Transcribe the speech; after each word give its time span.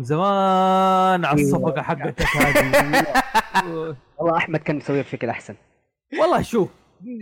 من 0.00 0.04
زمان 0.04 1.24
على 1.24 1.42
الصفقة 1.42 1.82
حقتك 1.82 2.26
هذه. 2.36 3.06
والله 4.18 4.36
أحمد 4.36 4.60
كان 4.60 4.76
مسويها 4.76 5.02
بشكل 5.02 5.28
أحسن. 5.28 5.54
والله 6.18 6.42
شوف 6.42 6.68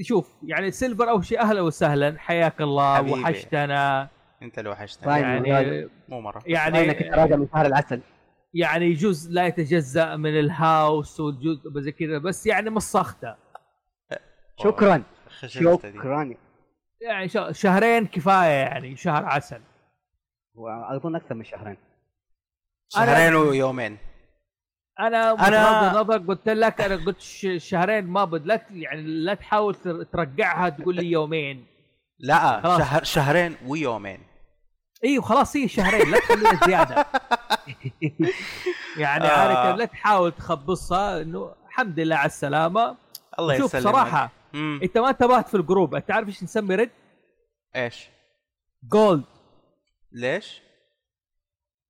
شوف 0.02 0.30
يعني 0.42 0.70
سيلفر 0.70 1.10
أول 1.10 1.24
شيء 1.24 1.40
أهلا 1.40 1.60
وسهلا. 1.60 2.18
حياك 2.18 2.60
الله 2.60 2.96
حبيبي. 2.96 3.20
وحشتنا. 3.22 4.08
أنت 4.42 4.58
اللي 4.58 4.70
وحشتني. 4.70 5.06
طيب. 5.12 5.46
يعني 5.46 5.88
مو 6.08 6.20
مرة. 6.20 6.42
يعني 6.46 6.78
يعني 6.78 6.94
كنت 6.94 7.08
راجع 7.14 7.36
من 7.36 7.48
شهر 7.54 7.66
العسل. 7.66 8.00
يعني 8.54 8.84
يجوز 8.86 9.30
لا 9.30 9.46
يتجزأ 9.46 10.16
من 10.16 10.38
الهاوس 10.38 11.20
والجزء 11.20 11.80
زي 11.80 11.92
كذا 11.92 12.18
بس 12.18 12.46
يعني 12.46 12.70
مسخته 12.70 13.34
شكرا. 14.62 15.02
شكرا. 15.46 16.34
يعني 17.00 17.28
ش- 17.28 17.38
شهرين 17.50 18.06
كفاية 18.06 18.50
يعني 18.62 18.96
شهر 18.96 19.24
عسل. 19.24 19.60
وأظن 20.54 21.16
أكثر 21.16 21.34
من 21.34 21.44
شهرين. 21.44 21.76
شهرين 22.88 23.34
ويومين. 23.34 23.98
أنا 25.00 25.36
أنا- 25.36 25.40
بغض 25.40 25.96
النظر 25.96 26.18
قلت 26.18 26.48
لك 26.48 26.80
أنا 26.80 27.04
قلت 27.04 27.20
ش- 27.20 27.46
شهرين 27.56 28.04
ما 28.06 28.24
بد 28.24 28.46
لا 28.46 28.62
يعني 28.70 29.02
لا 29.02 29.34
تحاول 29.34 29.74
تر- 29.74 30.02
ترقعها 30.02 30.68
تقول 30.68 30.94
لي 30.96 31.10
يومين 31.10 31.66
لا 32.18 32.60
خلاص. 32.60 32.78
شهر 32.78 33.04
شهرين 33.04 33.56
ويومين 33.66 34.20
أيوه 35.04 35.22
خلاص 35.24 35.56
هي 35.56 35.68
شهرين 35.68 36.10
لا 36.10 36.18
تخليها 36.18 36.60
زيادة 36.66 37.06
يعني 38.98 39.24
آه. 39.24 39.30
عارف 39.30 39.78
لا 39.78 39.84
تحاول 39.84 40.32
تخبصها 40.32 41.22
إنه 41.22 41.54
الحمد 41.66 42.00
لله 42.00 42.16
على 42.16 42.26
السلامة 42.26 42.96
الله 43.38 43.58
شوف 43.58 43.74
يسلمك 43.74 43.84
صراحة 43.94 44.30
مم. 44.52 44.80
أنت 44.82 44.98
ما 44.98 45.10
انتبهت 45.10 45.48
في 45.48 45.56
الجروب 45.56 45.94
أنت 45.94 46.10
عارف 46.10 46.28
إيش 46.28 46.42
نسمي 46.42 46.74
ريد 46.74 46.90
إيش 47.76 48.08
gold 48.92 49.24
ليش 50.12 50.62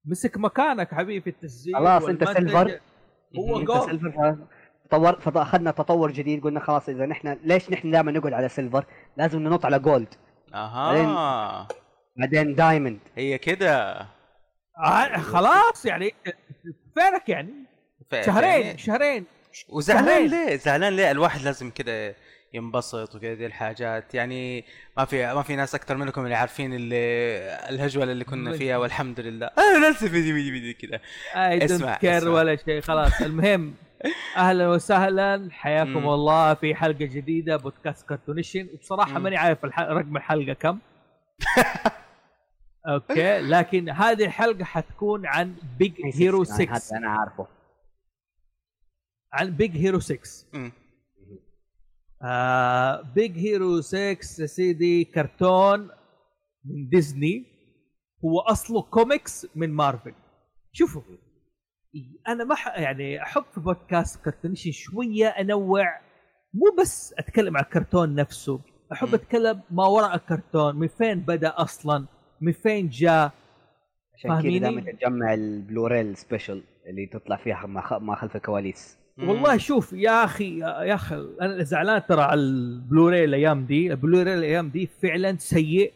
مسك 0.05 0.37
مكانك 0.37 0.95
حبيبي 0.95 1.21
في 1.21 1.31
التسجيل 1.31 1.75
خلاص، 1.77 2.05
أنت 2.05 2.23
والمنتج. 2.23 2.49
silver. 2.49 2.81
هو 3.37 3.65
gold 3.65 4.39
تطور 4.91 5.21
فأخذنا 5.21 5.71
تطور 5.71 6.11
جديد 6.11 6.43
قلنا 6.45 6.61
خلاص 6.61 6.89
إذا 6.89 7.07
نحن 7.07 7.37
ليش 7.45 7.71
نحن 7.71 7.91
دائما 7.91 8.13
نقعد 8.13 8.33
على 8.33 8.49
silver؟ 8.49 8.85
لازم 9.17 9.39
ننط 9.39 9.65
على 9.65 9.79
gold 9.79 10.15
أها. 10.55 11.69
بعدين 12.17 12.55
diamond 12.55 12.99
هي 13.17 13.39
كده. 13.39 14.01
آه 14.85 15.17
خلاص 15.17 15.87
يعني 15.87 16.15
فينك 16.95 17.29
يعني؟ 17.29 17.55
شهرين 18.25 18.51
يعني- 18.67 18.79
شهرين. 18.79 19.25
وزعلان. 19.69 20.27
ليه؟ 20.27 20.57
زعلان 20.57 20.93
ليه؟ 20.93 21.11
الواحد 21.11 21.41
لازم 21.43 21.71
كده 21.71 22.15
ينبسط 22.55 23.15
وكذا 23.15 23.35
دي 23.35 23.47
الحاجات. 23.47 24.15
يعني 24.15 24.65
ما 24.97 25.05
في 25.05 25.35
ما 25.35 25.43
في 25.43 25.57
ناس 25.57 25.75
أكثر 25.75 25.97
منكم 25.97 26.25
اللي 26.25 26.35
عارفين 26.35 26.75
اللي 26.75 26.97
الهجولة 27.69 28.13
اللي 28.13 28.25
كنا 28.25 28.53
فيها 28.53 28.77
والحمد 28.77 29.21
لله. 29.21 29.47
أنا 29.47 29.89
نفسي 29.89 30.09
فيديو 30.09 30.35
فيديو 30.35 30.53
فيديو 30.53 30.75
كذا. 30.75 31.01
اسمع، 31.65 31.97
كير 31.97 32.19
اسمع. 32.19 32.31
ولا 32.31 32.57
شيء 32.57 32.81
خلاص. 32.81 33.21
المهم 33.29 33.75
أهلا 34.37 34.69
وسهلا. 34.69 35.49
حياكم 35.51 35.91
مم. 35.91 36.09
الله 36.09 36.55
في 36.55 36.75
حلقة 36.75 37.05
جديدة 37.05 37.57
بودكاست 37.57 38.09
كرتونيشن. 38.09 38.69
وبصراحة. 38.75 39.19
ماني 39.19 39.37
عارف 39.37 39.65
الح... 39.65 39.81
رقم 39.81 40.17
الحلقة 40.17 40.53
كم. 40.53 40.79
أوكي. 42.89 43.39
لكن 43.41 43.91
هذه 43.91 44.25
الحلقة 44.25 44.65
حتكون 44.65 45.27
عن 45.27 45.55
بيج 45.79 45.93
هيرو 46.15 46.45
6 46.45 46.65
هذا 46.65 46.97
أنا 46.97 47.11
عارفه. 47.11 47.47
عن 49.33 49.51
بيج 49.51 49.77
هيرو 49.77 50.01
6 50.01 50.19
مم. 50.53 50.73
آه 52.23 53.03
بيج 53.15 53.39
هيرو 53.39 53.81
6 53.81 53.99
يا 53.99 54.47
سيدي 54.47 55.05
كرتون 55.05 55.81
من 56.65 56.89
ديزني 56.89 57.45
هو 58.25 58.41
أصله 58.41 58.83
كوميكس 58.83 59.47
من 59.57 59.71
مارفل 59.71 60.15
شوفوا 60.73 61.03
أنا 62.29 62.45
ما 62.45 62.55
يعني 62.77 63.23
أحب 63.23 63.45
في 63.55 63.61
بودكاست 63.61 64.25
كرتونيشن 64.25 64.71
شوية 64.71 65.27
أنوع 65.27 66.01
مو 66.55 66.77
بس 66.81 67.15
أتكلم 67.19 67.57
عن 67.57 67.63
الكرتون 67.65 68.15
نفسه 68.15 68.61
أحب. 68.93 69.15
أتكلم 69.15 69.63
ما 69.71 69.87
وراء 69.87 70.15
الكرتون 70.15 70.77
من 70.77 70.89
فين 70.89 71.21
بدأ 71.21 71.55
أصلا 71.57 72.07
من 72.41 72.53
فين 72.53 72.89
جاء 72.89 73.33
عشان 74.15 74.43
كذا؟ 74.43 74.59
دائما 74.59 74.93
تجمع 74.93 75.35
ال 75.35 75.43
Blu-ray 75.43 76.01
ال 76.01 76.09
special 76.09 76.63
اللي 76.91 77.07
تطلع 77.07 77.37
فيها 77.37 77.67
ما 78.01 78.17
خلف 78.17 78.37
الكواليس. 78.37 78.99
والله 79.19 79.57
شوف 79.57 79.93
يا 79.93 80.25
أخي 80.25 80.59
يا 80.59 80.95
أخي 80.95 81.27
أنا 81.41 81.63
زعلان 81.63 82.03
ترى 82.09 82.23
على 82.23 82.41
البلوراي 82.41 83.25
الأيام 83.25 83.65
دي. 83.67 83.91
البلوراي 83.91 84.35
الأيام 84.35 84.69
دي 84.69 84.87
فعلا 85.03 85.37
سيء. 85.37 85.93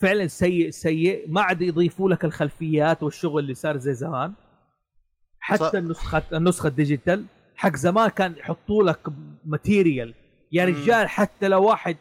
فعلا 0.00 0.26
سيء 0.26 0.70
سيء. 0.70 1.24
ما 1.28 1.40
عاد 1.42 1.62
يضيفوا 1.62 2.10
لك 2.10 2.24
الخلفيات 2.24 3.02
والشغل 3.02 3.42
اللي 3.42 3.54
صار 3.54 3.76
زي 3.76 3.94
زمان. 3.94 4.30
صح. 4.30 4.36
حتى 5.68 5.78
النسخة 5.78 6.22
النسخة 6.32 6.66
ال 6.66 6.73
digital 6.73 7.24
حق 7.56 7.76
زمان 7.76 8.08
كان 8.08 8.34
يحطوا 8.36 8.82
لك 8.84 9.08
material 9.44 10.14
يا. 10.52 10.64
رجال 10.64 11.08
حتى 11.08 11.48
لو 11.48 11.64
واحد 11.64 11.96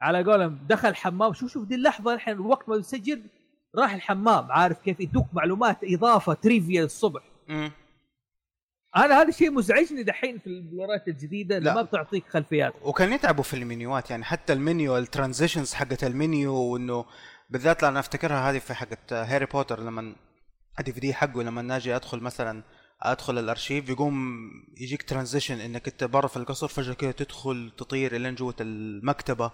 على 0.00 0.24
قولهم 0.24 0.58
دخل 0.68 0.94
حمام 0.94 1.32
شوف 1.32 1.52
شوف 1.52 1.64
دي 1.66 1.74
اللحظة 1.74 2.14
الحين 2.14 2.34
الوقت 2.34 2.68
ما 2.68 2.76
يسجل 2.76 3.22
راح 3.78 3.94
الحمام 3.94 4.52
عارف 4.52 4.82
كيف؟ 4.82 5.00
يدوك 5.00 5.26
معلومات 5.32 5.78
إضافة 5.84 6.34
trivia 6.34 6.84
الصبح. 6.84 7.22
مم. 7.48 7.70
أنا 8.96 9.20
هذا 9.20 9.28
الشيء 9.28 9.50
مزعجني 9.50 10.02
دحين 10.02 10.38
في 10.38 10.46
البلورات 10.46 11.08
الجديدة 11.08 11.56
اللي 11.56 11.70
لا. 11.70 11.74
ما 11.74 11.82
بتعطيك 11.82 12.24
خلفيات 12.28 12.72
وكان 12.82 13.12
يتعبوا 13.12 13.44
في 13.44 13.54
المنيوات 13.54 14.10
يعني 14.10 14.24
حتى 14.24 14.52
ال 14.52 14.61
menu 14.61 14.98
ال 14.98 15.04
transitions 15.04 15.74
حقت 15.74 16.04
المنيو 16.04 16.54
وإنه 16.54 17.04
بالذات 17.50 17.82
لأن 17.82 17.96
أفتكرها 17.96 18.50
هذه 18.50 18.58
في 18.58 18.74
حقت 18.74 19.12
هاري 19.12 19.46
بوتر 19.46 19.80
لما 19.80 20.14
ال 20.80 20.92
DVD 20.92 21.14
حقه 21.14 21.42
لما 21.42 21.62
ناجي 21.62 21.96
أدخل 21.96 22.20
مثلا 22.20 22.62
أدخل 23.02 23.38
الأرشيف 23.38 23.88
يقوم 23.88 24.50
يجيك 24.80 25.02
transition 25.02 25.60
إنك 25.60 25.88
أنت 25.88 26.04
برا 26.04 26.26
في 26.26 26.36
القصر 26.36 26.68
فجأة 26.68 26.94
كده 26.94 27.10
تدخل 27.10 27.72
تطير 27.78 28.16
إلين 28.16 28.34
جوة 28.34 28.54
المكتبة 28.60 29.50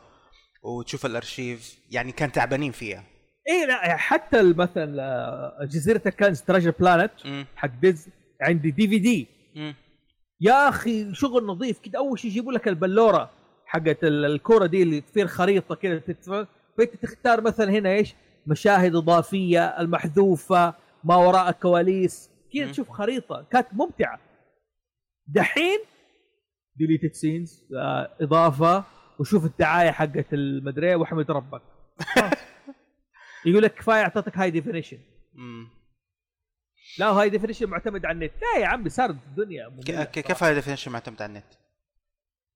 وتشوف 0.62 1.06
الأرشيف 1.06 1.78
يعني 1.91 2.12
كان 2.12 2.32
تعبانين 2.32 2.72
فيها 2.72 3.04
اي 3.48 3.66
لا 3.66 3.86
يعني 3.86 3.98
حتى 3.98 4.42
مثلا 4.42 5.02
آه، 5.02 5.64
جزيرة 5.64 6.02
الكنز 6.06 6.41
Treasure 6.42 6.75
Planet. 6.81 7.12
حق 7.56 7.70
ديز 7.80 8.08
عندي 8.41 8.70
DVD. 8.70 9.26
يا 10.41 10.69
أخي 10.69 11.14
شغل 11.14 11.44
نظيف 11.47 11.78
كده 11.78 11.98
أول 11.98 12.19
شيء 12.19 12.30
يجيبوا 12.30 12.52
لك 12.52 12.69
البلورة 12.69 13.30
حقت 13.66 14.04
ال- 14.04 14.24
الكورة 14.24 14.66
دي 14.66 14.82
اللي 14.82 15.00
تصير 15.00 15.26
خريطة 15.26 15.74
كده 15.74 15.98
فأنت 16.78 16.96
تختار 17.02 17.41
مثلا 17.41 17.70
هنا 17.70 17.92
إيش 17.92 18.14
مشاهد 18.46 18.94
إضافية 18.96 19.64
المحذوفة 19.66 20.75
ما 21.04 21.16
وراء 21.16 21.48
الكواليس 21.48 22.30
كذا. 22.54 22.62
تشوف 22.72 22.91
خريطة 22.91 23.46
كانت 23.52 23.66
ممتعة 23.72 24.20
دحين 25.26 25.78
deleted 26.76 27.12
scenes 27.12 27.64
إضافة 28.20 28.84
وشوف 29.19 29.44
الدعاية 29.44 29.91
حقت 29.91 30.26
المدري 30.32 30.94
واحمد 30.94 31.30
ربك. 31.30 31.62
يقول 33.46 33.62
لك 33.62 33.75
كفاية 33.75 34.02
أعطتك 34.02 34.38
high 34.38 34.50
definition. 34.50 34.98
لا 36.98 37.06
high 37.06 37.31
definition 37.31 37.66
معتمد 37.66 38.06
على 38.06 38.14
النت. 38.14 38.32
لا 38.42 38.60
يا 38.62 38.66
عمي 38.66 38.88
صارت 38.88 39.16
الدنيا 39.26 40.04
كيف 40.04 40.44
high 40.44 40.54
definition 40.54 40.92
معتمد 40.92 41.22
على 41.22 41.30
النت؟ 41.30 41.54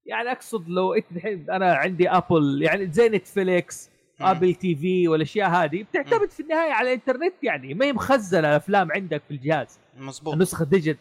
يعني 0.06 0.32
أقصد 0.32 0.68
لو 0.68 0.94
انت 0.94 1.12
الحين 1.12 1.50
أنا 1.50 1.74
عندي 1.74 2.10
Apple 2.10 2.62
يعني 2.62 2.92
زي 2.92 3.08
Netflix. 3.08 3.90
Apple 4.20 4.54
TV 4.54 5.08
والأشياء 5.08 5.50
هذه 5.50 5.82
بتعتمد 5.82 6.30
في 6.30 6.40
النهاية 6.40 6.72
على 6.72 6.88
الإنترنت 6.88 7.34
يعني. 7.42 7.74
ما 7.74 7.84
هي 7.86 7.92
مخزنة 7.92 8.48
الأفلام 8.48 8.92
عندك 8.92 9.22
في 9.22 9.30
الجهاز. 9.30 9.80
مظبوط. 9.96 10.34
النسخة 10.34 10.64
digit. 10.64 10.98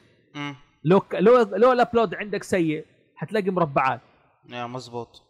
لو 0.84 1.00
ك- 1.00 1.16
لو 1.16 1.42
لو 1.42 1.72
ال 1.72 1.78
upload 1.78 2.16
عندك 2.16 2.44
سيء 2.44 2.86
حتلاقي 3.16 3.50
مربعات. 3.50 4.02
يا 4.50 4.66
مظبوط. 4.68 5.24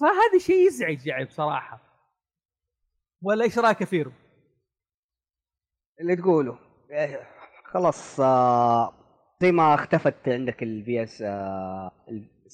فهذا 0.00 0.38
شيء 0.38 0.66
يزعج 0.66 1.06
يعني 1.06 1.24
بصراحة. 1.24 1.80
ولا 3.22 3.44
إيش 3.44 3.58
رأيك 3.58 3.80
يا 3.80 3.86
فيرو؟ 3.86 4.12
اللي 6.00 6.16
تقوله. 6.16 6.58
خلاص 7.64 8.20
آه، 8.20 8.92
زي 9.40 9.52
ما 9.52 9.74
اختفت 9.74 10.28
عندك 10.28 10.62
ال 10.62 11.02
VS 11.02 11.22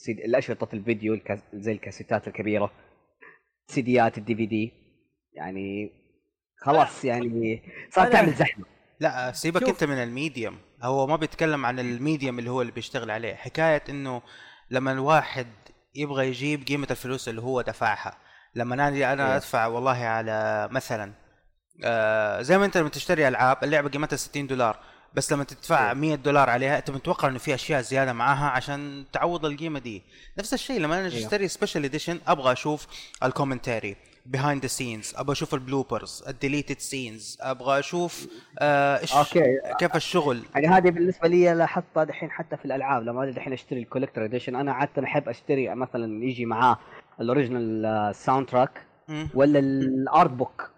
الأشرطة 0.08 0.74
الفيديو 0.74 1.20
زي 1.54 1.72
الكاسيتات 1.72 2.28
الكبيرة 2.28 2.70
سيديات 3.66 4.18
ال 4.18 4.34
DVD 4.34 4.72
يعني 5.32 5.90
خلاص 6.56 7.04
يعني 7.04 7.62
صار 7.90 8.12
تعمل 8.12 8.32
زحمة 8.34 8.64
لا 9.00 9.32
سيبك. 9.32 9.62
أنت 9.68 9.84
من 9.84 10.02
ال 10.02 10.10
medium 10.10 10.58
هو 10.82 11.06
ما 11.06 11.16
بيتكلم 11.16 11.66
عن 11.66 11.78
ال 11.78 11.87
medium 11.87 12.38
اللي 12.38 12.50
هو 12.50 12.60
اللي 12.60 12.72
بيشتغل 12.72 13.10
عليه 13.10 13.34
حكاية 13.34 13.82
إنه 13.88 14.22
لما 14.70 14.92
الواحد 14.92 15.46
يبغى 15.94 16.28
يجيب 16.28 16.64
قيمة 16.66 16.86
الفلوس 16.90 17.28
اللي 17.28 17.42
هو 17.42 17.60
دفعها 17.60 18.18
لما 18.54 18.74
أنا 18.74 18.88
أنا 18.88 19.30
إيه. 19.30 19.36
أدفع 19.36 19.66
والله 19.66 19.96
على 19.96 20.68
مثلا 20.72 21.12
آه 21.84 22.42
زي 22.42 22.58
ما 22.58 22.64
انت 22.64 22.76
لما 22.76 22.88
تشتري 22.88 23.28
ألعاب 23.28 23.56
اللعبة 23.64 23.88
قيمتها 23.88 24.16
60 24.16 24.46
دولار 24.46 24.78
بس 25.14 25.32
لما 25.32 25.44
تدفع 25.44 25.88
إيه. 25.88 25.94
100 25.94 26.14
دولار 26.14 26.50
عليها 26.50 26.78
انت 26.78 26.90
متوقع 26.90 27.28
إنه 27.28 27.38
في 27.38 27.54
أشياء 27.54 27.80
زيادة 27.80 28.12
معاها 28.12 28.50
عشان 28.50 29.04
تعوض 29.12 29.44
القيمة 29.46 29.78
دي 29.78 30.02
نفس 30.38 30.54
الشيء 30.54 30.80
لما 30.80 30.98
أنا 31.00 31.08
إيه. 31.08 31.26
أشتري 31.26 31.48
special 31.48 31.84
edition 31.84 32.20
أبغى 32.26 32.52
أشوف 32.52 32.86
ال 33.22 33.29
commentary 33.29 33.96
behind 34.26 34.62
the 34.62 34.66
scenes 34.66 35.14
أبغى 35.16 35.32
أشوف 35.32 35.54
ال 35.54 35.62
bloopers 35.62 36.24
ال 36.28 36.34
deleted 36.34 36.78
scenes 36.78 37.38
أبغى 37.40 37.78
أشوف 37.78 38.28
آه 38.58 39.00
إيش 39.00 39.14
okay 39.14 39.58
كيف 39.78 39.96
الشغل 39.96 40.42
يعني 40.54 40.66
هذه 40.66 40.90
بالنسبة 40.90 41.28
لي 41.28 41.54
لاحظتها 41.54 42.04
دحين 42.04 42.30
حتى 42.30 42.56
في 42.56 42.64
الألعاب 42.64 43.02
لما 43.02 43.30
دحين 43.30 43.52
أشتري 43.52 43.80
ال 43.80 43.85
collector 43.85 44.24
edition 44.24 44.56
أنا 44.56 44.72
عادة 44.72 45.04
أحب 45.04 45.28
أشتري 45.28 45.74
مثلا 45.74 46.24
يجي 46.24 46.46
معاه 46.46 46.78
ال 47.20 48.14
original 48.14 48.46
soundtrack. 48.46 48.86
ولا 49.34 49.58
ال 49.58 49.76
art 49.76 50.30
book 50.30 50.70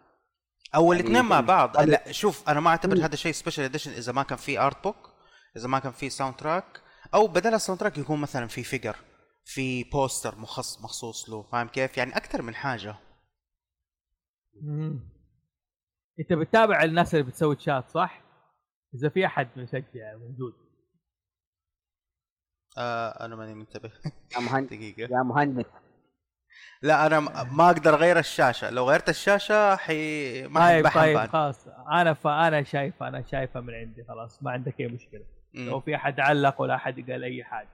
أو 0.74 0.92
يعني 0.92 1.04
الاثنين 1.04 1.24
مع 1.24 1.40
بعض. 1.40 1.76
لا 1.80 2.12
شوف 2.12 2.48
أنا 2.48 2.60
ما 2.60 2.70
أعتبر. 2.70 3.04
هذا 3.04 3.16
شيء 3.16 3.32
special 3.32 3.64
edition 3.64 3.90
إذا 3.90 4.12
ما 4.12 4.22
كان 4.22 4.38
في 4.38 4.58
art 4.60 4.84
book 4.84 5.10
إذا 5.56 5.68
ما 5.68 5.78
كان 5.78 5.92
في 5.92 6.10
soundtrack 6.10 6.80
أو 7.14 7.26
بدل 7.26 7.54
ال 7.54 7.80
soundtrack 7.80 7.98
يكون 7.98 8.20
مثلا 8.20 8.46
في 8.46 8.64
figure 8.64 8.96
في 9.44 9.84
بوستر 9.84 10.38
مخص 10.38 10.80
مخصوص 10.82 11.30
له. 11.30 11.42
فاهم 11.42 11.68
كيف؟ 11.68 11.98
يعني 11.98 12.16
أكثر 12.16 12.42
من 12.42 12.54
حاجة. 12.54 12.96
مم. 14.62 15.00
أنت 16.20 16.32
بتتابع 16.32 16.82
الناس 16.82 17.14
اللي 17.14 17.26
بتسوي 17.26 17.56
تشات 17.56 17.90
صح؟ 17.90 18.22
إذا 18.94 19.08
في 19.08 19.26
أحد 19.26 19.48
مشجع 19.56 20.16
موجود. 20.16 20.52
آه 22.78 23.24
أنا 23.24 23.36
ماني 23.36 23.54
منتبه. 23.54 23.90
يا 24.34 24.40
مهندس 24.40 24.70
دقيقة. 24.76 25.02
يا 25.16 25.22
مهندس 25.22 25.64
لا 26.82 27.06
أنا 27.06 27.20
ما 27.44 27.66
أقدر 27.66 27.94
أغير 27.94 28.18
الشاشة. 28.18 28.70
لو 28.70 28.90
غيرت 28.90 29.08
الشاشة 29.08 29.76
حي 29.76 30.42
ما 30.46 30.60
طيب 30.60 30.88
طيب. 30.88 31.18
خلاص. 31.18 31.68
أنا 31.92 32.14
فانا 32.14 32.62
شايفه 32.62 33.08
أنا 33.08 33.22
شايفه 33.22 33.60
من 33.60 33.74
عندي 33.74 34.04
خلاص. 34.04 34.42
ما 34.42 34.50
عندك 34.50 34.80
أي 34.80 34.86
مشكلة. 34.86 35.24
مم. 35.54 35.68
لو 35.68 35.80
في 35.80 35.96
أحد 35.96 36.20
علق 36.20 36.60
ولا 36.60 36.74
أحد 36.74 37.10
قال 37.10 37.24
أي 37.24 37.44
حاجة. 37.44 37.68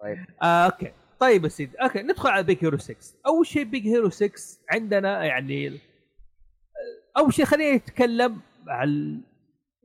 طيب. 0.00 0.26
آه 0.42 0.64
okay. 0.64 0.92
طيب 1.20 1.44
يا 1.44 1.48
سيدي. 1.48 1.76
okay 1.76 2.02
ندخل 2.02 2.28
على 2.28 2.42
Big 2.42 2.64
Hero 2.64 2.78
6 2.78 2.96
أول 3.26 3.46
شيء 3.46 3.64
Big 3.64 3.86
Hero 3.86 4.10
6 4.10 4.32
عندنا 4.70 5.24
يعني 5.24 5.80
أول 7.16 7.34
شيء 7.34 7.44
خلينا 7.44 7.76
نتكلم 7.76 8.40
عن 8.68 9.20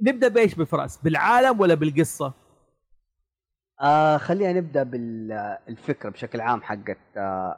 نبدأ 0.01 0.27
بإيش؟ 0.27 0.55
بفراس 0.55 0.97
بالعالم 0.97 1.59
ولا 1.59 1.73
بالقصة؟ 1.73 2.33
آه 3.81 4.17
خلينا 4.17 4.53
نبدأ 4.53 4.83
بالفكرة 4.83 6.09
بشكل 6.09 6.41
عام 6.41 6.61
حقت 6.61 6.97
آه 7.17 7.57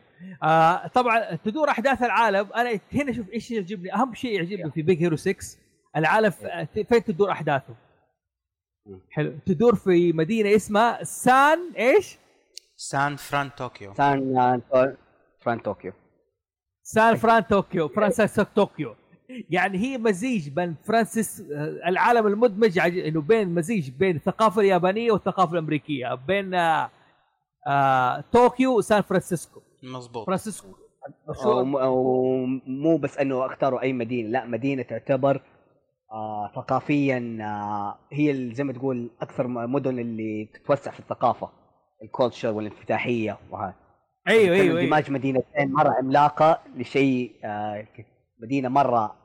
آه 0.42 0.86
طبعا 0.86 1.34
تدور 1.36 1.68
أحداث 1.70 2.02
العالم. 2.02 2.52
أنا 2.52 2.80
هنا 2.92 3.12
شوف 3.12 3.30
إيش 3.32 3.50
يعجبني. 3.50 3.94
أهم 3.94 4.14
شيء 4.14 4.32
يعجبني 4.36 4.70
في 4.70 4.82
Big 4.82 5.02
Hero 5.02 5.16
6 5.16 5.58
العالم 5.96 6.30
ف- 6.30 6.46
فين 6.72 7.04
تدور 7.04 7.30
أحداثه. 7.30 7.74
حلو. 9.10 9.38
تدور 9.46 9.74
في 9.74 10.12
مدينة 10.12 10.56
اسمها 10.56 11.04
سان 11.04 11.72
إيش؟ 11.78 12.18
سان 12.76 13.16
فران 13.16 13.50
طوكيو 13.58 13.94
سان 13.94 14.60
فران 15.44 15.58
طوكيو 15.58 15.92
سان 16.82 17.16
فران 17.16 17.42
طوكيو 17.42 17.88
فرانسيس 17.88 18.40
طوكيو 18.40 18.94
يعني 19.50 19.78
هي 19.78 19.98
مزيج 19.98 20.48
بين 20.48 20.76
فرانسيس 20.84 21.40
آه، 21.40 21.88
العالم 21.88 22.26
المدمج 22.26 22.78
عج- 22.78 22.98
إنه 22.98 23.20
بين 23.20 23.54
مزيج 23.54 23.90
بين 23.90 24.16
الثقافة 24.16 24.60
اليابانية 24.60 25.12
والثقافة 25.12 25.52
الأمريكية 25.52 26.14
بين 26.14 26.54
آه 26.54 26.90
آه 27.66 28.24
طوكيو 28.32 28.78
وسان 28.78 29.02
فرانسيسكو. 29.02 29.60
مظبوط. 29.82 30.26
فرانسيسكو. 30.26 30.68
أو 30.68 31.32
مشهورة 31.32 31.62
م- 31.64 31.76
أو 31.76 32.46
مو 32.66 32.96
بس 32.96 33.18
إنه 33.18 33.46
اختاروا 33.46 33.80
أي 33.82 33.92
مدينة 33.92 34.28
لا 34.28 34.44
مدينة 34.46 34.82
تعتبر 34.82 35.42
آه 36.12 36.52
ثقافيا 36.56 37.38
آه 37.40 37.98
هي 38.12 38.54
زي 38.54 38.64
ما 38.64 38.72
تقول 38.72 39.10
أكثر 39.20 39.46
مدن 39.48 39.98
اللي 39.98 40.44
تتوسع 40.54 40.90
في 40.90 41.00
الثقافة. 41.00 41.50
ال 42.04 42.10
culture 42.10 42.50
والانفتاحية 42.50 43.38
وهذا 43.50 43.74
أيوه 44.28 44.42
أيوه, 44.56 44.56
أيوة. 44.78 44.80
دماج 44.80 45.10
مدينتين 45.10 45.72
مرة 45.72 45.90
عملاقة 45.98 46.62
لشيء 46.76 47.32
آه 47.44 47.86
مدينة 48.38 48.68
مرة 48.68 49.16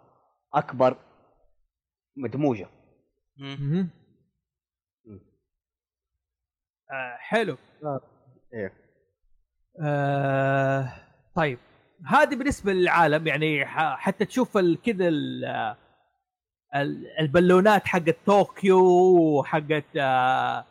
أكبر 0.53 0.97
مدموجة. 2.17 2.67
مم. 3.37 3.89
آه 6.91 7.15
حلو 7.19 7.57
إيه 8.53 8.73
آه 9.81 10.93
طيب 11.35 11.59
هذه 12.05 12.35
بالنسبة 12.35 12.73
للعالم 12.73 13.27
يعني 13.27 13.65
ح- 13.65 13.97
حتى 13.99 14.25
تشوف 14.25 14.57
كذا 14.57 15.07
ال- 15.07 15.45
ال- 16.75 17.19
البالونات 17.19 17.87
حقت 17.87 18.17
طوكيو 18.25 18.79
وحقت 19.39 19.85
آه 19.97 20.65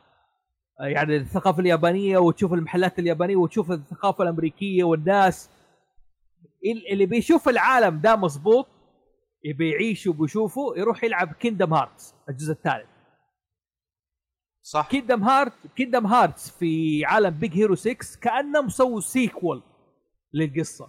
يعني 0.80 1.16
الثقافة 1.16 1.60
اليابانية 1.60 2.18
وتشوف 2.18 2.52
المحلات 2.52 2.98
اليابانية 2.98 3.36
وتشوف 3.36 3.70
الثقافة 3.70 4.24
الأمريكية 4.24 4.84
والناس. 4.84 5.50
ال- 6.66 6.92
اللي 6.92 7.06
بيشوف 7.06 7.48
العالم 7.48 8.00
ده 8.00 8.16
مظبوط 8.16 8.66
يبي 9.44 9.70
يعيش 9.70 10.06
وبيشوفه 10.06 10.74
يروح 10.76 11.04
يلعب 11.04 11.32
Kingdom 11.32 11.74
Hearts 11.74 12.14
الجزء 12.28 12.52
الثالث. 12.52 12.88
صح. 14.62 14.88
Kingdom 14.90 15.22
Heart 15.22 15.52
Kingdom 15.76 16.06
Hearts 16.06 16.50
في 16.50 17.04
عالم 17.04 17.30
Big 17.30 17.52
Hero 17.54 17.74
6 17.74 17.96
كانهم 18.20 18.68
سووا 18.68 19.00
sequel 19.00 19.62
للقصة. 20.34 20.88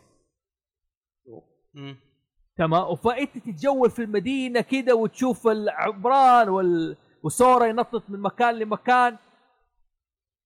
تمام؟ 2.57 2.95
فانت 2.95 3.37
تتجول 3.37 3.89
في 3.91 4.01
المدينة 4.03 4.61
كده 4.61 4.95
وتشوف 4.95 5.47
العمران 5.47 6.49
وال... 6.49 6.97
وسورا 7.23 7.65
ينطط 7.65 8.03
من 8.09 8.19
مكان 8.19 8.55
لمكان. 8.55 9.17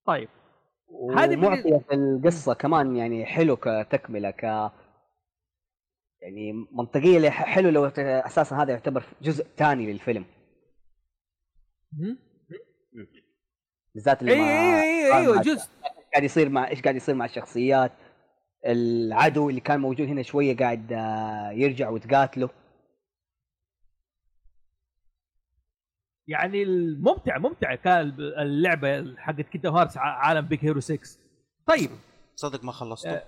طيب. 0.05 0.29
هذه 1.17 1.37
ومعطية 1.37 1.77
في 1.89 1.93
القصة 1.95 2.53
كمان 2.53 2.95
يعني 2.95 3.25
حلو 3.25 3.55
كتكملة 3.55 4.31
ك 4.31 4.43
يعني 6.21 6.67
اللي 7.17 7.31
ح- 7.31 7.45
حلو 7.45 7.69
لو 7.69 7.85
أساسا 7.97 8.55
هذا 8.55 8.71
يعتبر 8.71 9.03
جزء 9.21 9.45
ثاني 9.57 9.91
للفيلم. 9.93 10.25
بالذات 13.95 14.21
اللي 14.21 14.33
أيوه 14.33 14.45
ما- 14.45 14.81
أيوه 14.81 15.17
أيوه 15.17 15.35
مع- 15.35 15.41
جزء. 15.41 15.69
قاعد 16.13 16.23
يصير 16.23 16.49
مع 16.49 16.67
إيش 16.67 16.81
قاعد 16.81 16.95
يصير 16.95 17.15
مع 17.15 17.25
الشخصيات 17.25 17.91
العدو 18.65 19.49
اللي 19.49 19.61
كان 19.61 19.79
موجود 19.79 20.07
هنا 20.07 20.21
شوية 20.21 20.57
قاعد 20.57 20.93
آه، 20.93 21.51
يرجع 21.51 21.89
وتقاتله. 21.89 22.49
يعني 26.27 26.63
الممتع 26.63 27.37
ممتع 27.37 27.75
كان 27.75 28.15
اللعبة 28.19 29.15
حقت 29.17 29.41
Kingdom 29.41 29.73
Hearts 29.75 29.97
عالم 29.97 30.45
Big 30.45 30.59
Hero 30.65 30.79
6 30.79 30.99
طيب. 31.67 31.89
صدق 32.35 32.63
ما 32.63 32.71
خلصته. 32.71 33.09
آه، 33.11 33.23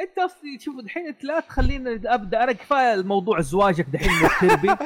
انت 0.00 0.18
اصلي 0.18 0.58
شوف 0.58 0.78
الحين 0.78 1.06
انت 1.06 1.24
لا 1.24 1.40
تخلينا 1.40 2.14
أبدأ. 2.14 2.44
أنا 2.44 2.52
كفاية 2.52 2.94
الموضوع 2.94 3.40
زواجك 3.40 3.86
دحين 3.86 4.10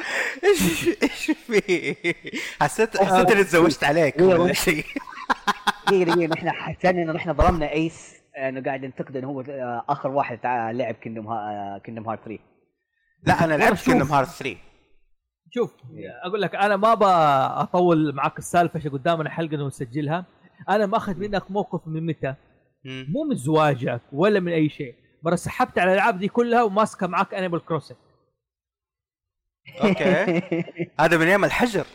إيش 0.43 0.87
إيش 1.03 1.31
في؟ 1.31 1.95
حسيت 2.61 2.97
حسيت 2.97 3.31
إني 3.31 3.43
تزوجت 3.43 3.83
عليك 3.83 4.21
ولا 4.21 4.53
شيء. 4.53 4.85
دقيقة 5.87 6.13
دقيقة. 6.15 6.33
نحن 6.33 6.49
حسينا 6.51 7.01
إنه 7.03 7.11
نحن 7.13 7.33
ظلمنا 7.33 7.71
ايس 7.71 8.15
انه 8.37 8.63
قاعد 8.63 8.85
ننتقد 8.85 9.17
إنه 9.17 9.27
هو 9.27 9.41
آه، 9.41 9.85
آخر 9.89 10.09
واحد 10.09 10.39
لعب 10.75 10.95
Kingdom 10.95 11.27
Kingdom 11.77 12.07
Heart 12.09 12.19
3 12.25 12.39
لا 13.23 13.43
أنا 13.43 13.57
لعبت 13.57 13.77
شوف. 13.77 13.85
Kingdom 13.85 14.05
Heart 14.11 14.27
3 14.27 14.57
شوف 15.55 15.73
أقول 16.23 16.41
لك 16.41 16.55
أنا 16.55 16.75
ما 16.77 16.93
بطول 16.93 18.15
معك 18.15 18.37
السالفة 18.39 18.79
عشان 18.79 18.91
قدامنا 18.91 19.29
حلقة 19.29 19.67
نسجلها. 19.67 20.25
أنا 20.69 20.85
مأخذ 20.85 21.15
منك 21.17 21.51
موقف 21.51 21.87
من 21.87 22.05
متى؟ 22.05 22.35
مو 22.85 23.23
من 23.23 23.35
زواجك 23.35 24.01
ولا 24.11 24.39
من 24.39 24.51
أي 24.51 24.69
شيء 24.69 24.95
مرة 25.23 25.35
سحبت 25.35 25.79
على 25.79 25.91
الألعاب 25.91 26.19
دي 26.19 26.27
كلها 26.27 26.63
وماسكة 26.63 27.07
معك 27.07 27.33
Animal 27.33 27.65
Crossing 27.65 27.97
okay. 29.81 30.41
هذا 30.99 31.17
من 31.17 31.27
أيام 31.27 31.45
الحجر 31.45 31.85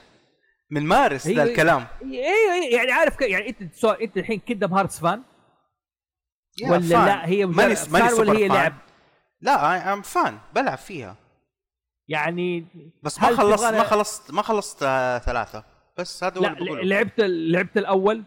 من 0.70 0.82
مارس 0.82 1.26
ذا 1.26 1.44
هي- 1.44 1.50
الكلام. 1.50 1.86
أيوه 2.02 2.54
أيوه 2.54 2.74
يعني 2.78 2.92
عارف 2.92 3.16
ك... 3.16 3.22
يعني 3.22 3.48
أنت 3.48 3.74
سؤال 3.74 4.02
أنت 4.02 4.16
الحين 4.16 4.38
Kingdom 4.40 4.74
Hearts 4.74 5.00
fan 5.00 5.22
ولا 6.64 6.80
fan. 6.80 6.88
لا 7.06 7.26
هي 7.28 7.46
ماني 7.46 7.72
مجرد 7.72 7.92
ماني 7.92 8.08
fan 8.08 8.18
ولا 8.20 8.32
هي. 8.32 8.48
لعب؟ 8.48 8.74
لا 9.40 9.92
I'm 9.92 10.02
fan 10.02 10.38
بلعب 10.54 10.78
فيها. 10.78 11.16
يعني 12.10 12.66
بس 13.02 13.20
ما 13.22 13.36
خلصت 13.36 13.72
ما 13.72 13.82
خلصت 13.82 14.30
ما 14.32 14.42
خلصت 14.42 14.82
آه، 14.82 15.18
ثلاثة. 15.18 15.64
بس 15.98 16.24
هذا 16.24 16.38
هو 16.38 16.42
لا 16.42 16.52
اللي. 16.58 16.88
لعبت 16.88 17.20
لعبت 17.20 17.76
الأول؟ 17.76 18.22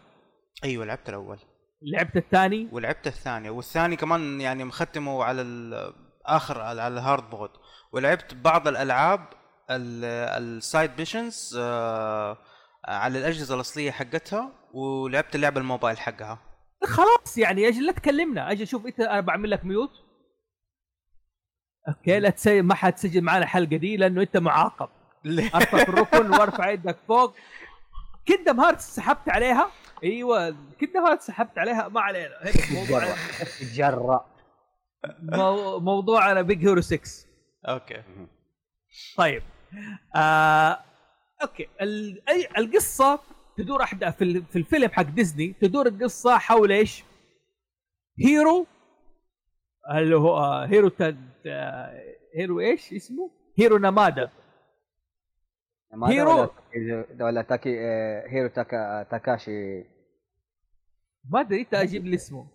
أيوه 0.64 0.84
لعبت 0.84 1.08
الأول. 1.08 1.38
لعبت 1.82 2.16
الثاني؟ 2.16 2.68
ولعبت 2.72 3.06
الثاني. 3.06 3.50
والثاني 3.50 3.96
كمان 3.96 4.40
يعني 4.40 4.64
مختمه 4.64 5.24
على 5.24 5.42
آخر 6.26 6.60
على 6.60 6.88
ال 6.88 6.97
hard 6.97 7.34
mode 7.34 7.50
ولعبت 7.92 8.34
بعض 8.34 8.68
الألعاب 8.68 9.20
ال 9.70 9.94
side 9.94 10.90
missions 10.98 11.56
على 12.88 13.18
الأجهزة 13.18 13.54
الأصلية 13.54 13.90
حقتها 13.90 14.52
ولعبت 14.74 15.34
اللعبة 15.34 15.60
الموبايل 15.60 15.98
حقها. 15.98 16.38
خلاص 16.84 17.38
يعني 17.38 17.68
أجل 17.68 17.86
لا 17.86 17.92
تكلمنا. 17.92 18.50
أجل 18.50 18.66
شوف 18.66 18.86
أنت 18.86 19.00
أنا 19.00 19.20
بعمل 19.20 19.50
لك 19.50 19.64
mute 19.64 19.90
okay 21.88 22.20
لا 22.20 22.30
تسجل 22.30 22.62
ما 22.62 22.74
حتسجل 22.74 23.20
معنا 23.20 23.42
الحلقة 23.42 23.76
دي 23.76 23.96
لأنه 23.96 24.22
أنت 24.22 24.36
معاقب. 24.36 24.88
ارفع 25.26 25.78
في 25.84 25.88
الركن 25.88 26.30
وارفع 26.30 26.70
يدك 26.70 26.96
فوق. 27.08 27.34
Kingdom 28.28 28.60
Heart 28.60 28.80
سحبت 28.80 29.28
عليها. 29.28 29.70
أيوه 30.04 30.56
Kingdom 30.80 31.00
Heart 31.06 31.20
سحبت 31.22 31.58
عليها. 31.58 31.88
ما 31.88 32.00
علينا. 32.00 32.34
هيك 32.42 32.72
موضوع 32.78 33.04
تجرأ 33.60 34.26
مو- 35.22 35.78
موضوعنا 35.80 36.42
Big 36.42 36.66
Hero 36.68 36.80
6 36.80 37.00
okay. 37.68 38.02
طيب. 39.16 39.42
آه 40.16 40.78
okay. 41.42 41.68
ال- 41.80 42.22
أي- 42.30 42.58
القصة 42.58 43.18
تدور 43.56 43.82
احداث 43.82 44.16
في 44.18 44.56
الفيلم 44.56 44.90
حق 44.90 45.02
ديزني 45.02 45.54
تدور 45.60 45.86
القصة 45.86 46.38
حول 46.38 46.72
إيش؟ 46.72 47.04
هيرو 48.20 48.66
اللي 49.90 50.16
هو 50.16 50.62
هيرو 50.68 50.88
تد 50.88 51.28
هيرو 52.36 52.60
إيش 52.60 52.92
اسمه؟ 52.92 53.30
هيرو 53.58 53.78
نامادا. 53.78 54.30
ما 55.92 56.06
ده 56.06 56.12
هيرو. 56.12 56.30
ولا- 56.74 57.06
ده 57.10 57.24
ولا 57.24 57.42
تاكي 57.42 57.78
هيرو 58.28 58.48
تاكا 58.48 59.02
تاكاشي. 59.02 59.84
ما 61.30 61.40
أدري 61.40 61.60
إنت 61.60 61.74
أجيب 61.74 62.06
لي 62.06 62.14
اسمه. 62.14 62.46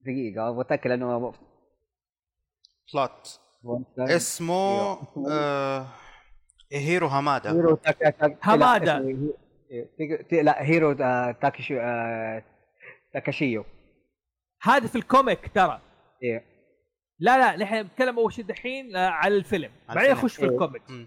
دقيقة 0.00 0.48
أبغى 0.48 0.60
أتأكد 0.60 0.90
لأنه 0.90 1.18
plot 1.18 1.34
اسمه 3.98 4.98
آه 5.30 5.86
هيرو 6.72 7.06
هامادا. 7.06 7.52
هيرو 7.52 7.74
تاكا 7.74 8.10
تاكا 8.10 8.36
هامادا. 8.42 8.98
لا, 10.32 10.62
هيرو 10.62 10.92
آه، 10.92 11.32
تاكيشو 11.32 11.74
آه، 11.80 12.42
تاكاشيو. 13.12 13.64
هذا 14.62 14.86
في 14.86 14.96
ال 14.98 15.07
comic 15.07 15.50
ترى. 15.54 15.80
إيه. 16.22 16.44
لا 17.18 17.38
لا 17.38 17.56
نحن 17.64 17.74
نتكلم 17.74 18.18
أول 18.18 18.32
شيء 18.32 18.44
دحين 18.44 18.96
آه، 18.96 19.08
على 19.08 19.36
الفيلم 19.36 19.70
بعدين. 19.88 20.10
نخش 20.12 20.36
في 20.36 20.42
إيه. 20.42 20.48
ال 20.48 20.55
comic 20.55 20.90
مم. 20.90 21.06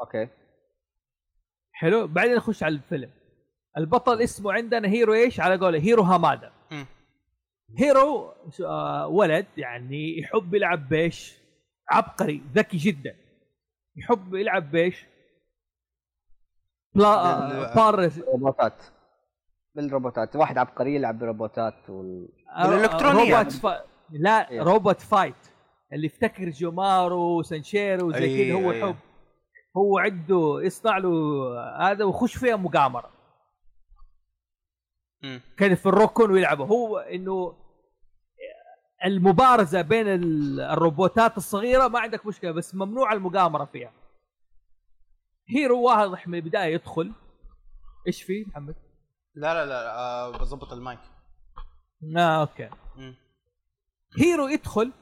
okay 0.00 0.28
حلو 1.72 2.06
بعدين 2.06 2.34
نخش 2.34 2.62
على 2.62 2.74
الفيلم 2.74 3.10
البطل 3.78 4.20
اسمه 4.22 4.52
عندنا 4.52 4.88
هيرو 4.88 5.14
إيش 5.14 5.40
على 5.40 5.56
قوله 5.56 5.78
هيرو 5.78 6.02
هامادا. 6.02 6.52
هيرو 7.78 8.32
آه 8.64 9.06
ولد 9.06 9.46
يعني 9.56 10.18
يحب 10.18 10.54
يلعب 10.54 10.88
بيش 10.88 11.36
عبقري 11.88 12.42
ذكي 12.54 12.76
جدا 12.76 13.16
يحب 13.96 14.34
يلعب 14.34 14.70
بيش 14.70 15.06
بلا 16.94 17.06
آه 17.06 17.70
ال- 17.70 17.74
بار 17.74 18.10
روبوتات 18.32 18.82
بالروبوتات 19.74 20.36
واحد 20.36 20.58
عبقري 20.58 20.94
يلعب 20.94 21.18
بالروبوتات 21.18 21.90
وال. 21.90 22.28
روبوت. 23.02 23.62
لا 24.12 24.50
إيه. 24.50 24.62
روبوت 24.62 25.00
فايت 25.00 25.34
اللي 25.92 26.06
يفتكر 26.06 26.50
جومارو 26.50 27.42
سانشيرو 27.42 28.12
زي 28.12 28.18
كذا 28.18 28.26
أيوه، 28.26 28.60
هو 28.62 28.72
أيوه. 28.72 28.88
يحب 28.88 28.96
هو 29.76 29.98
عنده 29.98 30.60
يصنع 30.62 30.98
له 30.98 31.10
هذا 31.90 32.04
ويخش 32.04 32.36
فيها 32.38 32.56
مقامرة 32.56 33.10
مم. 35.22 35.40
كان 35.56 35.74
في 35.74 35.86
الركن 35.86 36.30
ويلعبوا 36.30 36.66
هو 36.66 36.98
إنه 36.98 37.56
المبارزة 39.04 39.82
بين 39.82 40.08
ال- 40.08 40.60
الروبوتات 40.60 41.36
الصغيرة 41.36 41.88
ما 41.88 41.98
عندك 42.00 42.26
مشكلة 42.26 42.50
بس 42.50 42.74
ممنوع 42.74 43.12
المقامرة 43.12 43.64
فيها 43.64 43.92
هيرو 45.48 45.82
واضح 45.82 46.28
من 46.28 46.34
البداية 46.34 46.74
يدخل 46.74 47.12
إيش 48.06 48.22
في 48.22 48.44
محمد؟ 48.48 48.74
لا 49.34 49.54
لا 49.54 49.66
لا 49.66 49.96
آه 49.98 50.30
بظبط 50.30 50.72
المايك 50.72 50.98
آه 52.16 52.40
okay 52.40 52.70
مم. 52.96 53.14
هيرو 54.18 54.48
يدخل. 54.48 54.92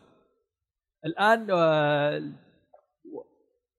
الآن 1.05 1.47
آه، 1.51 2.33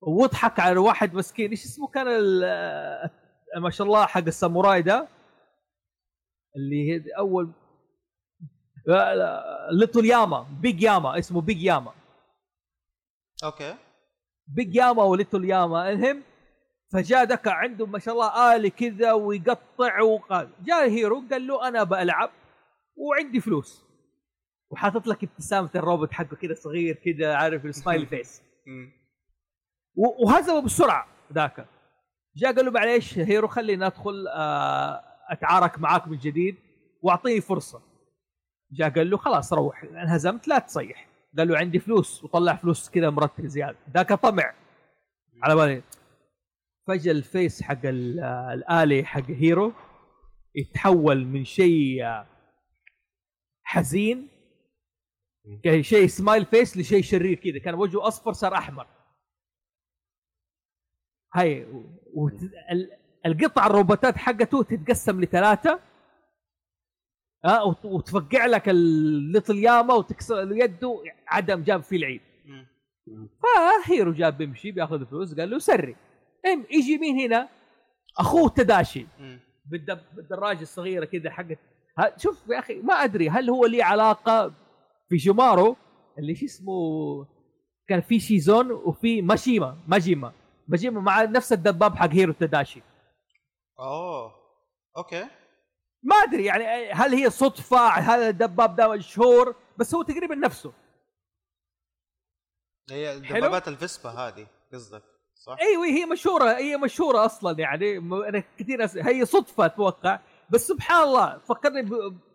ويضحك 0.01 0.59
على 0.59 0.77
واحد 0.79 1.13
مسكين. 1.13 1.49
إيش 1.49 1.65
اسمه 1.65 1.87
كان 1.87 2.07
آه، 2.43 3.11
ما 3.57 3.69
شاء 3.69 3.87
الله 3.87 4.05
حق 4.05 4.21
الساموراي 4.27 4.81
ده. 4.81 5.07
اللي 6.55 6.91
هي 6.91 7.03
أول 7.17 7.51
Little 9.71 10.05
ياما 10.05 10.47
Big 10.61 10.83
ياما 10.83 11.19
اسمه 11.19 11.41
Big 11.41 11.63
ياما. 11.63 11.93
okay. 13.43 13.75
Big 14.47 14.75
ياما 14.75 15.03
و 15.03 15.09
Little 15.09 15.45
ياما. 15.45 15.89
المهم 15.89 16.23
فجاء 16.93 17.23
ذاك 17.23 17.47
عنده 17.47 17.85
ما 17.85 17.99
شاء 17.99 18.13
الله 18.13 18.55
آلي 18.55 18.69
كذا 18.69 19.11
ويقطع 19.11 20.01
وقال 20.01 20.49
جاء 20.63 20.89
هيرو 20.89 21.23
قال 21.31 21.47
له 21.47 21.67
أنا 21.67 21.83
بلعب 21.83 22.29
وعندي 22.95 23.39
فلوس. 23.39 23.88
وحاطط 24.71 25.07
لك 25.07 25.23
ابتسامة 25.23 25.69
الروبوت 25.75 26.11
حقه 26.13 26.35
كذا 26.35 26.53
صغير 26.53 26.95
كذا 26.95 27.35
عارف 27.35 27.65
ال 27.65 27.72
smile 27.72 28.05
face 28.15 28.41
وهزمه 29.95 30.61
بسرعة 30.61 31.07
ذاك. 31.33 31.65
جاء 32.35 32.55
قال 32.55 32.65
له 32.65 32.71
معليش 32.71 33.17
هيرو 33.19 33.47
خليني 33.47 33.85
أدخل 33.85 34.27
آه، 34.27 35.03
أتعارك 35.29 35.79
معاك 35.79 36.07
من 36.07 36.17
جديد 36.17 36.55
وأعطيني 37.01 37.41
فرصة. 37.41 37.81
جاء 38.71 38.89
قال 38.89 39.09
له 39.09 39.17
خلاص 39.17 39.53
روح 39.53 39.83
انهزمت 39.83 40.47
لا 40.47 40.59
تصيح. 40.59 41.07
قال 41.37 41.47
له 41.47 41.57
عندي 41.57 41.79
فلوس 41.79 42.23
وطلع 42.23 42.55
فلوس 42.55 42.89
كذا 42.89 43.09
مرتب 43.09 43.45
زيادة. 43.45 43.77
ذاك 43.93 44.13
طمع. 44.13 44.53
على 45.43 45.55
بالي. 45.55 45.81
فجأة 46.87 47.11
ال 47.11 47.21
face 47.21 47.61
حق 47.63 47.85
ال- 47.85 48.19
الآلي 48.53 49.03
حق 49.05 49.31
هيرو 49.31 49.73
يتحول 50.55 51.25
من 51.25 51.45
شيء 51.45 52.05
آه، 52.05 52.27
حزين 53.63 54.27
كان 55.63 55.83
شيء 55.83 56.07
smile 56.07 56.45
face 56.45 56.77
لشيء 56.77 57.03
شرير 57.03 57.37
كذا 57.37 57.59
كان 57.59 57.75
وجهه 57.75 58.07
أصفر 58.07 58.33
صار 58.33 58.53
أحمر 58.53 58.87
هاي 61.35 61.65
و... 62.13 62.29
القطع 63.25 63.67
الروبوتات 63.67 64.17
حقته 64.17 64.63
تتقسم 64.63 65.21
لثلاثة 65.21 65.79
ها 67.45 67.61
وت... 67.61 67.85
وتفقع 67.85 68.45
لك 68.45 68.69
ال 68.69 68.82
Little 68.82 69.57
ياما 69.57 69.93
وتكسر 69.93 70.51
يده 70.51 71.03
عدم 71.27 71.63
جاب 71.63 71.83
فيه 71.83 71.97
العيد. 71.97 72.21
فهيرو 73.43 74.13
جاب 74.13 74.37
بيمشي 74.37 74.71
بياخذ 74.71 75.05
فلوس 75.05 75.39
قال 75.39 75.49
له 75.49 75.59
sorry 75.59 75.95
إم 76.45 76.65
يجي 76.71 76.97
مين 76.97 77.19
هنا؟ 77.19 77.49
أخوه 78.17 78.49
تداشي. 78.49 79.07
بالدراجة 80.15 80.61
الصغيرة 80.61 81.05
كذا 81.05 81.29
حقت 81.29 81.59
شوف 82.17 82.49
يا 82.49 82.59
أخي 82.59 82.81
ما 82.81 82.93
أدري 82.93 83.29
هل 83.29 83.49
هو 83.49 83.65
لي 83.65 83.81
علاقة 83.81 84.53
في 85.09 85.15
جومارو 85.15 85.75
اللي 86.17 86.35
شو 86.35 86.45
اسمه 86.45 87.27
كان 87.87 88.01
في 88.01 88.19
شيزون 88.19 88.71
وفي 88.71 89.21
ماشيما 89.21 89.77
ماجيما. 89.87 90.33
ماجيما 90.67 91.01
مع 91.01 91.23
نفس 91.23 91.53
الدباب 91.53 91.95
حق 91.95 92.09
هيرو 92.09 92.33
تداشي. 92.33 92.81
أوه. 93.79 94.33
أوكي. 94.97 95.27
ما 96.03 96.15
أدري 96.15 96.45
يعني 96.45 96.91
هل 96.91 97.15
هي 97.15 97.29
صدفة؟ 97.29 97.87
هل 97.87 98.19
الدباب 98.19 98.75
ده 98.75 98.87
مشهور؟ 98.87 99.55
بس 99.77 99.95
هو 99.95 100.01
تقريبا 100.03 100.35
نفسه. 100.35 100.73
هي؟ 102.91 103.19
دبابات 103.19 103.67
الفيسبا 103.67 104.09
هذه 104.09 104.47
قصدك 104.73 105.03
صح؟ 105.35 105.57
أيوه 105.61 105.85
هي 105.85 106.05
مشهورة 106.05 106.57
هي 106.57 106.77
مشهورة 106.77 107.25
أصلا 107.25 107.59
يعني. 107.59 107.97
أنا 107.97 108.43
كثير 108.59 108.83
أس... 108.83 108.97
هي 108.97 109.25
صدفة 109.25 109.65
أتوقع. 109.65 110.19
بس 110.49 110.67
سبحان 110.67 111.03
الله 111.03 111.37
فكرني 111.37 111.81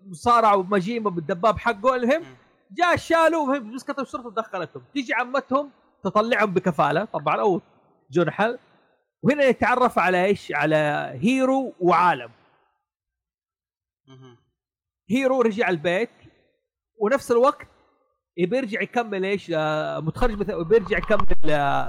بمصارعه 0.06 0.56
ومجيمه 0.56 1.10
بالدباب 1.10 1.58
حقه 1.58 1.94
المهم. 1.94 2.24
جاء 2.70 2.96
شالوا 2.96 3.58
مسكت 3.58 3.98
الشرطة 3.98 4.26
ودخلتهم. 4.26 4.82
تيجي 4.94 5.14
عمتهم 5.14 5.70
تطلعهم 6.04 6.54
بكفالة. 6.54 7.04
طبعا 7.04 7.40
أو 7.40 7.60
جنحل 8.10 8.58
وهنا 9.22 9.44
يتعرف 9.44 9.98
على 9.98 10.24
إيش؟ 10.24 10.52
على 10.52 10.76
هيرو 11.22 11.72
وعالم. 11.80 12.30
هيرو 15.10 15.40
رجع 15.40 15.68
البيت 15.68 16.10
ونفس 16.96 17.30
الوقت 17.30 17.66
يبي 18.36 18.56
يرجع 18.56 18.80
يكمل 18.82 19.24
إيش؟ 19.24 19.52
آه، 19.54 20.00
متخرج 20.00 20.38
مثل 20.40 20.64
بيرجع 20.64 20.98
يكمل 20.98 21.26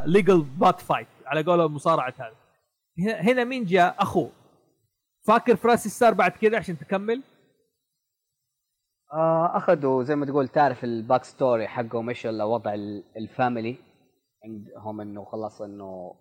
illegal 0.05 0.41
bot 0.41 0.81
fight 0.81 1.07
على 1.25 1.43
قولهم 1.43 1.75
مصارعه 1.75 2.13
هذا 2.19 2.35
هنا- 2.99 3.21
هنا 3.21 3.43
مين 3.43 3.65
جاء؟ 3.65 3.95
أخوه. 3.99 4.29
فاكر 5.27 5.55
فراسي 5.55 5.89
ستار 5.89 6.13
بعد 6.13 6.31
كذا 6.31 6.57
عشان 6.57 6.77
تكمل؟ 6.77 7.21
آه 9.13 9.57
أخذوا 9.57 10.03
زي 10.03 10.15
ما 10.15 10.25
تقول 10.25 10.47
تعرف 10.47 10.83
ال 10.83 10.91
back 10.91 11.23
story 11.23 11.67
حقهم 11.67 12.09
إيش؟ 12.09 12.25
وضع 12.25 12.73
ال- 12.73 13.03
family 13.17 13.75
عندهم 14.45 15.01
إنه 15.01 15.25
خلاص 15.25 15.61
إنه 15.61 16.15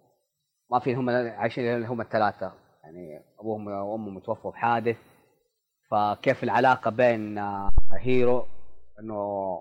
ما 0.70 0.78
في 0.78 0.94
هم 0.94 1.10
عايشين 1.10 1.84
هم 1.84 2.00
الثلاثة. 2.00 2.52
يعني 2.84 3.22
أبوهم 3.40 3.66
وامهم 3.68 4.14
متوفوا 4.14 4.50
بحادث. 4.50 4.96
فكيف 5.90 6.44
العلاقة 6.44 6.90
بين 6.90 7.38
آه، 7.38 7.68
هيرو 7.92 8.46
إنه 9.00 9.60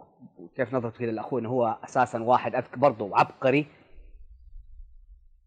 كيف 0.56 0.74
نظرته 0.74 0.98
كذا 1.00 1.12
لاخوه 1.12 1.40
إنه 1.40 1.50
هو 1.50 1.78
أساسا 1.84 2.24
واحد 2.24 2.56
اذكى 2.56 2.80
برضه 2.80 3.18
عبقري. 3.18 3.68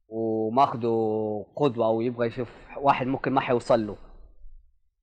وماخذه 0.09 1.47
قدوة 1.56 1.87
أو 1.87 2.00
يبغى 2.00 2.26
يشوف 2.26 2.66
واحد 2.78 3.06
ممكن 3.06 3.33
ما 3.33 3.40
حيوصل 3.40 3.87
له. 3.87 3.97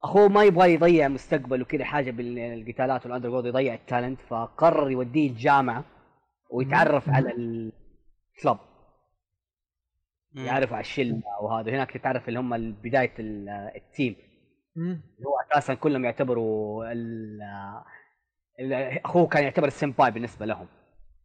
أخوه 0.03 0.27
ما 0.27 0.43
يبغى 0.43 0.73
يضيع 0.73 1.07
مستقبله 1.07 1.65
كذا 1.65 1.85
حاجة 1.85 2.11
بالقتالات 2.11 3.05
وال 3.05 3.29
underground 3.29 3.45
يضيع 3.45 3.73
ال 3.73 3.80
talent 3.80 4.21
فقرر 4.21 4.91
يوديه 4.91 5.29
الجامعة 5.29 5.85
ويتعرف 6.49 7.09
على 7.09 7.29
ال 7.31 7.52
club. 7.52 8.57
يعرف 10.35 10.73
على 10.73 10.81
الشلة 10.81 11.21
وهذا. 11.41 11.71
هناك 11.71 11.91
تتعرف 11.91 12.27
اللي 12.29 12.39
هم 12.39 12.71
بداية 12.71 13.13
ال- 13.19 13.49
ال 13.75 13.82
team. 13.82 14.15
اللي 14.77 15.27
هو 15.27 15.35
أساسا 15.51 15.73
كلهم 15.73 16.05
يعتبروا 16.05 16.85
أخوه 19.05 19.27
كان 19.27 19.43
يعتبر 19.43 19.67
السمباي 19.67 20.11
بالنسبة 20.11 20.45
لهم. 20.45 20.67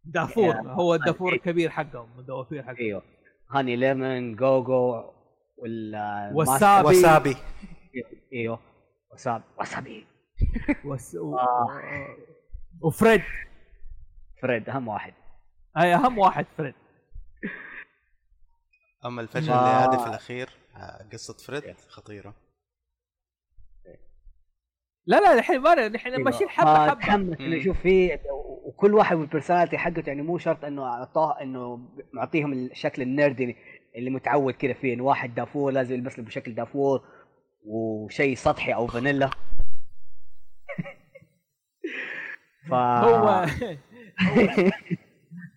دافور 0.05 0.55
يا- 0.55 0.61
هو 0.61 0.95
الدافور 0.95 1.33
الكبير 1.33 1.71
حقهم 1.71 2.19
الدوافير 2.19 2.63
حقهم. 2.63 2.77
أيوه. 2.77 3.03
هاني 3.51 3.77
ليمون 3.77 4.37
جوجو 4.37 5.05
وال 5.59 5.97
وسابي. 6.35 6.89
وسابي. 6.89 7.37
أيوه. 8.33 8.59
وسابي 9.13 9.45
وسابي 9.61 10.07
وس... 10.85 11.15
و... 11.15 11.39
آه. 11.39 12.17
وفريد. 12.81 13.23
فريد 14.43 14.69
أهم 14.69 14.89
واحد. 14.89 15.15
هاي 15.77 15.95
أهم 15.95 16.19
واحد 16.19 16.47
فريد. 16.59 16.75
أما 19.05 19.23
الفشل 19.23 19.51
ما- 19.51 19.85
اللي 19.87 19.97
هذه 19.97 20.03
في 20.03 20.09
الأخير 20.09 20.51
آه، 20.77 21.09
قصة 21.13 21.35
فريد 21.47 21.77
خطيرة. 21.89 22.35
لا 25.07 25.21
لا 25.21 25.33
الحين 25.33 25.61
ما 25.61 25.87
الحين 25.87 26.23
ماشيين 26.23 26.51
حبة 26.51 26.89
حبة. 26.89 27.01
تحمس 27.01 27.41
إنه. 27.41 27.57
يشوف 27.57 27.81
فيه 27.81 28.21
وكل 28.65 28.95
واحد 28.95 29.17
والبرسوناليتي 29.17 29.79
حقته 29.79 30.09
يعني 30.09 30.23
مو 30.23 30.39
شرط 30.39 30.65
إنه 30.65 30.85
أعطاه 30.85 31.41
إنه 31.43 31.89
معطيهم 32.13 32.53
الشكل 32.53 33.03
النيردي 33.03 33.57
اللي 33.97 34.11
متعود 34.11 34.55
كذا 34.55 34.73
فيه 34.73 34.95
إنه 34.95 35.05
واحد 35.05 35.35
دافور 35.35 35.73
لازم 35.73 35.95
يلبس 35.95 36.19
له 36.19 36.25
بشكل 36.25 36.55
دافور 36.55 37.05
وشيء 37.65 38.37
سطحي 38.37 38.75
أو 38.75 38.87
فانيلا. 38.87 39.31
ف 42.69 42.73
هو 42.75 43.47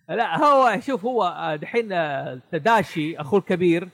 لا 0.08 0.38
هو 0.44 0.80
شوف 0.80 1.04
هو 1.04 1.58
دحين 1.62 1.88
تداشي 2.52 3.20
أخوه 3.20 3.40
الكبير 3.40 3.88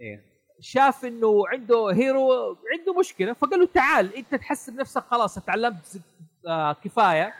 إيه. 0.00 0.28
شاف 0.60 1.04
إنه 1.04 1.42
عنده 1.48 1.90
هيرو 1.92 2.32
عنده 2.78 2.98
مشكلة 3.00 3.32
فقال 3.32 3.60
له 3.60 3.66
تعال 3.66 4.14
أنت 4.16 4.34
تحس 4.34 4.70
بنفسك 4.70 5.02
خلاص 5.02 5.34
تعلمت 5.34 6.00
آه، 6.48 6.72
كفاية. 6.72 7.34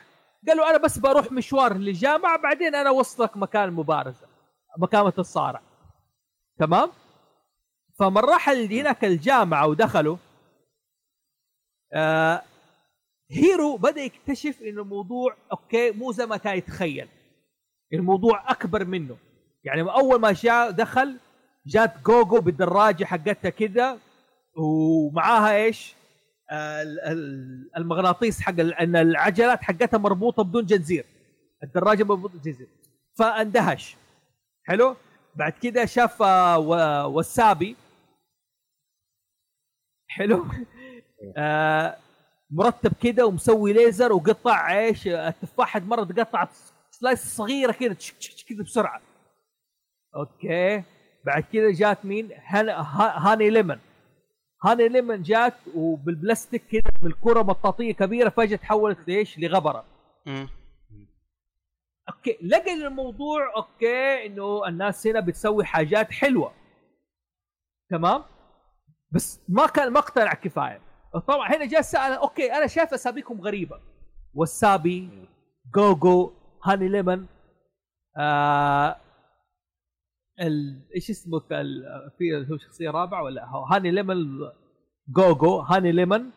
قال 0.49 0.57
له 0.57 0.71
أنا 0.71 0.79
بس 0.79 0.99
بروح 0.99 1.33
مشوار 1.33 1.75
للجامعة 1.77 2.39
بعدين 2.39 2.75
أنا 2.75 2.89
أوصلك 2.89 3.37
مكان 3.37 3.65
المبارزه 3.65 4.27
مكان 4.79 5.13
الصارع 5.19 5.61
تمام؟ 6.59 6.91
فمن 7.99 8.19
راح 8.19 8.49
هناك 8.49 9.05
الجامعة 9.05 9.67
ودخلوا 9.67 10.17
آه 11.95 12.43
هيرو 13.31 13.77
بدأ 13.77 14.01
يكتشف 14.01 14.63
إنه 14.63 14.83
الموضوع 14.83 15.37
okay 15.53 15.91
مو 15.91 16.13
زي 16.13 16.27
ما 16.27 16.37
كان 16.37 16.59
يتخيل. 16.59 17.09
الموضوع 17.93 18.51
أكبر 18.51 18.85
منه. 18.85 19.17
يعني 19.65 19.83
أول 19.83 20.21
ما 20.21 20.33
جاء 20.33 20.71
دخل 20.71 21.19
جات 21.67 21.93
جوجو 22.07 22.41
بالدراجة 22.41 23.05
حقتها 23.05 23.51
كذا 23.51 23.99
ومعاها 24.57 25.57
إيش؟ 25.57 25.95
آه، 26.51 26.83
ال- 26.83 27.01
ال- 27.01 27.71
المغناطيس 27.77 28.41
حق 28.41 28.61
إن 28.61 28.97
العجلات 28.97 29.63
حقتها 29.63 29.99
مربوطة 29.99 30.43
بدون 30.45 30.67
جنزير. 30.67 31.05
الدراجة 31.65 32.05
مربوطة 32.05 32.39
بجنزير 32.39 32.69
فاندهش. 33.19 33.97
حلو؟ 34.65 34.97
بعد 35.35 35.53
كذا 35.53 35.85
شاف 35.87 36.23
آه، 36.23 37.07
وسابي. 37.07 37.77
حلو. 40.09 40.47
آه 41.37 41.97
مرتب 42.51 42.93
كده 43.03 43.27
ومسوي 43.27 43.73
ليزر 43.73 44.13
وقطع 44.13 44.79
إيش 44.79 45.09
التفاحه 45.09 45.81
مرة 45.81 46.05
تقطع 46.05 46.49
slice 46.91 47.37
صغيرة 47.37 47.73
كده 47.73 47.97
كده 48.49 48.65
بسرعة. 48.65 49.01
okay. 50.17 50.83
بعد 51.27 51.45
كده 51.53 51.71
جات 51.71 52.05
مين؟ 52.05 52.29
هان 52.47 52.69
ها- 52.69 53.19
هاني 53.33 53.51
ليمون 53.51 53.81
هاني 54.65 54.89
ليمون 54.89 55.23
جات 55.23 55.55
وبالبلاستيك 55.75 56.63
كده 56.67 56.91
بالكرة 57.03 57.43
مطاطيه 57.43 57.93
كبيرة 57.93 58.29
فجأة 58.29 58.57
تحولت 58.57 59.09
لإيش؟ 59.09 59.39
لغبرة. 59.39 59.85
okay. 62.09 62.39
لقى 62.43 62.75
الموضوع 62.75 63.57
okay 63.57 64.27
إنه 64.27 64.69
الناس 64.69 65.07
هنا 65.07 65.21
بتسوي 65.21 65.65
حاجات 65.65 66.11
حلوة. 66.13 66.53
تمام؟ 67.91 68.25
بس 69.11 69.41
ما 69.49 69.67
كان 69.67 69.93
ما 69.93 69.99
اقتنع 69.99 70.35
كفاية. 70.35 70.81
طبعا 71.29 71.49
هنا 71.49 71.67
جاء 71.67 71.81
سال 71.81 72.13
okay 72.13 72.53
أنا 72.53 72.67
شايف 72.67 72.95
اساميكم 72.95 73.41
غريبة. 73.41 73.81
وسابي 74.35 75.29
جوجو 75.75 76.33
هاني 76.65 76.89
ليمون 76.89 77.27
آه 78.19 78.97
ال... 80.41 80.83
إيش 80.95 81.11
اسمه 81.11 81.43
ال... 81.53 81.85
في 82.19 82.47
هو 82.53 82.59
شخصية 82.59 82.91
رابعة 82.91 83.23
ولا 83.23 83.47
هو؟ 83.47 83.65
هاني 83.65 83.91
ليمون 83.91 84.51
جوجو 85.09 85.59
هاني 85.59 85.93
ليمون. 85.93 86.31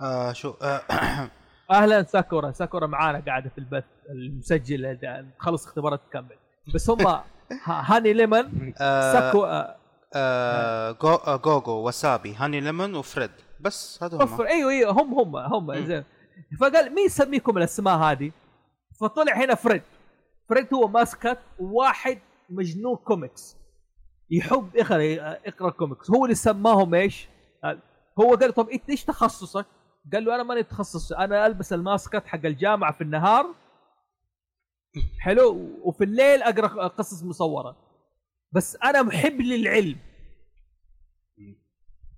آه 0.00 0.32
شو 0.32 0.50
آه 0.62 0.80
أهلا 1.70 2.02
ساكورا. 2.02 2.52
ساكورا 2.52 2.86
معانا 2.86 3.22
قاعدة 3.26 3.50
في 3.50 3.58
البث 3.58 3.84
المسجل 4.10 4.98
خلص 5.38 5.66
اختبارات 5.66 6.00
تكمل. 6.10 6.36
بس 6.74 6.90
هم 6.90 7.06
هاني 7.64 8.12
ليمون 8.12 8.74
آه 8.80 9.12
ساكو 9.12 9.44
آه، 9.44 9.76
آه 10.14 10.92
جو 10.92 11.08
آه 11.08 11.36
جوجو 11.36 11.88
وسابي 11.88 12.34
هاني 12.34 12.60
ليمون 12.60 12.94
وفريد. 12.94 13.30
بس 13.60 14.02
هذول 14.02 14.22
هم 14.22 14.40
أيوه 14.40 14.70
أيوه 14.70 14.92
هم 14.92 15.14
هم 15.14 15.36
هم. 15.36 15.84
زين. 15.86 16.04
فقال 16.60 16.94
مين 16.94 17.06
يسميكم 17.06 17.58
الأسماء 17.58 17.98
هذه؟ 17.98 18.32
فطلع 19.00 19.36
هنا 19.36 19.54
فريد. 19.54 19.82
فريد 20.48 20.74
هو 20.74 20.88
mascot 20.88 21.38
واحد 21.58 22.18
مجنون 22.50 22.96
كوميكس. 22.96 23.56
يحب 24.30 24.70
يقرا 24.74 25.02
يقرأ 25.46 25.70
كوميكس. 25.70 26.10
هو 26.10 26.24
اللي 26.24 26.34
سماهم 26.34 26.94
إيش؟ 26.94 27.28
هو 28.20 28.34
قال 28.34 28.54
طب 28.54 28.68
إنت 28.68 28.90
إيش 28.90 29.04
تخصصك؟ 29.04 29.66
قال 30.12 30.24
له 30.24 30.34
أنا 30.34 30.42
ماني 30.42 30.62
تخصص. 30.62 31.12
أنا 31.12 31.46
ألبس 31.46 31.72
ال 31.72 31.80
mascot 31.80 32.26
حق 32.26 32.40
الجامعة 32.44 32.92
في 32.92 33.00
النهار. 33.00 33.46
حلو؟ 35.20 35.78
وفي 35.82 36.04
الليل 36.04 36.42
أقرأ 36.42 36.88
قصص 36.88 37.22
مصورة. 37.22 37.85
بس 38.52 38.76
أنا 38.76 39.02
محب 39.02 39.40
للعلم. 39.40 39.98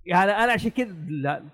يعني 0.05 0.31
أنا 0.31 0.53
عشان 0.53 0.69
كذا 0.71 0.95
لا. 1.09 1.49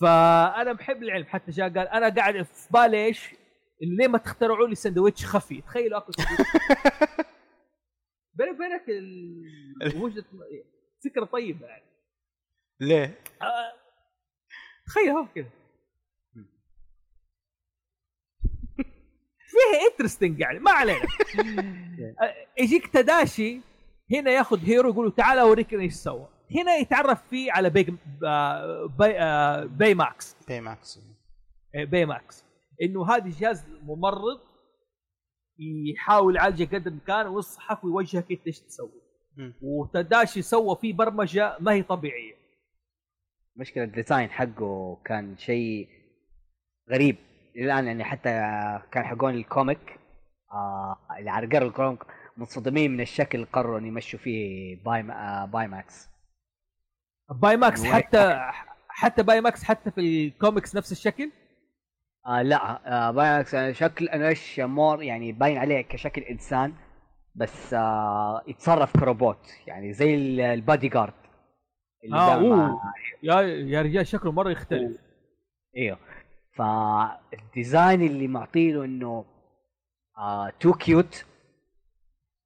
فأنا 0.00 0.72
محب 0.72 1.02
للعلم. 1.02 1.24
حتى 1.26 1.50
جاء 1.50 1.68
قال 1.68 1.88
أنا 1.88 2.14
قاعد 2.14 2.42
في 2.42 2.68
بالي 2.72 3.04
إيش 3.04 3.34
ليه 3.82 4.08
ما 4.08 4.18
تخترعوا 4.18 4.68
لي 4.68 4.74
سندويتش 4.74 5.26
خفي. 5.26 5.60
تخيلوا 5.60 5.98
أكل 5.98 6.12
سندويتش 6.14 6.50
بيني 8.34 8.50
وبينك 8.50 8.84
وجهة 10.02 10.24
فكرة 11.04 11.24
طيبة 11.24 11.66
يعني. 11.66 11.84
ليه؟ 12.80 13.18
آه، 13.42 13.72
تخيل 14.86 15.08
هو 15.10 15.26
كذا 15.34 15.50
فيها 19.46 19.90
interesting 19.92 20.40
يعني. 20.40 20.58
ما 20.58 20.70
علينا. 20.70 20.98
آه، 22.22 22.34
يجيك 22.58 22.86
تداشي 22.86 23.60
هنا 24.12 24.30
ياخذ 24.30 24.64
هيرو 24.64 24.90
يقول 24.90 25.06
له 25.06 25.12
تعال 25.12 25.38
اوريك 25.38 25.72
إيش 25.74 25.92
سوى. 25.92 26.28
هنا 26.56 26.76
يتعرف 26.76 27.22
فيه 27.28 27.52
على 27.52 27.70
بيج 27.70 27.94
آه، 28.26 28.86
باي, 28.98 29.18
آه، 29.20 29.64
باي 29.64 29.94
ماكس 29.94 30.36
باي 30.48 30.60
ماكس 30.60 30.98
باي 31.74 32.06
ماكس 32.06 32.44
إنه 32.82 33.10
هذا 33.10 33.30
جهاز 33.40 33.64
ممرض 33.82 34.40
يحاول 35.92 36.36
يعالجك 36.36 36.74
قدر 36.74 36.86
الإمكان 36.86 37.26
ويصحك 37.26 37.84
ويوجهك 37.84 38.32
انت 38.32 38.46
إيش 38.46 38.60
تسوي. 38.60 39.02
وتداشي 39.62 40.42
سوى 40.42 40.76
فيه 40.76 40.92
برمجة 40.92 41.56
ما 41.60 41.72
هي 41.72 41.82
طبيعية. 41.82 42.34
مشكلة 43.56 43.84
ال 43.84 43.91
design 43.91 44.30
حقه 44.30 44.96
كان 45.04 45.36
شيء 45.38 45.88
غريب. 46.90 47.16
الآن 47.56 47.86
يعني 47.86 48.04
حتى 48.04 48.30
كان 48.92 49.04
حقون 49.04 49.34
ال 49.34 49.45
comic 49.45 49.98
آه 50.52 50.96
اللي 51.18 51.30
على 51.30 51.46
ال 51.66 51.72
comic 51.72 52.00
منصدمين 52.36 52.90
من 52.90 53.00
الشكل 53.00 53.38
اللي 53.38 53.50
قرروا 53.52 53.78
إن 53.78 53.86
يمشوا 53.86 54.18
فيه 54.18 54.76
باي 54.84 55.02
ما 55.02 55.42
آه 55.42 55.44
باي 55.44 55.68
ماكس 55.68 56.08
باي 57.30 57.56
ماكس 57.56 57.84
حتى 57.84 58.40
حتى 58.88 59.22
باي 59.22 59.40
ماكس 59.40 59.64
حتى 59.64 59.90
في 59.90 60.00
الكوميكس 60.00 60.76
نفس 60.76 60.92
الشكل؟ 60.92 61.30
آه 62.26 62.42
لا 62.42 62.80
آه 63.08 63.10
باي 63.10 63.36
ماكس 63.36 63.54
آه، 63.54 63.72
شكل 63.72 64.08
إيش 64.08 64.60
more 64.60 65.02
يعني 65.02 65.32
باين 65.32 65.58
عليه 65.58 65.80
كشكل 65.80 66.22
إنسان 66.22 66.72
بس 67.34 67.74
آه 67.74 68.42
يتصرف 68.46 68.96
كروبوت. 68.96 69.38
يعني 69.66 69.92
زي 69.92 70.14
ال- 70.14 70.40
البادي 70.40 70.88
جارد 70.88 71.12
اللي 72.04 72.16
مع- 72.16 72.34
أوه. 72.34 72.80
يا 73.22 73.40
يا 73.42 73.82
رجال 73.82 74.06
شكله 74.06 74.32
مرة 74.32 74.50
يختلف. 74.50 75.00
إيوه. 75.76 75.98
فال 76.56 76.92
design 76.92 78.02
اللي 78.02 78.28
معطيله 78.28 78.84
إنه 78.84 79.24
آه 80.18 80.52
too 80.60 80.72
cute 80.72 81.24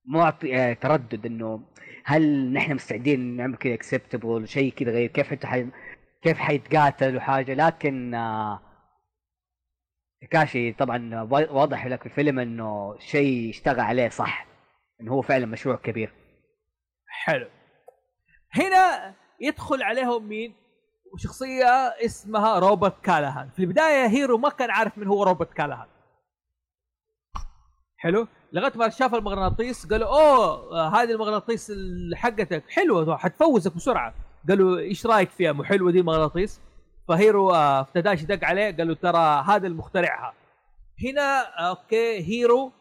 معطي 0.08 0.56
آه 0.56 0.72
تردد 0.72 1.26
إنه 1.26 1.60
هل 2.04 2.52
نحن 2.52 2.74
مستعدين 2.74 3.36
نعمل 3.36 3.56
كذا 3.56 3.74
acceptable 3.74 4.48
شيء 4.48 4.72
كذا 4.72 4.90
غير 4.90 5.08
كيف 5.10 5.30
حتى 5.30 5.46
حي... 5.46 5.66
كيف 6.22 6.38
حيتقاتل 6.38 7.16
وحاجة؟ 7.16 7.54
لكن 7.54 8.14
آه 8.14 8.60
تداشي 10.22 10.72
طبعا 10.72 11.22
وا- 11.22 11.50
واضح 11.50 11.86
لك 11.86 12.00
في 12.00 12.06
الفيلم 12.06 12.38
إنه 12.38 12.96
شيء 12.98 13.50
اشتغل 13.50 13.80
عليه 13.80 14.08
صح 14.08 14.46
إنه 15.00 15.12
هو 15.12 15.22
فعلا 15.22 15.46
مشروع 15.46 15.76
كبير. 15.76 16.12
حلو. 17.06 17.48
هنا 18.52 19.14
يدخل 19.40 19.82
عليهم 19.82 20.28
مين؟ 20.28 20.54
شخصية 21.16 21.64
اسمها 22.04 22.58
روبرت 22.58 23.04
كالهان 23.04 23.50
في 23.50 23.58
البداية 23.58 24.06
هيرو 24.06 24.38
ما 24.38 24.48
كان 24.48 24.70
عارف 24.70 24.98
من 24.98 25.06
هو 25.06 25.22
روبرت 25.22 25.52
كالهان 25.52 25.88
حلو؟ 27.96 28.26
لغاية 28.52 28.72
ما 28.76 28.88
شاف 28.88 29.14
المغناطيس 29.14 29.86
قالوا 29.86 30.08
أوه 30.08 31.02
هذه 31.02 31.10
المغناطيس 31.10 31.72
حقتك 32.14 32.62
حلوة 32.68 33.16
حتفوزك 33.16 33.76
بسرعة. 33.76 34.14
قالوا 34.48 34.78
إيش 34.78 35.06
رأيك 35.06 35.30
فيها؟ 35.30 35.52
مو 35.52 35.64
حلوة 35.64 35.92
دي 35.92 36.00
المغناطيس؟ 36.00 36.60
فهيرو 37.08 37.50
آه، 37.50 37.86
تداشي 37.94 38.26
دق 38.26 38.44
عليه 38.44 38.76
قال 38.76 38.88
له 38.88 38.94
ترى 38.94 39.44
هذا 39.46 39.66
المخترعها. 39.66 40.34
هنا 41.04 41.40
okay 41.68 42.20
هيرو 42.28 42.72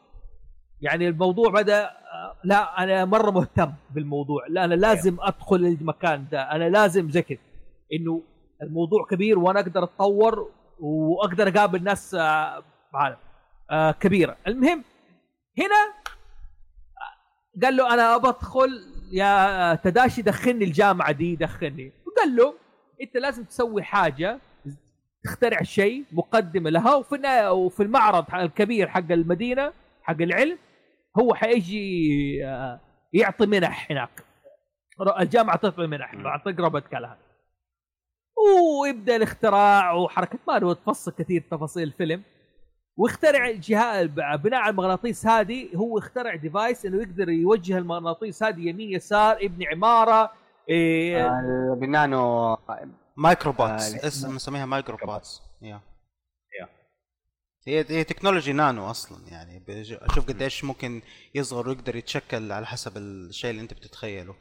يعني 0.81 1.07
الموضوع 1.07 1.49
بدأ 1.49 1.83
آه، 1.83 2.35
لا 2.43 2.83
أنا 2.83 3.05
مرة 3.05 3.31
مهتم 3.31 3.73
بالموضوع 3.91 4.47
لا 4.49 4.65
أنا 4.65 4.73
لازم 4.73 5.17
أدخل 5.19 5.55
المكان 5.55 6.25
ده 6.31 6.51
أنا 6.51 6.69
لازم 6.69 7.09
زي 7.09 7.23
إنه 7.93 8.21
الموضوع 8.63 9.05
كبير 9.05 9.39
وأنا 9.39 9.59
أقدر 9.59 9.83
أتطور 9.83 10.49
وأقدر 10.79 11.47
أقابل 11.47 11.83
ناس 11.83 12.15
آه، 12.15 13.91
كبيرة. 13.91 14.37
المهم 14.47 14.83
هنا 15.59 15.93
قال 17.63 17.75
له 17.77 17.93
أنا 17.93 18.15
ابى 18.15 18.27
ادخل 18.27 18.69
يا 19.11 19.75
تداشي 19.75 20.21
دخلني 20.21 20.65
الجامعة 20.65 21.11
دي 21.11 21.35
دخلني. 21.35 21.91
وقال 22.05 22.35
له 22.35 22.53
أنت 23.01 23.17
لازم 23.17 23.43
تسوي 23.43 23.83
حاجة 23.83 24.39
تخترع 25.23 25.61
شيء 25.63 26.03
مقدمه 26.11 26.69
لها 26.69 26.95
وفي 26.95 27.15
النهاية- 27.17 27.51
وفي 27.51 27.83
المعرض 27.83 28.35
الكبير 28.35 28.87
حق 28.87 29.11
المدينة 29.11 29.73
حق 30.03 30.21
العلم 30.21 30.57
هو 31.19 31.33
حيجي 31.35 32.45
آه، 32.45 32.79
يعطي 33.13 33.45
منح 33.45 33.91
هناك. 33.91 34.23
الجامعة 35.19 35.57
تعطي 35.57 35.87
منح 35.87 36.11
طريق 36.45 36.61
روبرت 36.61 36.87
كالهان 36.87 37.17
ويبدأ 38.81 39.15
الاختراع 39.15 39.93
وحركة 39.93 40.39
ما 40.47 40.57
نبغى 40.57 40.75
تفصل 40.75 41.11
كثير 41.11 41.43
تفاصيل 41.51 41.83
الفيلم. 41.83 42.23
واخترع 42.97 43.49
الجهاز 43.49 44.07
بناء 44.15 44.59
على 44.59 44.71
المغناطيس 44.71 45.27
هذه 45.27 45.75
هو 45.75 45.97
اخترع 45.97 46.35
device 46.35 46.85
إنه 46.85 47.01
يقدر 47.01 47.29
يوجه 47.29 47.77
المغناطيس 47.77 48.43
هذه 48.43 48.69
يمين 48.69 48.91
يسار 48.91 49.43
يبني 49.43 49.67
عمارة 49.67 50.31
إيه 50.69 51.25
آه 51.25 51.77
ب 51.81 52.57
nano 53.17 53.51
microbots 53.51 53.95
آه، 53.95 54.07
اسم 54.07 54.35
مسميها 54.35 54.65
microbots 54.65 55.41
يا 55.61 55.81
يا. 56.59 56.67
هي 57.67 57.85
هي 57.89 58.03
technology 58.03 58.53
nano 58.53 58.89
أصلا 58.89 59.27
يعني 59.27 59.63
أشوف 60.01 60.27
قديش 60.27 60.63
ممكن 60.63 61.01
يصغر 61.35 61.69
ويقدر 61.69 61.95
يتشكل 61.95 62.51
على 62.51 62.65
حسب 62.65 62.97
الشيء 62.97 63.51
اللي 63.51 63.61
أنت 63.61 63.73
بتتخيله. 63.73 64.35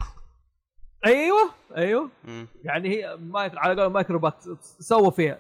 أيوه 1.07 1.51
أيوه. 1.77 2.11
مم. 2.25 2.49
يعني 2.65 2.89
هي 2.89 3.17
مايك 3.17 3.53
على 3.57 3.83
قول 3.83 3.93
microbots 3.93 4.49
سووا 4.81 5.11
فيها. 5.11 5.39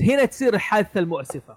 هنا 0.00 0.24
تصير 0.24 0.54
الحادثة 0.54 1.00
المؤسفة. 1.00 1.56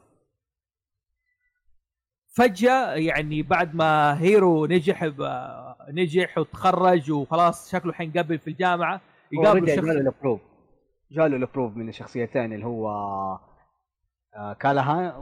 فجأة 2.35 2.93
يعني 2.93 3.41
بعد 3.41 3.75
ما 3.75 4.21
هيرو 4.21 4.65
نجح 4.65 5.11
نجح 5.89 6.37
وتخرج 6.37 7.11
وخلاص 7.11 7.71
شكله 7.71 7.93
حينقبل 7.93 8.39
في 8.39 8.47
الجامعة 8.47 9.01
يقابل 9.31 9.67
شخص 9.67 9.85
جاله 9.85 10.01
الابروف 10.01 10.41
جاله 11.11 11.37
الابروف 11.37 11.75
من 11.75 11.89
الشخصيتين 11.89 12.53
اللي 12.53 12.65
هو 12.65 12.89
آه 14.35 14.53
كالهان 14.53 15.13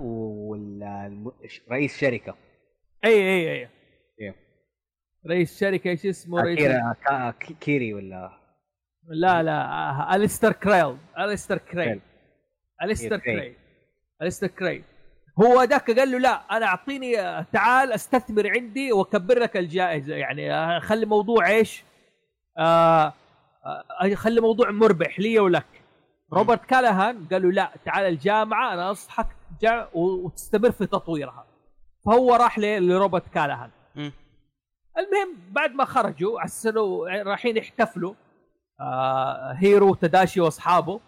ورئيس 1.68 1.98
شركة. 1.98 2.36
اي 3.06 3.14
اي 3.14 3.52
اي 3.52 3.70
إيه. 4.22 4.36
رئيس 5.28 5.60
شركة 5.60 5.90
إيش 5.90 6.06
اسمه؟ 6.06 6.42
رئيس 6.42 6.60
كيري 7.60 7.94
ولا؟ 7.94 8.42
لا 9.08 9.44
لا 9.44 9.66
آه، 9.66 10.16
أليستر 10.16 10.52
كريل 10.52 10.98
أليستر 11.20 11.58
كريل. 11.58 12.02
إيه، 13.18 13.20
كريل. 13.20 13.40
كريل. 13.40 13.56
أليستر 14.22 14.48
كريل. 14.48 14.84
هو 15.40 15.64
ذاك 15.64 15.92
قال 16.00 16.12
له 16.12 16.20
لا 16.20 16.58
أنا 16.58 16.66
أعطيني 16.66 17.44
تعال 17.44 17.92
أستثمر 17.92 18.50
عندي 18.50 18.92
وأكبر 18.92 19.40
لك 19.40 19.58
الجائزة. 19.58 20.16
يعني 20.16 20.80
خلي 20.80 21.06
موضوع 21.06 21.48
إيش؟ 21.48 21.84
آه 22.58 23.14
آه، 24.02 24.16
خلي 24.16 24.42
موضوع 24.42 24.72
مربح 24.72 25.20
لي 25.20 25.40
ولك. 25.40 25.66
روبرت 26.34 26.66
كالهان 26.66 27.28
قال 27.32 27.42
له 27.42 27.52
لا 27.52 27.72
تعال 27.86 28.06
الجامعة 28.06 28.74
أنا 28.74 28.90
أنصحك 28.90 29.28
وتستمر 29.94 30.72
في 30.72 30.86
تطويرها. 30.86 31.46
فهو 32.06 32.36
راح 32.36 32.60
لروبرت 32.60 33.28
كالهان. 33.28 33.70
المهم 34.98 35.38
بعد 35.52 35.72
ما 35.72 35.86
خرجوا 35.86 36.40
على 36.40 36.50
إنه 36.66 37.06
رايحين 37.24 37.58
يحتفلوا. 37.58 38.14
آه 38.80 39.54
هيرو 39.58 39.96
تداشي 39.96 40.42
وأصحابه. 40.42 41.00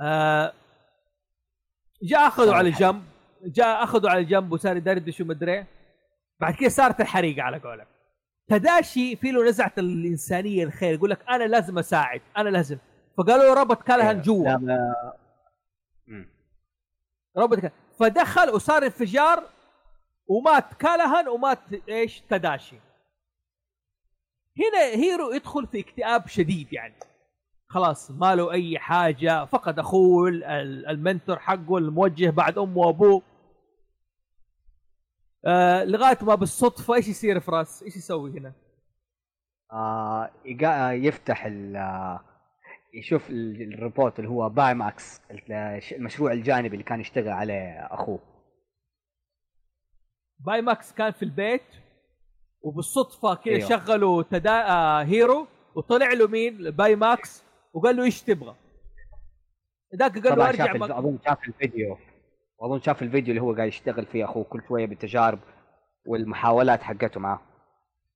آه 0.00 0.52
جاء 2.04 2.28
أخذوا 2.28 2.54
على 2.54 2.70
جنب 2.70 3.04
جاء 3.44 3.82
أخذوا 3.82 4.10
على 4.10 4.24
جنب 4.24 4.52
وصار 4.52 4.76
يدردش 4.76 5.20
ومدري 5.20 5.66
بعد 6.40 6.54
كده 6.54 6.68
صارت 6.68 7.00
الحريقة 7.00 7.42
على 7.42 7.58
قولك. 7.58 7.86
تداشي 8.48 9.16
في 9.16 9.30
له 9.30 9.44
نزعة 9.44 9.72
الإنسانية 9.78 10.64
الخير 10.64 10.94
يقول 10.94 11.10
لك 11.10 11.28
أنا 11.28 11.44
لازم 11.44 11.78
أساعد 11.78 12.20
أنا 12.36 12.48
لازم. 12.48 12.78
فقالوا 13.18 13.44
له 13.44 13.54
روبرت 13.54 13.82
كالهان 13.82 14.20
جوا. 14.20 14.56
روبرت 17.38 17.60
كالهان 17.60 17.78
فدخل 17.98 18.50
وصار 18.50 18.84
انفجار 18.84 19.48
ومات 20.26 20.74
كالهان 20.74 21.28
ومات 21.28 21.58
إيش؟ 21.88 22.20
تداشي. 22.30 22.76
هنا 24.58 24.80
هيرو 24.80 25.32
يدخل 25.32 25.66
في 25.66 25.80
اكتئاب 25.80 26.28
شديد 26.28 26.72
يعني. 26.72 26.94
خلاص 27.68 28.10
ما 28.10 28.34
له 28.34 28.52
أي 28.52 28.78
حاجة. 28.78 29.44
فقد 29.44 29.78
أخوه 29.78 30.28
ال- 30.28 30.44
ال- 30.44 30.86
ال 30.86 30.93
mentor 30.93 31.38
حقه 31.38 31.78
الموجه 31.78 32.30
بعد 32.30 32.58
أمه 32.58 32.78
وأبوه. 32.78 33.22
آه 35.46 35.84
لغاية 35.84 36.18
ما 36.22 36.34
بالصدفة 36.34 36.94
إيش 36.94 37.08
يصير 37.08 37.40
في 37.40 37.50
رأس؟ 37.50 37.82
إيش 37.82 37.96
يسوي 37.96 38.30
هنا؟ 38.38 38.52
آه 39.72 40.30
يقا- 40.44 40.92
يفتح 40.92 41.46
ال 41.46 41.76
آه، 41.76 42.20
يشوف 42.94 43.30
ال- 43.30 43.72
الروبوت 43.74 44.18
اللي 44.18 44.30
هو 44.30 44.48
باي 44.48 44.74
ماكس 44.74 45.20
المشروع 45.92 46.32
الجانبي 46.32 46.68
اللي 46.72 46.82
كان 46.84 47.00
يشتغل 47.00 47.28
عليه 47.28 47.86
أخوه. 47.90 48.18
باي 50.38 50.62
ماكس 50.62 50.92
كان 50.92 51.12
في 51.12 51.22
البيت 51.24 51.62
وبالصدفة 52.62 53.34
كذا 53.34 53.54
أيوه. 53.54 53.68
شغلوا 53.68 54.22
تدا... 54.22 54.68
آه 54.68 55.02
هيرو 55.04 55.46
وطلع 55.74 56.12
له 56.12 56.28
مين؟ 56.28 56.70
باي 56.70 56.96
ماكس 56.96 57.43
وقال 57.74 57.96
له 57.96 58.04
إيش 58.04 58.22
تبغى؟ 58.22 58.54
ذاك 59.96 60.26
قال 60.26 60.38
له 60.38 60.48
أرجع 60.48 60.66
شاف. 60.66 60.74
الف- 60.76 60.92
أظن 60.92 61.18
شاف 61.24 61.48
الفيديو. 61.48 61.98
وأظن 62.58 62.80
شاف 62.80 63.02
الفيديو 63.02 63.30
اللي 63.30 63.42
هو 63.42 63.54
قاعد 63.54 63.68
يشتغل 63.68 64.06
فيه 64.06 64.24
أخوه 64.24 64.44
كل 64.44 64.62
شوية 64.68 64.86
بالتجارب 64.86 65.38
والمحاولات 66.06 66.82
حقته 66.82 67.20
معاه 67.20 67.40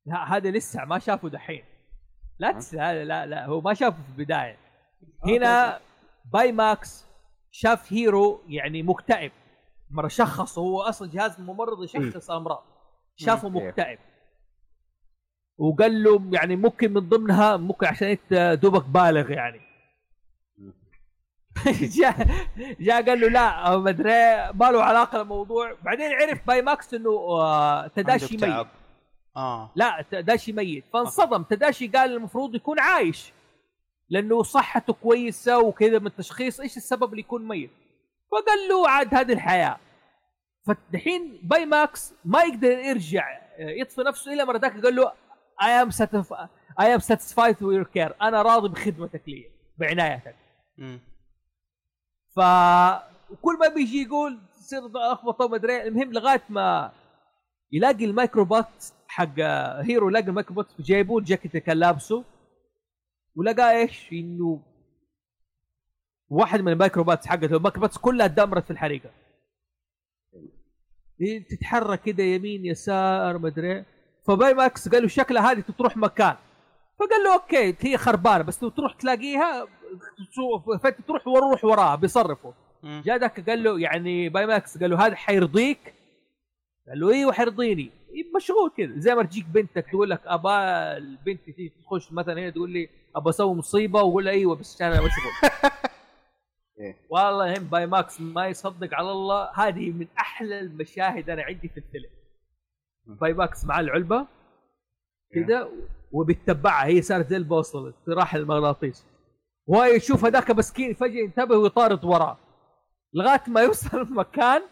لا 0.07 0.37
هذا 0.37 0.51
لسه 0.51 0.85
ما 0.85 0.99
شافه 0.99 1.29
دحين. 1.29 1.65
لا 2.39 2.53
تس... 2.53 2.75
لا 2.75 3.05
لا 3.05 3.27
لا 3.27 3.47
هو 3.47 3.61
ما 3.61 3.75
شافه 3.75 3.97
في 4.03 4.09
البداية. 4.19 4.57
هنا 5.25 5.81
باي 6.33 6.53
ماكس 6.53 7.07
شاف 7.51 7.93
هيرو 7.93 8.41
يعني 8.49 8.83
مكتئب. 8.83 9.33
مرة 9.91 10.09
شخص 10.09 10.59
هو 10.59 10.81
أصلا 10.83 11.11
جهاز 11.11 11.41
ممرض 11.41 11.83
يشخص 11.85 12.31
أمراض. 12.31 12.65
شافه. 13.17 13.49
مكتئب. 13.49 13.99
وقال 15.59 16.03
له 16.03 16.23
يعني 16.33 16.57
ممكن 16.57 16.93
من 16.93 17.09
ضمنها 17.09 17.57
ممكن 17.57 17.87
عشان 17.87 18.09
انت 18.09 18.59
دوبك 18.63 18.85
بالغ 18.85 19.31
يعني. 19.31 19.61
جاء 21.99 22.27
جاء 22.81 23.03
قال 23.07 23.21
له 23.21 23.29
لا 23.29 23.77
ما 23.77 23.91
ادري 23.91 24.53
ما 24.55 24.71
له 24.71 24.83
علاقة 24.83 25.21
الموضوع 25.23 25.77
بعدين 25.83 26.13
عرف 26.13 26.47
باي 26.47 26.63
ماكس 26.63 26.95
إنه 26.95 27.11
آه، 27.11 27.87
تداشي 27.87 28.37
ميت. 28.37 28.67
آه. 29.37 29.71
لا 29.75 30.05
تداشي 30.11 30.53
ميت. 30.53 30.85
فانصدم. 30.93 31.43
تداشي 31.43 31.87
قال 31.89 32.13
المفروض 32.13 32.55
يكون 32.55 32.81
عايش 32.81 33.33
لأنه 34.11 34.43
صحته 34.43 34.93
كويسة 34.93 35.59
وكذا 35.59 35.99
من 35.99 36.07
التشخيص. 36.07 36.61
إيش 36.61 36.77
السبب 36.77 37.11
اللي 37.11 37.21
يكون 37.21 37.49
ميت؟ 37.49 37.71
فقال 38.33 38.69
له 38.69 38.89
عاد 38.89 39.15
هذه 39.15 39.33
الحياة. 39.33 39.79
فالحين 40.67 41.41
باي 41.43 41.67
ماكس 41.67 42.15
ما 42.25 42.43
يقدر 42.43 42.71
يرجع 42.71 43.29
آه، 43.59 43.71
يطفي 43.71 44.01
نفسه 44.01 44.33
الا 44.33 44.45
مرة 44.45 44.59
ذاك. 44.59 44.85
قال 44.85 44.97
له 44.97 45.13
Satisfied 45.91 46.49
I 46.79 46.87
am 46.95 47.01
satisfied 47.01 47.57
with 47.61 47.75
your 47.75 47.85
care 47.85 48.15
أنا 48.23 48.43
راضي 48.43 48.69
بخدمتك 48.69 49.23
لي 49.29 49.51
بعنايتك. 49.79 50.37
ف 52.37 52.41
وكل 53.31 53.59
ما 53.61 53.69
بيجي 53.75 54.03
يقول 54.03 54.39
تصير 54.53 54.81
اخبط 54.97 55.43
ما 55.43 55.57
أدري 55.57 55.83
المهم 55.83 56.13
لغاية 56.13 56.43
ما 56.49 56.93
يلاقي 57.73 58.05
الميكروبات 58.05 58.85
حق 59.09 59.41
هيرو 59.81 60.09
يلاقي 60.09 60.27
الميكروبات 60.27 60.71
في 60.71 60.83
جيبه 60.83 61.19
الجاكيت 61.19 61.51
اللي 61.51 61.61
كان 61.61 61.77
لابسه 61.77 62.25
ولقى 63.37 63.77
إيش؟ 63.81 64.13
إنه 64.13 64.63
واحد 66.29 66.61
من 66.61 66.73
الميكروبات 66.73 67.27
حقته 67.27 67.57
الميكروبات 67.57 67.99
كلها 67.99 68.27
دمرت 68.27 68.65
في 68.65 68.71
الحريقة 68.71 69.11
تتحرك 71.51 72.03
كده 72.03 72.23
يمين 72.25 72.67
يسار 72.67 73.39
ما 73.39 73.49
أدري 73.49 73.85
فباي 74.29 74.55
ماكس 74.55 74.89
قال 74.89 75.03
له 75.03 75.09
شكلها 75.09 75.53
هذه 75.53 75.65
تروح 75.79 75.97
مكان. 75.97 76.37
فقال 76.99 77.25
له 77.25 77.35
okay 77.35 77.77
هي 77.81 77.97
خربانة 77.99 78.45
بس 78.45 78.63
لو 78.63 78.69
تروح 78.69 78.95
تلاقيها 78.95 79.67
فأنت 80.83 81.01
تروح 81.09 81.27
وروح 81.29 81.65
وراها 81.65 81.95
بيصرفوا. 81.95 82.53
جاء 82.83 83.17
ذاك 83.17 83.51
قال 83.51 83.63
له 83.63 83.81
يعني 83.81 84.29
باي 84.29 84.47
ماكس 84.47 84.79
قال 84.79 84.91
له 84.91 85.07
هذا 85.07 85.15
حيرضيك؟ 85.15 85.95
قال 86.89 87.01
له 87.01 87.11
أيوه 87.13 87.33
حيرضيني 87.33 87.91
مشغول 88.37 88.71
كذا. 88.77 88.99
زي 88.99 89.15
ما 89.15 89.23
تجيك 89.23 89.47
بنتك 89.47 89.87
تقول 89.91 90.11
لك 90.11 90.21
أبا 90.27 90.53
البنت 90.97 91.41
تيجي 91.45 91.73
تخش 91.85 92.13
مثلا 92.13 92.41
هنا 92.41 92.51
تقول 92.51 92.71
لي 92.71 92.89
ابى 93.17 93.31
أسوي 93.31 93.55
مصيبة 93.55 94.03
وأقول 94.03 94.25
لها 94.25 94.33
أيوه 94.33 94.57
بس 94.57 94.83
أنا 94.83 94.95
مشغول. 94.95 95.53
إيه. 96.81 96.97
والله 97.11 97.59
هم 97.59 97.65
باي 97.65 97.87
ماكس 97.87 98.21
ما 98.21 98.47
يصدق 98.47 98.95
على 98.95 99.11
الله. 99.11 99.51
هذه 99.55 99.91
من 99.91 100.07
أحلى 100.19 100.61
المشاهد 100.61 101.31
أنا 101.31 101.43
عندي 101.43 101.69
في 101.69 101.77
الفيلم. 101.77 102.18
باي 103.09 103.33
ماكس 103.33 103.65
مع 103.65 103.81
العلبة 103.81 104.27
كذا 105.35 105.69
وبتتبعها. 106.13 106.87
هي 106.87 107.03
صارت 107.03 107.29
زي 107.29 107.37
البوصلة 107.37 107.95
راح 108.09 108.35
المغناطيس. 108.35 109.07
وهو 109.67 109.85
يشوف 109.85 110.25
هذاك 110.25 110.51
مسكين 110.51 110.95
فجأة 110.95 111.23
ينتبه 111.23 111.57
ويطارد 111.57 112.05
وراه 112.05 112.39
لغاية 113.15 113.43
ما 113.49 113.61
يوصل 113.61 114.01
المكان 114.11 114.63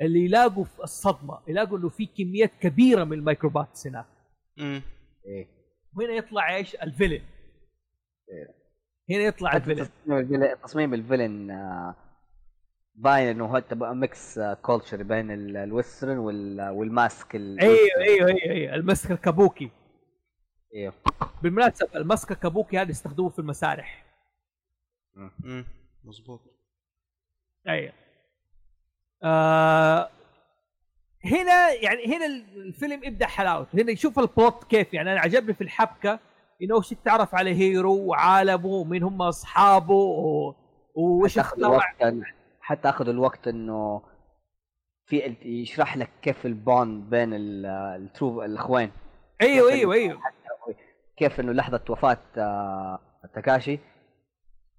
اللي 0.00 0.24
يلاقوا 0.24 0.64
في 0.64 0.82
الصدمة 0.82 1.38
يلاقوا 1.48 1.78
إنه 1.78 1.88
في 1.88 2.06
كميات 2.06 2.52
كبيرة 2.60 3.04
من 3.04 3.12
الميكروبات 3.12 3.86
هناك. 3.86 4.06
مم. 4.56 4.82
إيه. 5.26 5.46
وهنا 5.96 6.12
يطلع 6.12 6.56
إيش؟ 6.56 6.74
ال 6.74 6.79
villain. 6.79 7.22
هنا 9.10 9.18
يطلع 9.18 9.56
ال 9.56 9.60
villain. 9.60 9.88
تصميم 10.04 10.18
ال 10.18 10.22
villain. 10.22 10.56
تصميم 10.62 10.94
ال 10.94 11.01
villain 11.01 11.50
آه، 11.50 11.94
باين 12.94 13.28
إنه 13.28 13.46
هو 13.46 13.58
تبقى 13.58 13.94
mix 13.96 14.40
culture 14.62 15.02
بين 15.02 15.30
ال- 15.30 15.56
ال 15.56 15.64
western 15.64 16.18
وال- 16.18 16.68
وال 16.70 16.92
mask 16.92 17.36
ال- 17.36 17.60
أيوه 17.60 17.78
أيوه 17.98 18.28
أيوه 18.28 18.42
أيوه. 18.50 18.74
ال 18.74 18.81
mask 18.81 19.10
الكابوكي. 19.10 19.70
أيوه 20.74 20.92
بالمناسبة 21.42 21.88
ال 21.96 22.03
mask 22.03 22.30
الكابوكي 22.32 22.78
هذا 22.78 22.90
يستخدموه 22.90 23.28
في 23.30 23.38
المسارح. 23.38 24.04
مم. 25.40 25.64
مظبوط. 26.04 26.40
أيوه. 27.68 27.92
آه 29.22 30.10
هنا 31.24 31.72
يعني 31.72 32.06
هنا 32.16 32.26
الفيلم 32.56 33.00
ابدا 33.04 33.26
حلاوته. 33.26 33.68
هنا 33.82 33.90
يشوف 33.90 34.18
ال 34.18 34.27
plot 34.27 34.64
كيف. 34.64 34.94
يعني 34.94 35.12
أنا 35.12 35.20
عجبني 35.20 35.54
في 35.54 35.60
الحبكة 35.60 36.18
إنه 36.62 36.76
إيش 36.78 36.88
تعرف 37.04 37.34
على 37.34 37.50
هيرو 37.54 37.96
وعالمه 37.96 38.66
ومين 38.66 39.02
هم 39.02 39.22
أصحابه 39.22 39.94
و- 39.94 40.54
وايش 40.94 41.38
اخترع. 41.38 41.94
حتى 42.66 42.88
اخذوا 42.88 43.12
الوقت 43.12 43.48
إنه 43.48 44.02
في 45.06 45.36
يشرح 45.42 45.96
لك 45.96 46.10
كيف 46.22 46.46
ال 46.46 46.59
bond 46.59 47.10
بين 47.10 47.34
ال- 47.34 47.66
ال 47.66 47.85
two 47.85 48.42
الأخوين. 48.42 48.90
أيوه 49.42 49.72
أيوه 49.72 49.94
أيوه. 49.94 50.20
كيف 51.16 51.40
إنه 51.40 51.52
لحظة 51.52 51.80
وفاة 51.88 52.18
آه، 52.38 52.98
تداشي 53.34 53.78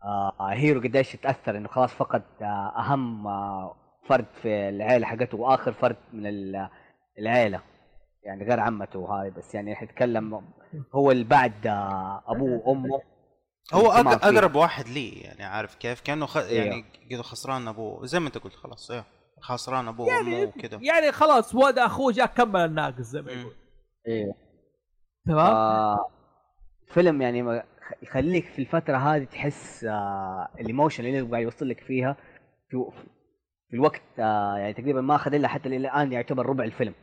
آه، 0.03 0.33
هيرو 0.39 0.81
قديش 0.81 1.15
تأثر 1.15 1.57
إنه 1.57 1.67
خلاص 1.67 1.93
فقد 1.93 2.23
آه، 2.41 2.73
أهم 2.79 3.27
آه، 3.27 3.75
فرد 4.07 4.25
في 4.41 4.69
العيلة 4.69 5.07
حقته 5.07 5.37
وآخر 5.37 5.71
فرد 5.71 5.95
من 6.13 6.27
ال- 6.27 6.69
العيلة. 7.19 7.61
يعني 8.23 8.43
غير 8.45 8.59
عمته 8.59 8.99
وهاي 8.99 9.29
بس 9.29 9.55
يعني 9.55 9.75
حيتكلم 9.75 10.41
هو 10.95 11.11
اللي 11.11 11.23
بعد 11.23 11.67
آه، 11.67 12.23
أبوه 12.27 12.61
وأمه. 12.67 13.01
هو. 13.73 13.91
أقرب 13.91 14.55
واحد 14.55 14.87
لي 14.87 15.09
يعني 15.09 15.43
عارف 15.43 15.75
كيف؟ 15.75 16.01
كأنه 16.01 16.25
خ... 16.25 16.37
إيه. 16.37 16.61
يعني 16.63 16.85
كذا 17.09 17.21
خسران 17.21 17.67
أبوه. 17.67 18.05
زي 18.05 18.19
ما 18.19 18.27
أنت 18.27 18.37
قلت 18.37 18.53
خلاص 18.53 18.91
إيه. 18.91 19.05
خسران 19.41 19.87
أبوه 19.87 20.07
يعني 20.07 20.35
وأمه 20.35 20.53
وكذا 20.57 20.77
يعني 20.81 21.11
خلاص 21.11 21.55
هو 21.55 21.69
ده 21.69 21.85
أخوه 21.85 22.11
جاء 22.13 22.25
كمل 22.25 22.59
الناقص 22.59 23.01
زي 23.01 23.21
ما. 23.21 23.31
يقول. 23.31 23.53
أيوه 24.07 24.35
تمام؟ 25.25 25.39
آه 25.55 26.09
فيلم 26.93 27.21
يعني 27.21 27.41
ما- 27.41 27.63
يخليك 28.01 28.45
في 28.45 28.59
الفترة 28.59 28.97
هذه 28.97 29.23
تحس 29.23 29.83
آه 29.83 30.47
الإيموشن 30.59 31.05
اللي 31.05 31.21
قاعد 31.21 31.43
يوصل 31.43 31.69
لك 31.69 31.79
فيها 31.83 32.13
في, 32.69 32.77
في 33.69 33.73
الوقت 33.75 34.01
آه 34.19 34.57
يعني 34.57 34.73
تقريبا 34.73 35.01
ما 35.01 35.15
أخذ 35.15 35.33
إلا 35.33 35.47
حتى 35.47 35.67
إلى 35.69 35.77
الآن 35.77 36.11
يعتبر 36.13 36.45
ربع 36.45 36.63
الفيلم. 36.63 36.93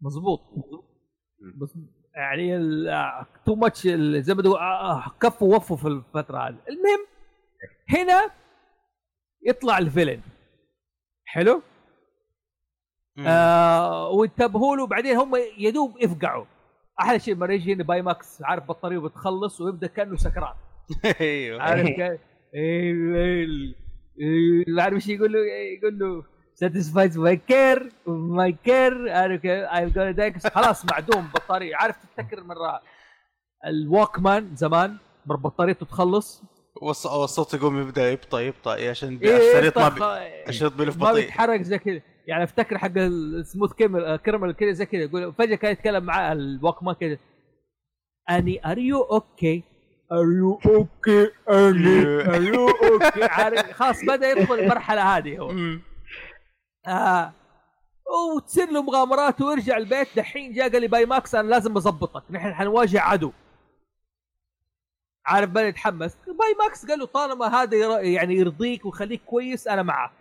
مظبوط. 0.00 0.40
بس 1.62 1.70
يعني 2.14 2.58
too 3.46 3.54
much 3.54 3.86
زي 4.18 4.34
ما 4.34 4.42
تقول 4.42 4.56
آه، 4.56 4.90
آه، 4.92 5.12
كفوا 5.20 5.56
وفوا 5.56 5.76
في 5.76 5.88
الفترة 5.88 6.38
هذه. 6.38 6.56
المهم 6.68 7.06
هنا 7.88 8.30
يطلع 9.46 9.78
ال 9.78 9.83
villain. 9.83 10.20
حلو؟ 11.24 11.62
مم. 13.16 13.26
آه 13.26 14.08
وانتبهوا 14.08 14.76
له. 14.76 14.86
بعدين 14.86 15.16
هم 15.16 15.32
يدوب 15.58 15.96
يفقعوا. 16.00 16.44
أحلى 17.00 17.18
شيء 17.18 17.34
لما 17.34 17.54
يجي 17.54 17.74
هنا 17.74 17.84
باي 17.84 18.02
ماكس 18.02 18.42
عارف 18.42 18.64
بطارية 18.68 18.98
بتخلص 18.98 19.60
ويبدأ 19.60 19.86
كأنه 19.86 20.16
سكران. 20.16 20.54
أيوه. 21.20 21.62
عارف 21.62 21.86
كيف؟ 21.86 22.20
أيوه 22.54 23.74
عارف 24.82 24.94
إيش 24.94 25.08
يقول 25.08 25.32
له؟ 25.32 25.38
يقول 25.78 25.98
له 25.98 26.24
care 28.68 29.08
عارف 29.10 29.40
كيف 29.40 29.68
I'm 29.68 29.90
gonna 29.94 30.16
take 30.44 30.48
خلاص 30.54 30.84
معدوم 30.84 31.28
بطارية. 31.34 31.76
عارف 31.76 31.96
تفتكر 31.96 32.42
مرة 32.44 32.80
الووكمان 33.66 34.56
زمان 34.56 34.96
بطاريته 35.26 35.86
تخلص 35.86 36.42
والص- 36.84 37.06
والصوت 37.06 37.54
يقوم 37.54 37.80
يبدأ 37.80 38.10
يبطأ 38.12 38.40
يبطأ 38.40 38.74
إيه 38.74 38.90
عشان 38.90 39.18
إيه، 39.22 39.36
الشريط 39.36 39.78
ما 39.78 39.88
طخ- 39.88 39.94
بي... 39.98 40.48
الشريط 40.48 40.72
بيلف 40.72 40.96
ما 40.96 41.10
بطيء. 41.10 41.14
بيتحرك 41.24 41.62
زي 41.62 41.78
كذا 41.78 42.00
يعني 42.26 42.44
افتكر 42.44 42.78
حق 42.78 42.92
ال 42.96 43.07
Smooth 43.07 43.72
Criminal 43.72 44.16
Criminal 44.16 44.52
كذا 44.52 44.72
زي 44.72 44.86
كذا 44.86 45.00
يقول 45.02 45.32
فجأة 45.34 45.54
كان 45.56 45.72
يتكلم 45.72 46.04
مع 46.04 46.32
الووكمان 46.32 46.94
كذا 46.94 47.18
Annie 48.30 48.70
are 48.72 48.78
you 48.78 49.02
okay 49.02 49.62
are 50.12 50.24
you 50.38 50.60
okay 50.66 51.30
Annie 51.50 52.02
are 52.36 52.42
you 52.42 52.68
okay 52.68 53.24
عارف 53.24 53.72
خلاص 53.72 54.04
بدأ 54.04 54.30
يدخل 54.30 54.54
المرحلة 54.58 55.16
هذه 55.16 55.38
هو. 55.38 55.52
آه. 56.86 57.32
وتصير 58.36 58.70
له 58.70 58.82
مغامرات 58.82 59.40
ويرجع 59.40 59.76
البيت. 59.76 60.08
دحين 60.16 60.52
جاء 60.52 60.72
قال 60.72 60.80
لي 60.80 60.88
باي 60.88 61.06
ماكس 61.06 61.34
أنا 61.34 61.48
لازم 61.48 61.76
أظبطك. 61.76 62.30
نحن 62.30 62.54
حنواجه 62.54 63.00
عدو. 63.00 63.32
عارف 65.26 65.50
بدا 65.50 65.68
يتحمس؟ 65.68 66.16
باي 66.26 66.54
ماكس 66.58 66.86
قال 66.86 66.98
له 66.98 67.06
طالما 67.06 67.46
هذا 67.46 68.00
يعني 68.00 68.34
يرضيك 68.34 68.86
ويخليك 68.86 69.24
كويس 69.24 69.68
أنا 69.68 69.82
معك 69.82 70.12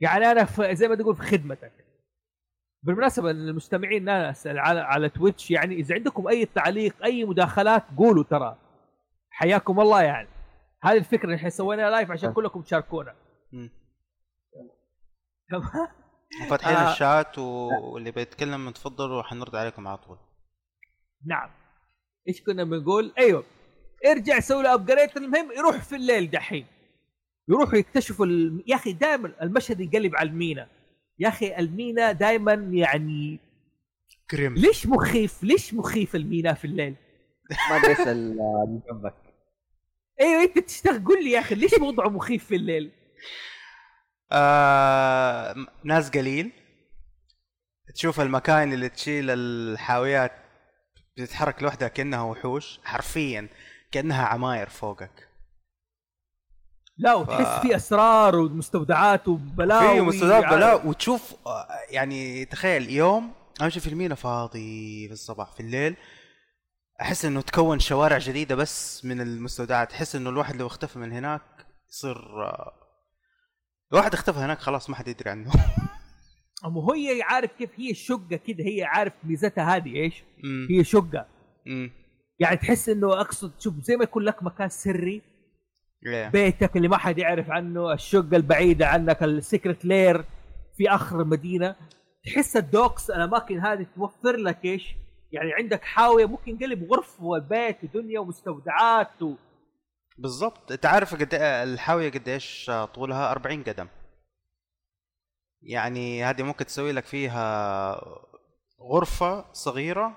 يعني 0.00 0.30
أنا 0.30 0.44
في 0.44 0.74
زي 0.74 0.88
ما 0.88 0.94
تقول 0.94 1.16
في 1.16 1.22
خدمتك. 1.22 1.72
بالمناسبة 2.82 3.32
للمستمعين 3.32 4.04
ناس 4.04 4.46
على 4.46 4.80
على 4.80 5.08
تويتش 5.08 5.50
يعني 5.50 5.74
إذا 5.74 5.94
عندكم 5.94 6.28
أي 6.28 6.44
تعليق 6.46 7.04
أي 7.04 7.24
مداخلات 7.24 7.84
قولوا 7.98 8.24
ترى. 8.24 8.56
حياكم 9.30 9.80
الله 9.80 10.02
يعني. 10.02 10.28
هذه 10.82 10.96
الفكرة 10.96 11.24
اللي 11.24 11.36
إحنا 11.36 11.50
سويناها 11.50 11.90
live 11.90 12.10
عشان 12.10 12.32
كلكم 12.32 12.62
تشاركونا. 12.62 13.14
فاتحين 16.50 16.76
آه. 16.76 16.92
الشات 16.92 17.38
واللي 17.38 18.10
بيتكلم 18.10 18.70
تفضلوا 18.70 19.22
حنرد 19.22 19.54
عليكم 19.56 19.88
على 19.88 19.98
طول. 19.98 20.18
نعم. 21.26 21.50
إيش 22.28 22.42
كنا 22.42 22.64
بنقول؟ 22.64 23.12
أيوه. 23.18 23.44
ارجع 24.06 24.40
سوي 24.40 24.62
له 24.62 24.74
upgrade 24.74 25.10
المهم 25.16 25.52
يروح 25.52 25.76
في 25.84 25.96
الليل 25.96 26.30
دحين. 26.30 26.66
يروحوا 27.48 27.78
يكتشفوا 27.78 28.26
ال... 28.26 28.64
يا 28.66 28.76
أخي 28.76 28.92
دائما 28.92 29.32
المشهد 29.42 29.80
ينقلب 29.80 30.16
على 30.16 30.28
المينا. 30.28 30.68
يا 31.18 31.28
أخي 31.28 31.56
المينا 31.56 32.12
دائما 32.12 32.52
يعني 32.52 33.38
creepy. 34.30 34.54
ليش 34.54 34.86
مخيف؟ 34.86 35.42
ليش 35.42 35.74
مخيف 35.74 36.16
المينا 36.16 36.54
في 36.54 36.64
الليل؟ 36.64 36.94
ما 37.70 37.76
ادري 37.76 37.92
اسال 37.92 38.08
اللي 38.08 38.80
جنبك 38.90 39.14
أيوه 40.20 40.42
أنت 40.42 40.58
تشتغل 40.58 41.04
قول 41.04 41.24
لي 41.24 41.30
يا 41.30 41.40
أخي 41.40 41.54
ليش 41.54 41.72
وضعه 41.72 42.08
مخيف 42.08 42.44
في 42.44 42.56
الليل؟ 42.56 42.90
آه 44.32 45.54
ناس 45.84 46.10
قليل 46.10 46.52
تشوف 47.94 48.20
المكان 48.20 48.72
اللي 48.72 48.88
تشيل 48.88 49.30
الحاويات 49.30 50.32
بتتحرك 51.16 51.62
لوحدها 51.62 51.88
كأنها 51.88 52.22
وحوش 52.22 52.80
حرفيا 52.84 53.48
كأنها 53.92 54.26
عماير 54.26 54.68
فوقك 54.68 55.28
لا 56.98 57.14
وتحس 57.14 57.62
في 57.62 57.76
أسرار 57.76 58.36
ومستودعات 58.36 59.28
وبلاوي 59.28 59.94
في 59.94 60.00
مستودعات. 60.00 60.44
بلاء 60.44 60.86
وتشوف 60.86 61.34
آه، 61.46 61.68
يعني 61.90 62.44
تخيل 62.44 62.90
يوم 62.90 63.32
أمشي 63.62 63.80
في 63.80 63.88
المينا 63.88 64.14
فاضي 64.14 65.06
في 65.06 65.12
الصباح 65.12 65.52
في 65.52 65.60
الليل 65.60 65.96
أحس 67.00 67.24
إنه 67.24 67.40
تكون 67.40 67.78
شوارع 67.78 68.18
جديدة 68.18 68.54
بس 68.54 69.04
من 69.04 69.20
المستودعات 69.20 69.90
تحس 69.90 70.16
إنه 70.16 70.30
الواحد 70.30 70.56
لو 70.56 70.66
اختفى 70.66 70.98
من 70.98 71.12
هناك 71.12 71.42
يصير 71.88 72.16
الواحد 73.92 74.14
اختفى 74.14 74.38
هناك 74.38 74.58
خلاص 74.58 74.90
ما 74.90 74.96
حد 74.96 75.08
يدري 75.08 75.30
عنه 75.30 75.50
أما 76.64 76.94
هي 76.94 77.22
عارف 77.22 77.50
كيف 77.52 77.70
هي 77.76 77.90
الشقة 77.90 78.36
كده 78.46 78.64
هي 78.64 78.84
عارف 78.84 79.12
ميزتها 79.24 79.76
هذه 79.76 79.96
إيش 79.96 80.22
مم. 80.44 80.68
هي 80.70 80.84
شقة 80.84 81.26
مم. 81.66 81.90
يعني 82.38 82.56
تحس 82.56 82.88
إنه 82.88 83.20
أقصد 83.20 83.52
شوف 83.60 83.74
زي 83.74 83.96
ما 83.96 84.04
يكون 84.04 84.22
لك 84.22 84.42
مكان 84.42 84.68
سري 84.68 85.22
إيه. 86.06 86.28
بيتك 86.28 86.76
اللي 86.76 86.88
ما 86.88 86.96
حد 86.96 87.18
يعرف 87.18 87.50
عنه 87.50 87.92
الشقة 87.92 88.36
البعيدة 88.36 88.86
عنك 88.86 89.22
السيكرت 89.22 89.84
لير 89.84 90.24
في 90.76 90.90
آخر 90.90 91.20
المدينة 91.20 91.76
تحس 92.24 92.56
الدوكس 92.56 93.10
الأماكن 93.10 93.60
هذه 93.60 93.86
توفر 93.96 94.36
لك 94.36 94.64
إيش 94.64 94.94
يعني 95.32 95.52
عندك 95.52 95.84
حاوية 95.84 96.26
ممكن 96.26 96.50
ينقلب 96.50 96.92
غرفة 96.92 97.24
وبيت 97.24 97.76
ودنيا 97.84 98.20
ومستودعات 98.20 99.22
و... 99.22 99.34
بالضبط. 100.18 100.72
انت 100.72 100.86
عارف 100.86 101.14
قد 101.14 101.34
إيه 101.34 101.62
الحاوية 101.62 102.10
قد 102.10 102.28
إيش 102.28 102.70
طولها؟ 102.94 103.30
40 103.30 103.62
قدم. 103.62 103.88
يعني 105.62 106.24
هذه 106.24 106.42
ممكن 106.42 106.66
تسوي 106.66 106.92
لك 106.92 107.04
فيها 107.04 108.00
غرفة 108.92 109.52
صغيرة 109.52 110.16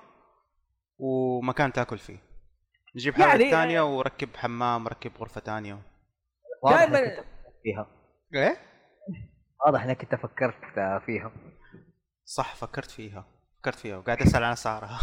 ومكان 0.98 1.72
تاكل 1.72 1.98
فيه. 1.98 2.18
نجيب 2.96 3.14
حاجة 3.14 3.28
يعني- 3.30 3.50
ثانية 3.50 3.96
وركب 3.98 4.36
حمام 4.36 4.88
ركب 4.88 5.12
غرفة 5.18 5.40
ثانية. 5.40 5.82
واضح 6.62 6.84
دائما- 6.84 7.24
فيها. 7.62 7.86
إيه؟ 8.34 8.56
واضح 9.66 9.82
إنك 9.82 10.02
أنت 10.02 10.14
فكرت 10.22 10.54
فيها. 11.06 11.32
صح 12.24 12.54
فكرت 12.56 12.90
فيها. 12.90 13.24
فكرت 13.58 13.74
فيها 13.78 13.96
وقاعد 13.96 14.22
أسأل 14.22 14.44
عن 14.44 14.52
أسعارها. 14.52 14.98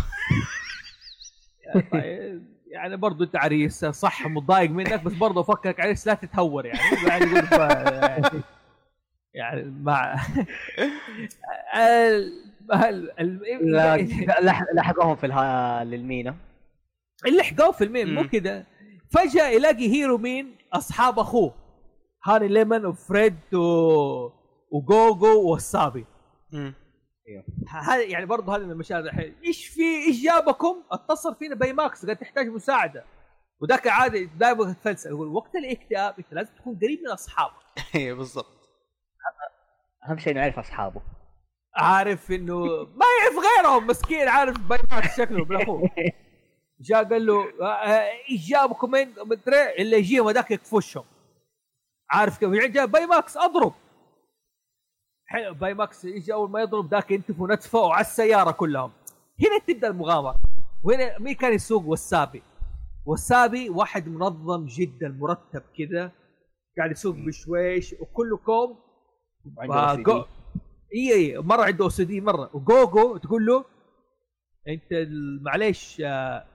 طيب، 1.91 2.56
يعني 2.71 2.97
برضو 2.97 3.23
انت 3.23 3.35
عريس 3.35 3.85
صح 3.85 4.27
متضايق 4.27 4.69
منك 4.71 5.03
بس 5.03 5.13
برضو 5.13 5.41
افكرك 5.41 5.79
عريس 5.79 6.07
لا 6.07 6.13
تتهور 6.13 6.65
يعني. 6.65 6.79
يعني 7.07 7.25
يقول 7.25 8.41
يعني 9.33 9.63
مع 9.83 10.15
ال- 11.75 12.43
ال- 12.79 13.11
ال- 13.19 13.71
لا- 13.71 13.97
لح- 14.41 14.73
لحقوهم 14.75 15.15
في 15.15 15.25
الها... 15.25 15.83
للمينا. 15.83 16.35
اللي 17.27 17.43
حقوه 17.43 17.71
في 17.71 17.83
المين 17.83 18.15
مو. 18.15 18.23
كذا 18.27 18.63
فجأة 19.11 19.47
يلاقي 19.47 19.89
هيرو 19.93 20.17
مين؟ 20.17 20.55
أصحاب 20.73 21.19
أخوه. 21.19 21.53
هاني 22.25 22.47
ليمون 22.47 22.85
وفريد 22.85 23.35
و... 23.53 23.59
وجوجو 24.71 25.49
وواسابي 25.51 26.05
مم. 26.51 26.73
هذا 27.69 28.03
يعني 28.03 28.25
برضه 28.25 28.55
هذه 28.55 28.61
من 28.61 28.71
المشاهد 28.71 29.05
الحين. 29.05 29.35
إيش 29.45 29.67
في 29.67 30.05
إيش 30.07 30.23
جابكم؟ 30.23 30.83
اتصل 30.91 31.35
فينا 31.35 31.55
باي 31.55 31.73
ماكس 31.73 32.05
قال 32.05 32.19
تحتاج 32.19 32.47
مساعدة. 32.47 33.03
وذاك 33.61 33.87
عادي 33.87 34.25
دائما 34.25 34.71
يتفلسف 34.71 35.09
يقول 35.09 35.27
وقت 35.27 35.55
الاكتئاب 35.55 36.15
أنت 36.19 36.33
لازم 36.33 36.55
تكون 36.55 36.79
قريب 36.83 36.99
من 37.01 37.09
أصحابك. 37.09 37.53
إيه 37.95 38.13
بالضبط. 38.13 38.57
أهم 40.09 40.17
شيء 40.17 40.33
نعرف 40.33 40.59
أصحابه. 40.59 41.01
عارف 41.75 42.31
إنه 42.31 42.65
ما 42.83 43.05
يعرف 43.21 43.35
غيرهم 43.45 43.87
مسكين 43.87 44.27
عارف 44.27 44.59
باي 44.59 44.79
ماكس 44.91 45.17
شكله 45.17 45.45
بالأخوه. 45.45 45.89
جاء 46.79 47.03
قال 47.03 47.25
له 47.25 47.43
آه، 47.61 47.65
آه، 47.65 48.11
إيش 48.29 48.49
جابكم؟ 48.49 48.91
مدري 49.17 49.75
اللي 49.79 49.97
يجيهم 49.97 50.27
هذاك 50.27 50.51
يكفشهم 50.51 51.05
عارف 52.11 52.37
كيف؟ 52.37 52.49
جاء 52.49 52.85
باي 52.85 53.05
ماكس 53.05 53.37
أضرب. 53.37 53.73
حلو 55.27 55.53
باي 55.53 55.73
ماكس 55.73 56.05
يجي 56.05 56.33
أول 56.33 56.49
ما 56.49 56.61
يضرب 56.61 56.91
ذاك 56.91 57.11
ينتفوا 57.11 57.47
نتفه 57.53 57.79
وعلى 57.79 58.01
السيارة 58.01 58.51
كلهم. 58.51 58.91
هنا 59.41 59.59
تبدأ 59.67 59.87
المغامرة. 59.87 60.35
وهنا 60.83 61.19
مين 61.19 61.35
كان 61.35 61.53
يسوق؟ 61.53 61.83
وسابي. 61.85 62.41
وسابي 63.05 63.69
واحد 63.69 64.07
منظم 64.07 64.65
جدا 64.65 65.09
مرتب 65.19 65.61
كذا 65.77 66.11
قاعد 66.77 66.91
يسوق 66.91 67.15
بشويش 67.15 67.95
وكله 67.99 68.37
كوم. 68.37 68.77
فجو- 70.03 70.25
اي 70.95 71.13
اي 71.13 71.37
مرة 71.37 71.61
عنده 71.63 71.83
OCD 71.85 72.21
مرة. 72.21 72.49
وجوجو 72.53 73.17
تقول 73.17 73.45
له 73.45 73.65
أنت 74.67 75.07
معليش 75.41 76.01
آه، 76.05 76.45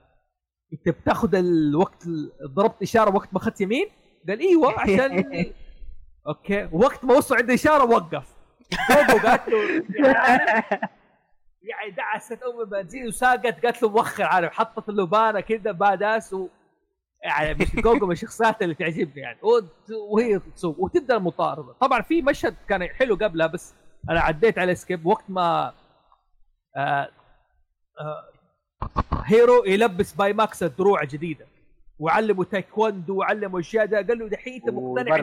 أنت 0.72 0.88
بتاخذ 0.88 1.34
الوقت 1.34 2.06
ال- 2.06 2.32
ضربت 2.54 2.82
إشارة 2.82 3.14
وقت 3.14 3.28
ما 3.32 3.38
أخذت 3.38 3.60
يمين؟ 3.60 3.86
قال 4.28 4.40
إيوه 4.40 4.80
عشان 4.80 5.24
okay 6.28 6.68
وقت 6.72 7.04
ما 7.04 7.14
وصل 7.14 7.36
عند 7.36 7.50
إشارة 7.50 7.84
وقف. 7.84 8.31
جوجو 8.90 9.26
قالت 9.28 9.48
له 9.48 9.82
يعني- 11.62 11.90
دعست 11.96 12.42
أم 12.42 12.60
البنزين 12.60 13.06
وساقت 13.06 13.64
قالت 13.66 13.82
له 13.82 13.88
موخر 13.88 14.24
عارف 14.24 14.52
حطت 14.52 14.88
اللبانة 14.88 15.40
كذا 15.40 15.72
badass 15.72 16.32
و 16.32 16.48
يعني 17.24 17.54
مش 17.54 17.76
جوجو 17.76 18.06
من 18.06 18.12
الشخصيات 18.12 18.62
اللي 18.62 18.74
تعجبني 18.74 19.22
يعني. 19.22 19.38
وهي 20.10 20.38
تسوق 20.38 20.80
وتبدأ 20.80 21.16
المطاردة. 21.16 21.72
طبعا 21.80 22.02
في 22.02 22.22
مشهد 22.22 22.54
كان 22.68 22.88
حلو 22.88 23.14
قبلها 23.14 23.46
بس 23.46 23.74
أنا 24.10 24.20
عديت 24.20 24.58
عليه 24.58 24.74
skip 24.74 25.06
وقت 25.06 25.24
ما 25.28 25.72
آه 26.76 27.08
آه 28.00 28.28
هيرو 29.24 29.64
يلبس 29.64 30.12
باي 30.12 30.32
ماكس 30.32 30.62
الدروع 30.62 31.02
الجديده 31.02 31.46
وعلمه 31.98 32.44
تايكوندو 32.44 33.16
وعلمه 33.16 33.60
أشياء 33.60 33.86
ده 33.86 33.96
قال 33.96 34.18
له 34.18 34.28
دحين 34.28 34.54
أنت 34.54 34.70
مقتنع 34.70 35.16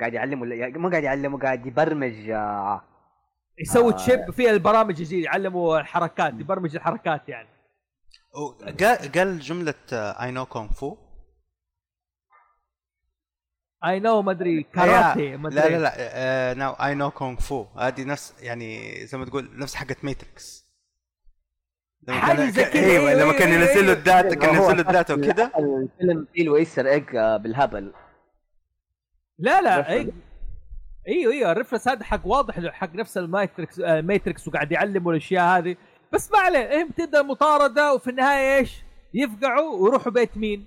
قاعد 0.00 0.14
يعلمه 0.14 0.54
يعني 0.54 0.78
مو 0.78 0.88
قاعد 0.90 1.02
يعلمه 1.04 1.38
قاعد 1.38 1.66
يبرمج 1.66 2.30
آه، 2.30 2.82
يسوي 3.58 3.92
آه. 3.92 3.96
chip 3.96 4.30
فيها 4.30 4.50
البرامج 4.50 4.98
الجديده 5.00 5.24
يعلمه 5.24 5.78
الحركات 5.78 6.34
يبرمج 6.34 6.76
الحركات 6.76 7.28
يعني. 7.28 7.48
قال 8.80 9.12
قال 9.12 9.40
جملة 9.40 9.74
I 9.92 10.30
know 10.30 10.46
kung 10.46 10.68
fu 10.72 10.96
I 13.84 14.00
know 14.00 14.22
ما 14.22 14.32
أدري 14.32 14.62
كاراتيه 14.62 15.36
ما 15.36 15.48
لا 15.48 15.66
أدري. 15.66 15.76
لا 15.76 15.78
لا 16.48 16.54
now 16.54 16.72
I 16.72 16.94
know 16.94 17.10
kung 17.10 17.36
fu 17.36 17.64
هذه 17.78 18.04
نفس 18.04 18.34
يعني 18.42 18.92
زي 19.06 19.18
ما 19.18 19.24
تقول 19.24 19.48
نفس 19.58 19.74
حقت 19.74 20.04
ماتريكس 20.04 20.66
كان- 22.06 22.50
زي 22.50 22.64
ك- 22.64 22.70
كده، 22.70 22.82
أيوه 22.82 23.14
لما 23.14 23.32
كان 23.32 23.48
ينزل 23.52 23.86
له. 23.86 23.92
ال 23.92 24.00
data 24.00 24.34
كان 24.34 24.54
ينزل 24.54 24.74
له 24.76 24.80
ال 24.82 24.88
data 24.88 25.14
وكذا 25.14 25.50
الفيلم 25.58 26.26
فيه 26.34 26.44
له 26.44 26.56
Easter 26.56 26.86
egg 26.88 27.16
آه، 27.16 27.36
بالهبل. 27.36 27.92
لا 29.38 29.60
لا. 29.62 29.84
أي- 29.84 30.12
أيوه 31.08 31.32
أيوه 31.32 31.52
ال 31.52 31.56
reference 31.56 31.88
هذا 31.88 32.04
حق 32.04 32.26
واضح 32.26 32.60
حق 32.72 32.94
نفس 32.94 33.18
الماتريكس 33.18 33.80
آه، 33.80 34.00
ماتريكس 34.00 34.48
وقاعد 34.48 34.72
يعلموا 34.72 35.12
الأشياء 35.12 35.58
هذه 35.58 35.76
بس 36.12 36.32
ما 36.32 36.38
عليه 36.38 36.58
إيه 36.70 36.84
بتبدا 36.84 37.20
المطاردة 37.20 37.94
وفي 37.94 38.10
النهاية 38.10 38.58
إيش؟ 38.58 38.82
يفقعوا 39.14 39.82
ويروحوا 39.82 40.12
بيت 40.12 40.36
مين؟ 40.36 40.64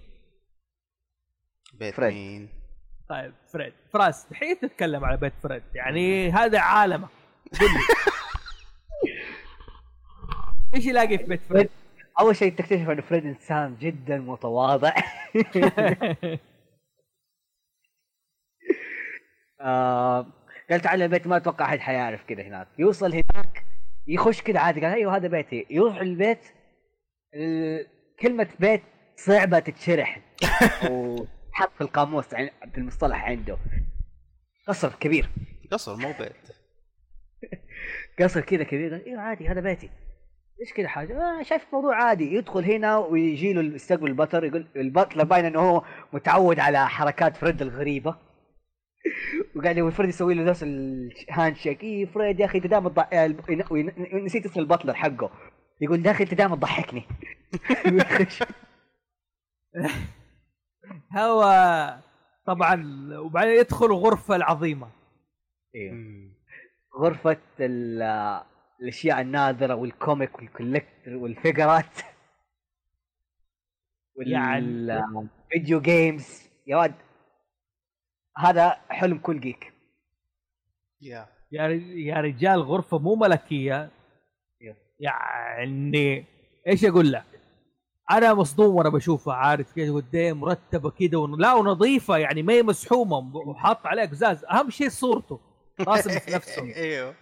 بيت 1.73 1.93
فريد. 1.95 2.13
مين 2.13 2.49
طيب 3.09 3.33
فريد 3.53 3.73
فراس 3.93 4.27
الحين 4.31 4.59
تتكلم 4.59 5.05
على 5.05 5.17
بيت 5.17 5.33
فريد 5.43 5.63
يعني 5.73 6.31
هذا 6.31 6.59
عالمه 6.59 7.07
إيش 10.75 10.85
يلاقي 10.85 11.17
في 11.17 11.23
بيت 11.23 11.41
فريد؟ 11.49 11.69
أول 12.19 12.35
شيء 12.35 12.55
تكتشف 12.55 12.89
إن 12.89 13.01
فريد 13.01 13.25
إنسان 13.25 13.75
جدا 13.79 14.17
متواضع 14.17 14.93
آه 19.61 20.25
قال 20.69 20.81
تعال 20.81 21.01
البيت 21.01 21.27
ما 21.27 21.37
أتوقع 21.37 21.65
أحد 21.65 21.79
حيعرف 21.79 22.23
كذا 22.23 22.43
هناك. 22.43 22.67
يوصل 22.79 23.11
هناك 23.13 23.65
يخش 24.07 24.41
كذا 24.41 24.59
عادي 24.59 24.81
قال 24.85 24.93
أيوه 24.93 25.15
هذا 25.15 25.27
بيتي. 25.27 25.65
يروح 25.69 25.95
البيت 25.97 26.39
ال- 27.35 27.87
كلمة 28.19 28.47
بيت 28.59 28.81
صعبة 29.15 29.59
تتشرح. 29.59 30.19
و... 30.91 31.23
حط 31.51 31.71
في 31.75 31.81
القاموس 31.81 32.25
في 32.35 32.77
المصطلح 32.77 33.25
عنده. 33.25 33.57
قصر 34.67 34.89
كبير. 34.99 35.29
قصر 35.71 35.95
مو 35.95 36.13
بيت. 36.19 36.55
قصر 38.19 38.41
كذا 38.41 38.63
كبير. 38.63 38.93
قال 38.93 39.05
أيوه 39.05 39.21
عادي 39.21 39.47
هذا 39.47 39.61
بيتي. 39.61 39.89
إيش 40.61 40.73
كذا 40.73 40.87
حاجة؟ 40.87 41.17
آه 41.39 41.43
شايف 41.43 41.65
الموضوع 41.67 41.95
عادي. 42.03 42.33
يدخل 42.35 42.63
هنا 42.71 42.97
ويجي 42.97 43.53
له 43.53 43.61
يستقبل 43.75 44.07
البطل 44.07 44.43
يقول 44.43 44.67
البطل 44.75 45.25
باين 45.25 45.45
إنه 45.45 45.59
هو 45.59 45.83
متعود 46.13 46.59
على 46.59 46.87
حركات 46.89 47.37
فريد 47.37 47.61
الغريبة. 47.61 48.28
وقاعد 49.55 49.77
يقول 49.77 49.91
فريد 49.91 50.09
يسوي 50.09 50.33
له 50.33 50.43
نفس 50.43 50.63
ال 50.63 51.55
handshake 51.55 51.83
اي 51.83 52.05
فريد 52.05 52.39
يا 52.39 52.45
أخي 52.45 52.57
أنت 52.57 52.67
دائما 52.67 52.89
تضع... 52.89 53.07
ين- 53.11 54.25
نسيت 54.25 54.45
اسم 54.45 54.59
ال 54.59 54.64
butler 54.64 54.93
حقه. 54.93 55.31
يقول 55.81 56.05
يا 56.05 56.11
أخي 56.11 56.23
أنت 56.23 56.33
دائما 56.33 56.55
تضحكني. 56.55 57.03
هو 61.17 61.43
طبعا 62.45 62.85
وبعدين 63.17 63.59
يدخل 63.59 63.85
الغرفه 63.85 64.35
العظيمة. 64.35 64.91
أيوه. 65.75 65.95
غرفة 66.99 67.37
ال- 67.59 68.41
الأشياء 68.81 69.21
النادرة 69.21 69.75
وال 69.75 69.92
comic 69.92 70.35
وال 70.39 70.53
collector 70.53 71.15
وال 71.15 71.32
figure 71.32 71.83
ات. 71.83 71.99
والفيديو 74.15 75.81
games. 75.81 76.49
يا 76.67 76.77
ولد 76.77 76.95
هذا 78.37 78.77
حلم 78.89 79.17
كل 79.17 79.39
geek 79.39 79.73
يا 81.01 81.27
يا 81.51 82.21
رجال 82.21 82.61
غرفة 82.61 82.99
مو 82.99 83.15
ملكية. 83.15 83.89
يعني 84.99 86.25
إيش 86.67 86.85
أقول 86.85 87.11
لك؟ 87.11 87.23
أنا 88.11 88.33
مصدوم 88.33 88.75
وأنا 88.75 88.89
بشوفها 88.89 89.33
عارف 89.33 89.73
كذا 89.75 89.93
قدام 89.93 90.39
مرتبه 90.39 90.89
كذا 90.89 91.17
ون... 91.17 91.41
لا 91.41 91.53
ونظيفة 91.53 92.17
يعني 92.17 92.43
ما 92.43 92.53
هي 92.53 92.63
مسحومة 92.63 93.35
وحاط 93.35 93.85
عليها 93.87 94.05
قزاز 94.05 94.45
أهم 94.45 94.69
شيء 94.69 94.89
صورته 94.89 95.39
راسم 95.79 96.19
في 96.19 96.31
نفسه. 96.35 96.75
أيوه. 96.75 97.15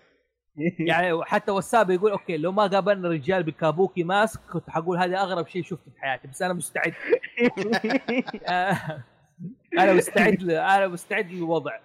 يعني 0.79 1.25
حتى 1.25 1.51
وسابي 1.51 1.89
يقول 1.89 2.11
okay 2.11 2.37
لو 2.37 2.51
ما 2.51 2.67
قابلنا 2.67 3.09
رجال 3.09 3.43
ب 3.43 3.52
kabuki 3.52 4.03
mask 4.03 4.39
كنت 4.53 4.69
حقول 4.69 4.97
هذا 4.97 5.17
أغرب 5.17 5.47
شيء 5.47 5.63
شفته 5.63 5.91
في 5.91 6.01
حياتي 6.01 6.27
بس 6.27 6.41
أنا 6.41 6.53
مستعد. 6.53 6.93
آه، 8.47 9.03
أنا 9.73 9.93
مستعد 9.93 10.43
ل- 10.43 10.51
أنا 10.51 10.87
مستعد 10.87 11.31
للوضع. 11.31 11.79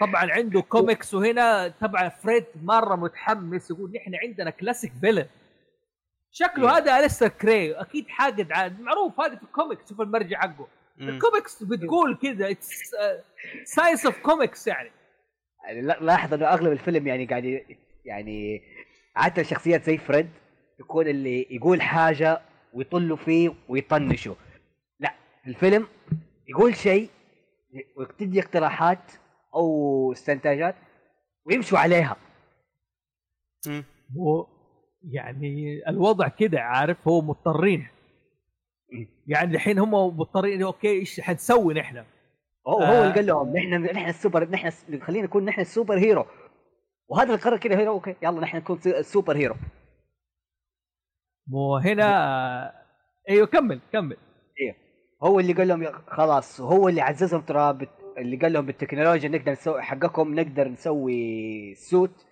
طبعا 0.00 0.32
عنده 0.32 0.60
كوميكس 0.62 1.14
وهنا 1.14 1.68
طبعا 1.80 2.08
فريد 2.08 2.44
مرة 2.62 2.96
متحمس 2.96 3.70
يقول 3.70 3.92
نحن 3.96 4.14
عندنا 4.14 4.50
classic 4.50 4.92
villain 5.00 5.26
شكله. 6.32 6.78
هذا 6.78 7.04
الستر 7.04 7.28
كري 7.28 7.72
أكيد 7.72 8.08
حاقد 8.08 8.52
عاد 8.52 8.80
معروف 8.80 9.20
هذا 9.20 9.36
في 9.36 9.42
الكوميكس 9.42 9.88
شوف 9.88 10.00
المرجع 10.00 10.40
حقه. 10.40 10.68
الكوميكس 11.00 11.62
بتقول 11.62 12.18
كذا 12.22 12.56
science 13.64 14.06
of 14.06 14.18
comics 14.18 14.66
يعني. 14.66 14.90
يعني 15.66 15.80
لا- 15.82 15.98
لاحظ 16.00 16.34
إنه 16.34 16.46
أغلب 16.46 16.72
الفيلم 16.72 17.06
يعني 17.06 17.26
قاعد 17.26 17.62
يعني 18.04 18.62
عادة 19.16 19.42
شخصيات 19.42 19.84
زي 19.84 19.98
فريد 19.98 20.28
يكون 20.80 21.06
اللي 21.06 21.46
يقول 21.50 21.82
حاجة 21.82 22.40
ويطلوا 22.72 23.16
فيه 23.16 23.54
ويطنشوا. 23.68 24.34
لا 25.00 25.14
الفيلم 25.46 25.86
يقول 26.48 26.76
شيء 26.76 27.08
وتدي 27.96 28.40
اقتراحات 28.40 29.12
أو 29.54 30.12
استنتاجات 30.12 30.74
ويمشوا 31.44 31.78
عليها. 31.78 32.16
هو 34.18 34.46
يعني 35.10 35.82
الوضع 35.88 36.28
كده 36.28 36.60
عارف؟ 36.60 37.08
هو 37.08 37.20
مضطرين. 37.20 37.88
يعني 39.26 39.54
الحين 39.54 39.78
هم 39.78 39.94
مضطرين 39.94 40.62
okay 40.62 40.88
إيش 40.88 41.20
حنسوي 41.20 41.74
نحن؟ 41.74 42.04
هو 42.68 42.80
آه. 42.80 42.86
هو 42.86 43.02
اللي 43.02 43.14
قال 43.14 43.26
لهم 43.26 43.56
نحن 43.56 43.74
نحن 43.74 44.08
السوبر 44.08 44.50
نحن 44.50 44.70
خلينا 45.00 45.26
نكون 45.26 45.44
نحن 45.44 45.60
ال 45.60 45.66
super 45.66 45.98
hero. 45.98 46.26
وهذا 47.08 47.34
اللي 47.34 47.44
قرر 47.44 47.56
كذا 47.56 47.78
hero 47.78 47.92
okay 47.92 48.16
يلا 48.22 48.40
نحن 48.40 48.56
نكون 48.56 48.78
ال 48.86 48.94
super 48.94 49.36
hero. 49.36 49.56
مو 51.46 51.76
هنا 51.76 52.86
أيوه 53.28 53.46
كمل 53.46 53.80
كمل. 53.92 54.16
هو 55.22 55.40
اللي 55.40 55.52
قال 55.52 55.68
لهم 55.68 55.92
خلاص 56.06 56.60
هو 56.60 56.88
اللي 56.88 57.00
عززهم 57.00 57.40
ترى. 57.40 57.78
اللي 58.18 58.36
قال 58.36 58.52
لهم 58.52 58.66
بالتكنولوجيا 58.66 59.28
نقدر 59.28 59.52
نسوي 59.52 59.82
حقكم 59.82 60.34
نقدر 60.34 60.68
نسوي 60.68 61.74
suit 61.74 62.26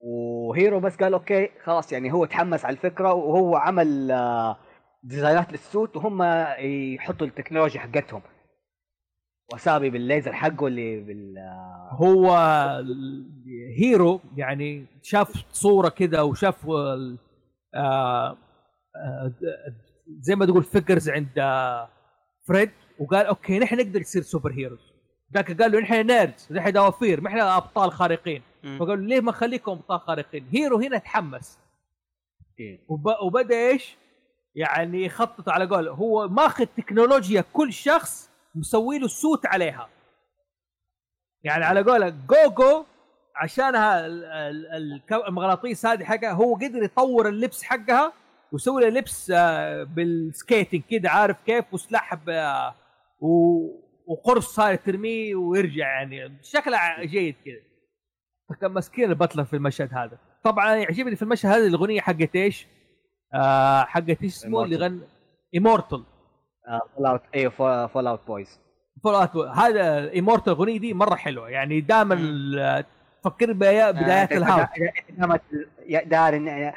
و 0.00 0.16
hero 0.16 0.80
بس 0.80 0.96
قال 0.96 1.14
okay 1.14 1.48
خلاص 1.62 1.92
يعني 1.92 2.12
هو 2.12 2.24
تحمس 2.24 2.64
على 2.64 2.72
الفكرة 2.76 3.12
وهو 3.12 3.56
عمل 3.56 4.10
آه، 4.10 4.56
design 5.02 5.45
ات 5.45 5.52
لل 5.52 5.67
suit 5.67 5.96
وهم 5.96 6.22
يحطوا 6.94 7.26
التكنولوجيا 7.26 7.80
حقتهم 7.80 8.22
وسابي 9.52 9.90
بالليزر 9.90 10.32
حقه 10.32 10.66
اللي 10.66 11.00
بال 11.00 11.38
آه، 11.38 11.88
هو 11.92 12.30
هيرو 13.78 14.20
يعني 14.36 14.86
شاف 15.02 15.44
صورة 15.52 15.88
كذا 15.88 16.20
وشاف 16.20 16.70
آه، 17.74 18.36
زي 20.06 20.34
ما 20.34 20.46
تقول 20.46 20.64
figures 20.64 21.10
عند 21.10 21.38
آه، 21.38 21.88
فريد 22.48 22.70
وقال 22.98 23.26
okay 23.26 23.58
نحن 23.58 23.76
نقدر 23.76 24.00
نصير 24.00 24.22
super 24.22 24.52
heroes 24.52 24.94
ذاك 25.34 25.62
قال 25.62 25.72
له 25.72 25.80
نحن 25.80 26.06
nerds 26.06 26.48
نحن 26.50 26.72
دوافير 26.72 27.20
ما 27.20 27.28
إحنا 27.28 27.56
أبطال 27.56 27.92
خارقين. 27.92 28.42
مم. 28.62 28.78
فقالوا 28.78 29.04
ليه 29.04 29.20
ما 29.20 29.30
نخليكم 29.30 29.72
أبطال 29.72 30.00
خارقين؟ 30.00 30.46
هيرو 30.52 30.78
هنا 30.78 30.98
تحمس 30.98 31.58
إيه. 32.60 32.84
وب... 32.88 33.06
وبدأ 33.22 33.54
إيش؟ 33.54 33.96
يعني 34.54 35.04
يخطط 35.04 35.48
على 35.48 35.66
قول 35.66 35.88
هو 35.88 36.28
ماخذ 36.28 36.64
تكنولوجيا 36.64 37.44
كل 37.52 37.72
شخص 37.72 38.30
مسوي 38.54 38.98
له 38.98 39.08
suit 39.08 39.46
عليها. 39.46 39.88
يعني 41.42 41.64
على 41.64 41.82
قولك 41.82 42.14
جوجو 42.14 42.84
عشانها 43.36 44.06
المغناطيس 45.28 45.86
هذه 45.86 46.04
حقها 46.04 46.32
هو 46.32 46.54
قدر 46.54 46.82
يطور 46.82 47.28
اللبس 47.28 47.62
حقها 47.62 48.12
ويسوي 48.54 48.82
له 48.82 48.88
لبس 48.88 49.32
آه، 49.34 49.82
بال 49.82 50.04
skating 50.04 50.82
كده 50.90 51.10
عارف 51.10 51.36
كيف؟ 51.46 51.64
وسلاح 51.74 52.18
آه، 52.28 52.74
و- 53.20 53.84
وقرص 54.06 54.54
صار 54.54 54.74
ترميه 54.74 55.34
ويرجع 55.34 55.86
يعني. 56.02 56.38
شكله 56.42 56.78
جيد 57.04 57.34
كذا 57.44 57.54
فكان 58.48 58.70
مسكين 58.72 59.10
ال 59.10 59.15
butler 59.15 59.44
في 59.44 59.56
المشهد 59.56 59.94
هذا. 59.94 60.18
طبعا 60.44 60.74
يعجبني 60.74 61.16
في 61.16 61.22
المشهد 61.22 61.50
هذا 61.52 61.66
الأغنية 61.66 62.00
حقت 62.00 62.36
إيش؟ 62.36 62.66
آه 63.34 63.84
حقت 63.84 64.22
إيش 64.22 64.34
اسمه؟ 64.36 64.64
اللي. 64.64 64.76
غنى 64.76 65.00
Immortal 65.54 66.04
Fall 66.96 67.06
Out 67.06 67.22
أيوه 67.34 67.86
Fall 67.86 68.06
Out 68.06 68.26
Boys 68.26 68.60
Fall 69.04 69.14
Out 69.14 69.36
هذا 69.36 70.10
Immortal 70.10 70.52
الاغنيه 70.52 70.78
دي 70.78 70.94
مرة 70.94 71.14
حلوة. 71.14 71.50
يعني 71.50 71.80
دائما 71.80 72.14
تفكر 73.22 73.52
بدايات 73.52 73.96
آه، 73.96 74.36
ال 74.36 74.40
house. 74.40 74.66
إن- 74.68 75.20
ن- 76.38 76.44
ن- 76.44 76.72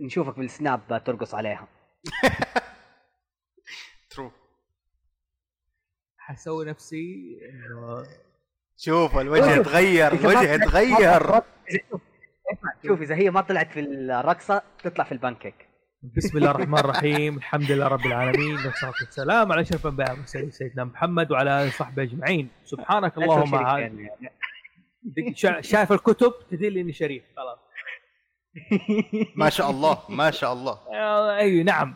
نشوفك 0.00 0.38
بالسناب 0.38 1.02
ترقص 1.06 1.34
عليها. 1.34 1.68
true 4.10 4.32
حسوي 6.18 6.64
نفسي 6.66 7.38
انه 7.50 8.04
شوف. 8.76 9.18
الوجه 9.18 9.56
يتغير 9.56 10.12
الوجه 10.12 10.52
يتغير 10.52 11.42
شوف 12.86 13.00
إذا 13.02 13.14
هي 13.14 13.30
ما 13.30 13.40
طلعت 13.40 13.72
في 13.72 13.80
الرقصة 13.80 14.62
تطلع 14.82 15.04
في 15.04 15.12
البانكيك. 15.12 15.54
بسم 16.16 16.38
الله 16.38 16.50
الرحمن 16.50 16.78
الرحيم 16.78 17.36
الحمد 17.36 17.72
لله 17.72 17.88
رب 17.88 18.06
العالمين 18.06 18.54
والصلاة 18.54 18.92
والسلام 19.00 19.52
على 19.52 19.60
أشرف 19.60 19.86
الأنبياء 19.86 20.10
والمرسلين 20.10 20.50
سيدنا 20.50 20.84
محمد 20.84 21.30
وعلى 21.32 21.50
اله 21.60 21.66
وصحبه 21.68 22.02
أجمعين. 22.02 22.48
سبحانك 22.64 23.18
اللهم 23.18 23.54
يعني. 23.54 24.08
شا- 25.34 25.60
شايف 25.60 25.92
الكتب؟ 25.92 26.32
تدل 26.50 26.78
إني 26.78 26.92
شريف 26.92 27.22
خلاص. 27.36 27.58
ما 29.36 29.50
شاء 29.50 29.70
الله 29.70 29.98
ما 30.08 30.30
شاء 30.30 30.52
الله. 30.52 30.78
آه، 30.94 31.38
أي 31.38 31.62
نعم. 31.62 31.94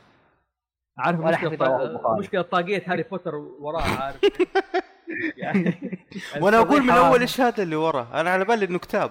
عارف 0.99 1.21
مشكلة 2.19 2.43
طاقية 2.43 2.83
هاري 2.87 3.03
بوتر 3.03 3.35
وراه 3.35 3.83
عارف. 3.83 4.21
يعني 5.43 5.99
وأنا 6.41 6.59
أقول 6.59 6.83
من 6.83 6.91
أول 6.91 7.21
إيش 7.21 7.41
هذا 7.41 7.63
اللي 7.63 7.77
ورا. 7.77 8.09
أنا 8.15 8.31
على 8.31 8.45
بالي 8.45 8.65
إنه 8.65 8.79
كتاب. 8.79 9.11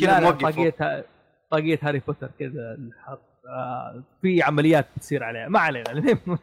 كذا 0.00 0.20
موقف 0.20 0.42
طاقية 0.42 1.04
طاقية 1.50 1.78
هاري 1.82 1.98
بوتر 1.98 2.30
كذا. 2.38 2.76
آه، 3.48 4.04
في 4.22 4.42
عمليات 4.42 4.86
بتصير 4.96 5.24
عليها. 5.24 5.48
ما 5.48 5.58
علينا 5.58 5.92
المهم 5.92 6.38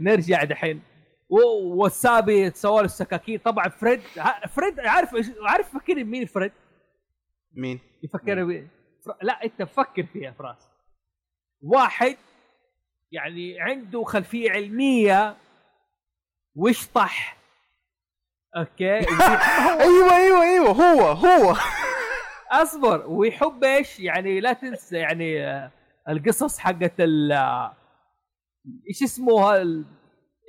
نرجع 0.00 0.44
دحين. 0.44 0.82
والسابي 1.28 2.50
سوى 2.50 2.78
له 2.78 2.84
السكاكين. 2.84 3.38
طبعا 3.38 3.68
فريد 3.68 4.00
فريد 4.48 4.80
عارف 4.80 5.32
عارف 5.42 5.74
فكرني 5.74 6.04
مين 6.04 6.26
فريد؟ 6.26 6.52
مين؟ 7.52 7.80
يفكر 8.02 8.44
بي... 8.44 8.60
فر... 8.60 8.83
لا 9.22 9.44
انت 9.44 9.62
فكر 9.62 10.06
فيها 10.06 10.30
فراس. 10.30 10.68
واحد 11.62 12.16
يعني 13.12 13.60
عنده 13.60 14.04
خلفية 14.04 14.50
علمية 14.50 15.36
ويشطح. 16.56 17.36
أوكي؟ 18.56 18.98
أيوه 19.80 20.16
أيوه 20.16 20.42
أيوه 20.42 20.68
هو 20.70 21.00
هو. 21.12 21.56
أصبر 22.62 23.06
ويحب 23.06 23.64
إيش؟ 23.64 24.00
يعني 24.00 24.40
لا 24.40 24.52
تنسى 24.52 24.96
يعني 24.96 25.46
آه، 25.46 25.70
القصص 26.08 26.58
حقت 26.58 27.00
ال 27.00 27.32
آه، 27.32 27.76
إيش 28.88 29.02
اسمه 29.02 29.56
ال- 29.56 29.84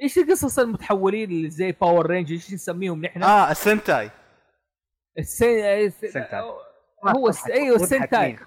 إيش 0.03 0.19
قصص 0.19 0.59
المتحولين 0.59 1.29
اللي 1.31 1.49
زي 1.49 1.71
Power 1.71 2.05
Range 2.07 2.31
إيش 2.31 2.53
نسميهم 2.53 3.05
نحن؟ 3.05 3.23
آه 3.23 3.51
ال 3.51 3.59
sentai. 3.59 4.11
السي... 5.19 5.89
sentai. 5.89 6.43
هو. 7.11 7.31
أيوه 7.49 7.75
السنتاي 7.75 8.37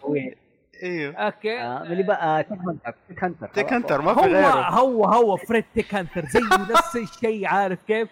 أيوه. 0.82 1.14
أوكي. 1.14 1.60
آه، 1.60 1.82
اللي 1.82 2.02
بقى 2.02 2.42
تيك 2.42 2.58
هانتر 2.58 2.94
تيك 3.08 3.24
هانتر 3.24 3.46
تيك 3.48 3.72
هانتر 3.72 4.00
ما 4.02 4.14
في 4.14 4.20
هو 4.20 4.24
غيره. 4.24 4.68
هو 4.70 5.04
هو 5.04 5.36
فريد 5.36 5.64
تيك 5.74 5.94
هانتر 5.94 6.24
زيه 6.26 6.40
نفس 6.70 6.96
الشيء 6.96 7.46
عارف 7.46 7.82
كيف؟ 7.82 8.08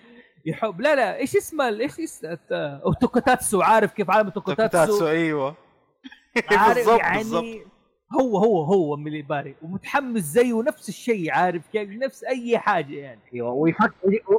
يحب 0.46 0.80
لا 0.80 0.94
لا 0.94 1.16
إيش 1.16 1.36
اسمه 1.36 1.68
إيش 1.68 2.00
اسمه 2.00 2.38
توكوتاتسو 3.00 3.62
عارف 3.62 3.92
كيف 3.92 4.10
عالم 4.10 4.28
توكوتاتسو؟ 4.28 4.78
توكوتاتسو 4.78 5.08
أيوه. 5.08 5.54
عارف 6.50 6.76
بالضبط 6.86 7.00
يعني 7.00 7.18
بالضبط. 7.18 7.44
هو 8.20 8.38
هو 8.38 8.62
هو 8.62 8.96
ميلي 8.96 9.22
باري 9.22 9.54
ومتحمس 9.62 10.22
زيه 10.22 10.62
نفس 10.62 10.88
الشيء 10.88 11.32
عارف 11.32 11.62
كيف؟ 11.72 11.90
نفس 11.90 12.24
أي 12.24 12.58
حاجة 12.58 12.94
يعني. 12.94 13.20
أيوه 13.34 13.50
ويفكر 13.52 13.92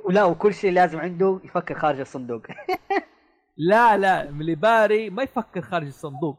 ولا 0.05 0.23
وكل 0.23 0.53
شيء 0.53 0.71
لازم 0.71 0.99
عنده 0.99 1.39
يفكر 1.43 1.75
خارج 1.79 1.99
الصندوق. 1.99 2.41
لا 3.57 3.97
لا 3.97 4.31
ميلي 4.31 4.55
باري 4.55 5.09
ما 5.09 5.23
يفكر 5.23 5.61
خارج 5.61 5.87
الصندوق. 5.87 6.37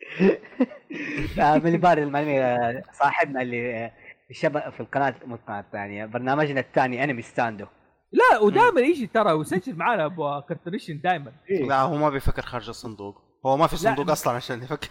آه، 1.40 1.58
ملي 1.58 1.78
باري 1.78 2.02
المعلمي 2.02 2.40
آه، 2.40 2.82
صاحبنا 2.92 3.42
اللي 3.42 3.76
آه، 3.76 3.92
شبه 4.32 4.70
في 4.70 4.80
القناة 4.80 5.14
مو 5.26 5.34
القناه 5.34 5.60
الثانية 5.60 6.06
برنامجنا 6.06 6.60
الثاني 6.60 7.04
انمي 7.04 7.22
ستاندو 7.22 7.66
لا 8.12 8.38
ودائما 8.38 8.80
يجي 8.80 9.06
ترى 9.06 9.32
ويسجل 9.32 9.76
معنا 9.76 10.04
أبو 10.04 10.40
كرتونيشن 10.40 11.00
دائما 11.00 11.32
لا 11.50 11.80
هو 11.80 11.96
ما 11.96 12.10
بيفكر 12.10 12.42
خارج 12.42 12.68
الصندوق. 12.68 13.22
هو 13.46 13.56
ما 13.56 13.66
في 13.66 13.72
لا. 13.72 13.80
صندوق 13.80 14.10
أصلا 14.10 14.32
عشان 14.32 14.62
يفكر 14.62 14.88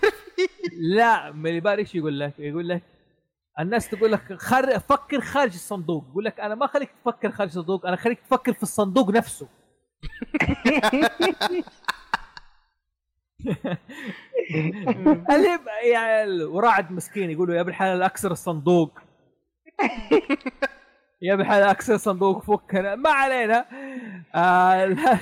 لا 0.97 1.31
ميلي 1.31 1.59
باري 1.59 1.81
إيش 1.81 1.95
يقول 1.95 2.19
لك؟ 2.19 2.33
يقول 2.39 2.69
لك 2.69 2.83
الناس 3.59 3.89
تقول 3.89 4.11
لك 4.11 4.33
خر... 4.33 4.79
فكر 4.79 5.21
خارج 5.21 5.53
الصندوق. 5.53 6.05
يقول 6.11 6.25
لك 6.25 6.39
أنا 6.39 6.55
ما 6.55 6.67
خليك 6.67 6.89
تفكر 7.03 7.31
خارج 7.31 7.49
الصندوق 7.49 7.85
أنا 7.85 7.95
خليك 7.95 8.19
تفكر 8.19 8.53
في 8.53 8.63
الصندوق 8.63 9.11
نفسه. 9.11 9.47
اللي 15.29 15.59
يعني 15.93 16.43
وراعد 16.43 16.91
مسكين 16.91 17.29
يقولوا 17.31 17.55
يا 17.55 17.61
ابن 17.61 17.69
الحلال 17.69 18.03
أكسر 18.03 18.31
الصندوق. 18.31 18.99
يا 21.21 21.33
ابن 21.33 21.41
الحلال 21.41 21.63
أكسر 21.69 21.95
الصندوق 21.95 22.43
فكنا. 22.43 22.95
ما 22.95 23.09
علينا. 23.09 23.65
آه 24.35 24.83
ال- 24.85 25.19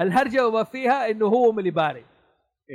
الهرجة 0.00 0.48
وما 0.48 0.64
فيها 0.64 1.10
إنه 1.10 1.26
هو 1.26 1.52
ملي 1.52 1.70
باري. 1.70 2.04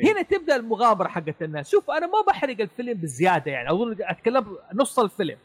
هنا 0.04 0.22
تبدأ 0.22 0.56
المغامرة 0.56 1.08
حقت 1.08 1.42
الناس. 1.42 1.70
شوف 1.70 1.92
أنا 1.92 2.08
ما 2.08 2.22
بحرق 2.28 2.62
الفيلم 2.62 2.94
بزيادة 3.02 3.52
يعني. 3.52 3.72
أظن 3.72 3.96
أتكلم 4.00 4.58
نص 4.74 5.00
الفيلم. 5.00 5.38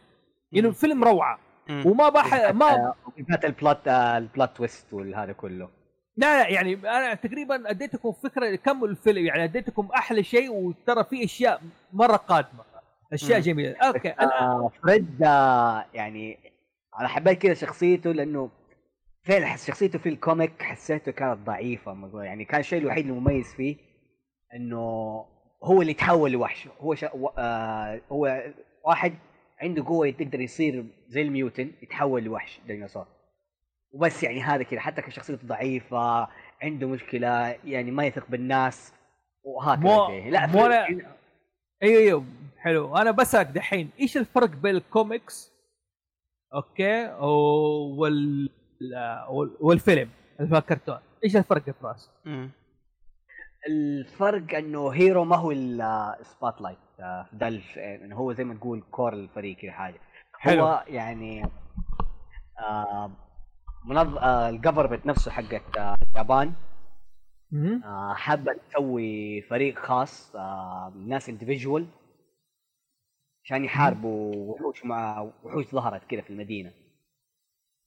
إنه 0.56 0.68
الفيلم 0.68 1.04
روعة. 1.04 1.38
وما 1.70 2.08
بح 2.08 2.50
ما 2.50 2.94
وبالذات 3.06 3.44
البلوت 3.44 3.88
البلوت 3.88 4.56
تويست 4.56 4.92
والهذا 4.92 5.32
كله 5.32 5.68
لا 6.16 6.42
لا 6.42 6.48
يعني 6.48 6.74
أنا 6.74 7.14
تقريبا 7.14 7.70
أديتكم 7.70 8.12
فكرة 8.12 8.56
كمل 8.56 8.84
الفيلم 8.88 9.26
يعني 9.26 9.44
أديتكم 9.44 9.88
أحلى 9.94 10.22
شيء 10.22 10.50
وترى 10.52 11.04
في 11.04 11.24
أشياء 11.24 11.60
مرة 11.92 12.16
قادمة 12.16 12.64
أشياء 13.12 13.38
مم. 13.38 13.44
جميلة 13.44 13.76
أوكي 13.76 14.08
الان 14.12 14.28
آه، 14.28 14.70
فريد 14.82 15.22
آه، 15.22 15.84
يعني 15.94 16.38
أنا 17.00 17.08
حبيت 17.08 17.38
كذا 17.42 17.54
شخصيته 17.54 18.12
لأنه 18.12 18.50
فعلا 19.24 19.46
حس- 19.46 19.66
شخصيته 19.66 19.98
في 19.98 20.08
ال 20.08 20.17
comic 20.17 20.62
حسيته 20.62 21.12
كانت 21.12 21.38
ضعيفة. 21.46 22.10
يعني 22.22 22.44
كان 22.44 22.60
الشيء 22.60 22.78
الوحيد 22.82 23.06
المميز 23.06 23.54
فيه 23.54 23.76
إنه 24.54 24.78
هو 25.64 25.82
اللي 25.82 25.94
تحول 25.94 26.32
لوحش 26.32 26.68
هو 26.80 26.94
شا... 26.94 27.10
و... 27.14 27.28
آه... 27.38 28.00
هو 28.12 28.42
واحد 28.84 29.14
عنده 29.62 29.84
قوة 29.84 30.06
يقدر 30.06 30.40
يصير 30.40 30.84
زي 31.08 31.22
ال 31.22 31.29
mutant 31.29 31.70
يتحول 31.82 32.22
لوحش 32.24 32.60
ديناصور. 32.66 33.06
وبس 33.92 34.22
يعني 34.22 34.42
هذا 34.42 34.62
كذا 34.62 34.80
حتى 34.80 35.02
كشخصيته 35.02 35.46
ضعيفة 35.46 36.28
عنده 36.62 36.88
مشكلة 36.88 37.56
يعني 37.64 37.90
ما 37.90 38.06
يثق 38.06 38.26
بالناس 38.28 38.92
وهكذا 39.44 39.82
مو. 39.84 40.08
لا 40.30 40.46
مو 40.46 40.66
أنا 40.66 40.86
أيوه 41.82 42.00
أيوه 42.00 42.24
حلو. 42.58 42.96
أنا 42.96 43.10
بسالك 43.10 43.46
دحين 43.46 43.90
إيش 44.00 44.16
الفرق 44.16 44.48
بين 44.48 44.76
الكوميكس؟ 44.76 45.52
أوكي 46.54 47.06
وال 47.20 48.50
وال- 49.30 49.56
والفيلم 49.60 50.10
الكرتون. 50.40 50.98
إيش 51.24 51.36
الفرق 51.36 51.68
يا 51.68 51.72
فراس؟ 51.72 52.10
الفرق 53.68 54.54
إنه 54.54 54.88
هيرو 54.88 55.24
ما 55.24 55.36
هو 55.36 55.52
ال 55.52 56.60
spotlight 56.60 56.78
ده 57.32 57.48
الف- 57.48 57.78
انه 57.78 58.16
هو 58.16 58.32
زي 58.32 58.44
ما 58.44 58.54
تقول 58.54 58.82
core 58.90 59.12
الفريق 59.12 59.56
كذا 59.56 59.72
حاجة. 59.72 60.00
حلو. 60.38 60.64
هو 60.64 60.84
يعني 60.88 61.44
آه 62.58 63.10
منظ... 63.84 64.16
آه 64.18 64.48
ال 64.48 64.53
government 64.53 65.06
نفسه 65.06 65.30
حقت 65.30 65.76
آه 65.78 65.94
اليابان. 66.12 66.52
آه 67.84 68.14
حابة 68.14 68.52
تسوي 68.52 69.42
فريق 69.42 69.78
خاص 69.78 70.36
آه 70.36 70.92
ناس 71.06 71.28
individual 71.28 71.86
عشان 73.44 73.64
يحاربوا 73.64 74.34
وحوش 74.36 74.84
مع 74.84 75.20
وحوش 75.44 75.66
ظهرت 75.70 76.04
كذا 76.04 76.20
في 76.20 76.30
المدينة. 76.30 76.72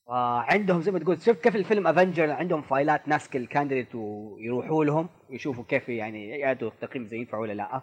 فعندهم 0.08 0.82
زي 0.82 0.92
ما 0.92 1.00
تقول 1.00 1.22
شفت 1.22 1.44
كيف 1.44 1.56
الفيلم 1.56 1.88
Avengers 1.88 2.32
عندهم 2.32 2.62
فايلات 2.62 3.08
ناس 3.08 3.36
ال 3.36 3.42
candidate 3.42 3.96
ويروحوا 3.96 4.86
لهم 4.86 5.10
يشوفوا 5.30 5.64
كيف 5.64 5.90
يعني 5.90 6.30
يعطوا 6.30 6.68
التقييم 6.68 7.04
اذا 7.06 7.16
ينفع 7.18 7.38
ولا 7.38 7.54
لا. 7.54 7.82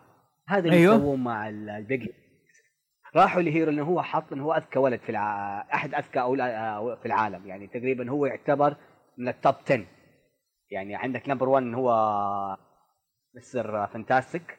هذا 0.48 0.64
اللي 0.64 0.76
أيوه. 0.76 0.98
سووه 0.98 1.16
مع 1.16 1.48
ال- 1.48 1.70
البيج 1.70 2.08
راحوا 3.16 3.42
لهيرو 3.42 3.70
لأنه 3.70 3.84
هو 3.84 4.02
حط 4.02 4.32
إنه 4.32 4.44
هو 4.44 4.52
أذكى 4.52 4.78
ولد 4.78 5.00
في 5.00 5.08
الع... 5.08 5.60
أحد 5.74 5.94
أذكى 5.94 6.20
أولا... 6.20 6.96
في 7.02 7.06
العالم. 7.06 7.46
يعني 7.46 7.66
تقريبا 7.66 8.10
هو 8.10 8.26
يعتبر 8.26 8.76
من 9.18 9.28
ال 9.28 9.35
top 9.35 9.54
10 9.66 9.84
يعني 10.70 10.94
عندك 10.96 11.28
number 11.28 11.48
1 11.48 11.66
هو 11.74 11.92
Mister 13.34 13.86
Fantastic. 13.86 14.58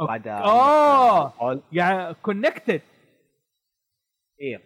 بعد 0.00 0.28
آه! 0.28 1.28
هو 1.28 1.51
ال 1.51 1.62
يعني 1.72 2.14
connected 2.14 2.80
إيه. 4.40 4.60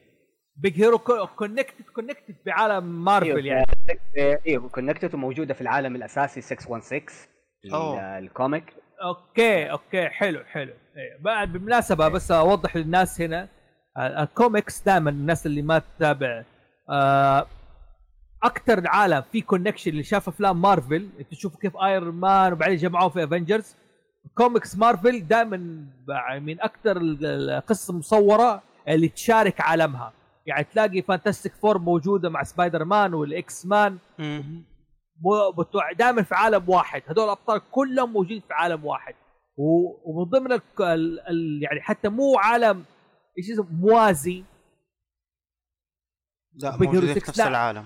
Big 0.56 0.82
Hero 0.82 0.98
connected 1.36 1.84
connected 1.94 2.36
بعالم 2.46 3.04
مارفل 3.04 3.46
يعني. 3.46 3.66
أيوه 4.46 4.68
connected 4.68 5.14
وموجودة 5.14 5.54
في 5.54 5.60
العالم 5.60 5.96
الأساسي 5.96 6.40
616 6.40 7.28
ال- 7.64 7.72
أوه. 7.74 8.18
ال 8.18 8.28
comic 8.28 8.74
أوكي 9.02 9.70
أوكي 9.70 10.08
حلو 10.08 10.44
حلو. 10.44 10.72
إيه. 10.96 11.18
بعد 11.20 11.52
بالمناسبة 11.52 12.08
بس 12.08 12.30
اوضح 12.30 12.76
للناس 12.76 13.20
هنا 13.20 13.48
الكوميكس 13.98 14.82
دائما 14.82 15.10
الناس 15.10 15.46
اللي 15.46 15.62
ما 15.62 15.78
تتابع 15.78 16.42
آه، 16.90 17.46
أكثر 18.42 18.88
عالم 18.88 19.22
في 19.32 19.40
connection 19.40 19.90
اللي 19.90 20.02
شاف 20.02 20.28
أفلام 20.28 20.62
مارفل 20.62 21.08
إنت 21.20 21.30
تشوف 21.30 21.56
كيف 21.56 21.76
Iron 21.76 22.14
Man 22.14 22.52
وبعدين 22.52 22.76
جمعوه 22.76 23.08
في 23.08 23.24
Avengers 23.24 23.76
comics 24.34 24.76
مارفل 24.76 25.26
دائما 25.26 25.56
من 26.40 26.60
أكثر 26.60 26.96
القصص 27.00 27.90
المصوره 27.90 28.62
اللي 28.88 29.08
تشارك 29.08 29.60
عالمها. 29.60 30.12
يعني 30.46 30.64
تلاقي 30.64 31.02
Fantastic 31.02 31.52
Four 31.54 31.78
موجودة 31.78 32.28
مع 32.28 32.42
Spider-Man 32.42 33.14
وال 33.14 33.66
X-Men 33.66 33.98
مم. 35.20 35.64
دائما 35.98 36.22
في 36.22 36.34
عالم 36.34 36.68
واحد 36.70 37.02
هذول 37.06 37.24
الأبطال 37.24 37.60
كلهم 37.70 38.12
موجودين 38.12 38.40
في 38.40 38.54
عالم 38.54 38.84
واحد 38.84 39.14
ومن 39.56 40.24
ضمن 40.30 40.52
ال 40.52 40.62
ال 40.80 41.20
ال 41.28 41.60
يعني 41.62 41.80
حتى 41.80 42.08
مو 42.08 42.38
عالم 42.38 42.84
إيش 43.38 43.50
اسمه 43.50 43.66
موازي 43.72 44.44
لا 46.54 46.76
موجودين 46.76 47.14
في 47.14 47.20
نفس. 47.28 47.40
العالم 47.40 47.84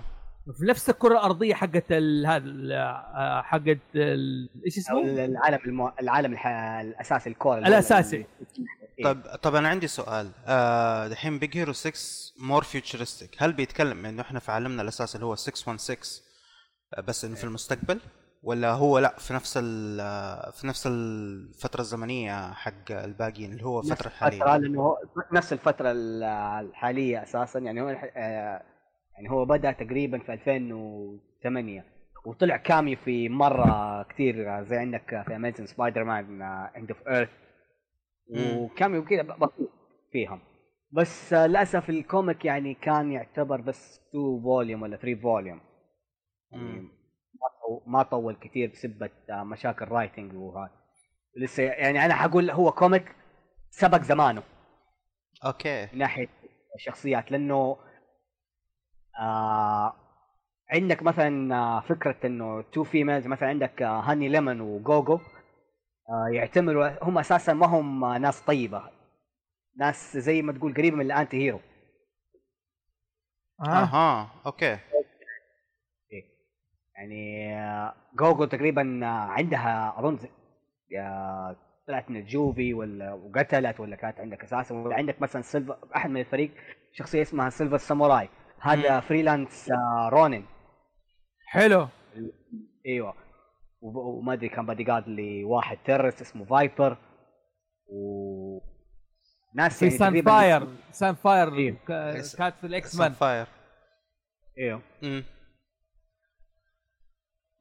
في 0.58 0.64
نفس 0.64 0.90
الكرة 0.90 1.12
الأرضية 1.12 1.54
حقت 1.54 1.84
ال- 1.90 2.26
هذا 2.26 2.44
ال- 2.44 2.72
آه، 2.72 3.42
حقت 3.42 3.78
ال- 3.94 4.48
إيش 4.66 4.78
اسمه؟ 4.78 5.00
العالم 5.24 5.58
المو... 5.66 5.90
العالم 6.00 6.32
الح... 6.32 6.46
الأساسي 6.46 7.30
الكور 7.30 7.58
الأساسي. 7.58 8.16
إيه. 8.16 9.04
طيب 9.04 9.22
طب 9.42 9.54
أنا 9.54 9.68
عندي 9.68 9.86
سؤال 9.86 10.30
آه 10.46 11.08
دحين 11.08 11.38
بيج 11.38 11.56
هيرو 11.58 11.72
6 11.72 11.92
more 12.40 12.62
futuristic 12.64 13.42
هل 13.42 13.52
بيتكلم 13.52 14.06
إنه 14.06 14.22
إحنا 14.22 14.40
في 14.40 14.52
عالمنا 14.52 14.82
الأساسي 14.82 15.14
اللي 15.14 15.26
هو 15.26 15.34
616 15.34 16.22
آه، 16.22 16.25
بس 17.00 17.24
إنه 17.24 17.34
في 17.34 17.44
المستقبل؟ 17.44 18.00
ولا 18.42 18.72
هو 18.72 18.98
لا 18.98 19.14
في 19.18 19.34
نفس 19.34 19.58
ال- 19.62 20.52
في 20.52 20.66
نفس 20.66 20.86
الفترة 20.86 21.80
الزمنية 21.80 22.52
حق 22.52 22.90
الباقيين 22.90 23.52
اللي 23.52 23.64
هو 23.64 23.80
الفترة 23.80 23.92
الفترة 23.94 24.08
الحاليه 24.08 24.56
لأنه 24.56 24.80
هو 24.82 24.98
نفس 25.32 25.52
الفترة 25.52 25.90
ال- 25.90 26.22
الحالية 26.66 27.22
أساسا. 27.22 27.58
يعني 27.58 27.80
هو 27.82 27.88
يعني 27.88 29.30
هو 29.30 29.44
بدأ 29.44 29.72
تقريبا 29.72 30.18
في 30.18 30.32
2008 30.32 31.84
وطلع 32.26 32.56
cameo 32.56 32.96
في 33.04 33.28
مرة 33.28 34.02
كثير 34.02 34.62
زي 34.64 34.76
عندك 34.76 35.22
في 35.26 35.36
Amazing 35.36 35.66
Spider-Man 35.66 36.42
End 36.42 36.90
of 36.90 37.08
Earth 37.08 37.28
مم. 38.30 38.56
و 38.58 38.66
cameo 38.66 39.04
كذا 39.04 39.22
بسيط 39.22 39.70
فيهم. 40.12 40.40
بس 40.92 41.32
للأسف 41.32 41.90
ال 41.90 41.99
comic 41.99 42.44
يعني 42.44 42.74
كان 42.74 43.12
يعتبر 43.12 43.60
بس 43.60 44.00
2 44.10 44.42
volume 44.42 44.82
ولا 44.82 44.96
3 44.96 45.20
volume 45.22 45.60
يعني. 46.56 46.88
ما 47.40 47.48
طو- 47.62 47.82
ما 47.86 48.02
طول 48.02 48.36
كثير 48.36 48.70
بسبة 48.70 49.10
آه، 49.30 49.42
مشاكل 49.42 49.84
writing 49.88 50.34
وهذا. 50.34 50.70
لسه 51.36 51.62
يعني 51.62 52.04
أنا 52.04 52.14
حقول 52.14 52.50
هو 52.50 52.72
comic 52.72 53.14
سبق 53.70 54.02
زمانه. 54.02 54.42
أوكي. 55.44 55.88
من 55.92 55.98
ناحية 55.98 56.28
الشخصيات 56.74 57.30
لأنه 57.32 57.76
آه 59.20 59.92
عندك 60.72 61.02
مثلا 61.02 61.54
آه، 61.56 61.80
فكرة 61.80 62.16
إنه 62.24 62.62
two 62.62 62.84
females 62.84 63.26
مثلا 63.26 63.48
عندك 63.48 63.82
آه، 63.82 64.00
Honey 64.00 64.28
Lemon 64.28 64.60
و 64.60 64.71
GoGo 64.71 65.14
آه 66.08 66.28
يعتبروا 66.32 67.04
هم 67.04 67.18
أساسا 67.18 67.52
ما 67.52 67.66
هم 67.66 68.04
آه، 68.04 68.18
ناس 68.18 68.40
طيبة. 68.42 68.90
ناس 69.76 70.16
زي 70.16 70.42
ما 70.42 70.52
تقول 70.52 70.74
قريبة 70.74 70.96
من 70.96 71.06
ال 71.06 71.12
anti 71.12 71.36
hero. 71.36 71.60
آه. 73.60 73.64
أها 73.82 74.30
أوكي. 74.46 74.78
يعني 76.96 77.50
جوجو 78.18 78.44
تقريبا 78.44 79.00
عندها 79.06 79.94
اظن 79.98 80.18
طلعت 81.86 82.10
من 82.10 82.16
الجوفي 82.16 82.74
ولا 82.74 83.12
وقتلت 83.12 83.80
ولا 83.80 83.96
كانت 83.96 84.20
عندك 84.20 84.42
أساسا؟ 84.42 84.74
ولا 84.74 84.94
عندك 84.96 85.22
مثلا 85.22 85.42
Silver 85.42 85.78
أحد 85.96 86.10
من 86.10 86.20
الفريق 86.20 86.50
شخصية 86.92 87.22
اسمها 87.22 87.50
Silver 87.50 87.76
Samurai. 87.76 88.28
هذا 88.60 88.94
مم. 88.94 89.00
freelance 89.00 89.70
آه، 89.70 90.08
ronin 90.08 90.46
حلو. 91.46 91.88
إيوه. 92.86 93.14
وما 93.80 94.32
أدري 94.32 94.48
كان 94.48 94.66
بادي 94.66 94.84
جارد 94.84 95.08
لواحد 95.08 95.78
terrorist 95.84 96.20
اسمه 96.20 96.44
Viper. 96.44 96.96
و 97.92 98.58
ناس 99.54 99.78
في 99.78 99.84
يعني 99.84 99.98
Sunfire 99.98 100.66
Sunfire 100.90 101.54
إيه. 101.54 101.74
كانت 101.88 102.54
في 102.60 102.64
ال 102.66 102.96
X-Men. 103.00 103.12
fire. 103.12 103.46
إيوه. 104.58 104.82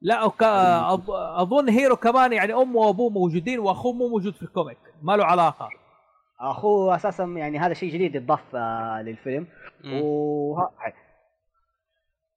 لا 0.00 0.24
وك... 0.24 0.42
أظ... 0.42 1.10
أظن 1.10 1.68
هيرو 1.68 1.96
كمان 1.96 2.32
يعني 2.32 2.54
أمه 2.54 2.76
وأبوه 2.80 3.10
موجودين 3.10 3.58
وأخوه 3.58 3.92
مو 3.92 4.08
موجود 4.08 4.34
في 4.34 4.42
ال 4.42 4.48
comic 4.48 4.78
ما 5.02 5.16
له 5.16 5.24
علاقة. 5.24 5.68
أخوه 6.40 6.94
أساسا 6.96 7.24
يعني 7.24 7.58
هذا 7.58 7.74
شيء 7.74 7.92
جديد 7.92 8.14
يتضاف 8.14 8.56
آه، 8.56 9.02
للفيلم. 9.02 9.46
وها 9.84 10.70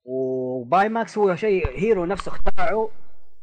وباي 0.06 0.90
ماكس 0.90 1.18
هو 1.18 1.36
شيء 1.36 1.70
هيرو 1.80 2.06
نفسه 2.06 2.30
اخترعه 2.32 2.90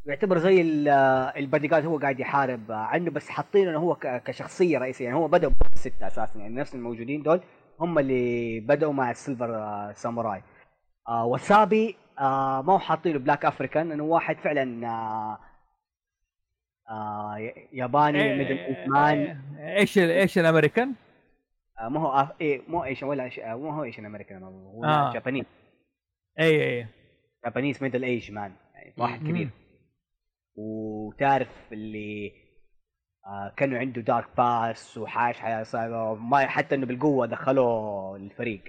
يعتبر 0.06 0.38
زي 0.38 0.60
ال- 0.60 0.88
البادي 1.36 1.68
جارد 1.68 1.86
هو 1.86 1.98
قاعد 1.98 2.20
يحارب 2.20 2.60
عنه 2.72 3.10
بس 3.10 3.28
حاطينه 3.28 3.70
إنه 3.70 3.78
هو 3.78 3.94
ك- 3.94 4.22
كشخصية 4.22 4.78
رئيسية. 4.78 5.04
يعني 5.04 5.16
هو 5.16 5.28
بدا 5.28 5.50
بستة 5.74 6.06
أساسا 6.06 6.38
يعني 6.38 6.54
نفس 6.54 6.74
الموجودين 6.74 7.22
دول 7.22 7.40
هم 7.80 7.98
اللي 7.98 8.60
بدأوا 8.60 8.92
مع 8.92 9.10
السيلفر 9.10 9.54
آه، 9.54 9.92
ساموراي. 9.92 10.42
آه 11.08 11.24
وسابي 11.26 11.96
آه 12.18 12.62
ما 12.62 12.72
هو 12.72 12.78
حاطينه 12.78 13.18
Black 13.18 13.44
African 13.44 13.92
إنه 13.92 14.02
واحد 14.04 14.36
فعلا 14.36 14.86
آه 14.88 15.38
آه 16.90 17.36
ياباني 17.72 18.36
middle 18.38 18.58
age 18.58 18.88
man 18.88 19.40
إيش 19.58 19.98
ال- 19.98 20.10
Asian 20.10 20.38
American؟ 20.38 20.94
آه 21.80 21.88
ما 21.88 22.00
هو 22.00 22.06
آه 22.12 22.36
إيه 22.40 22.62
مو 22.68 22.84
Asian 22.84 23.06
ولا 23.06 23.30
إيش- 23.30 23.38
آه 23.38 23.54
مو 23.54 23.70
هو 23.70 23.84
Asian 23.84 24.04
American 24.06 24.42
هو 24.42 24.84
آه. 24.84 25.12
Japanese 25.12 25.44
اي 26.40 26.64
اي 26.80 26.86
Japanese 27.44 27.82
middle 27.82 28.04
age 28.04 28.32
man 28.32 28.52
يعني 28.74 28.94
واحد 28.98 29.22
مم. 29.22 29.28
كبير 29.30 29.48
وتعرف 30.56 31.72
اللي 31.72 32.32
آه 33.26 33.52
كانوا 33.56 33.78
عنده 33.78 34.00
dark 34.00 34.28
past 34.36 34.98
وعاش 34.98 35.38
حياة 35.40 35.62
صعبة 35.62 36.14
ما 36.14 36.46
حتى 36.46 36.74
إنه 36.74 36.86
بالقوة 36.86 37.26
دخلوه 37.26 38.16
الفريق. 38.16 38.62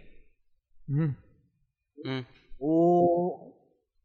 و 2.59 3.53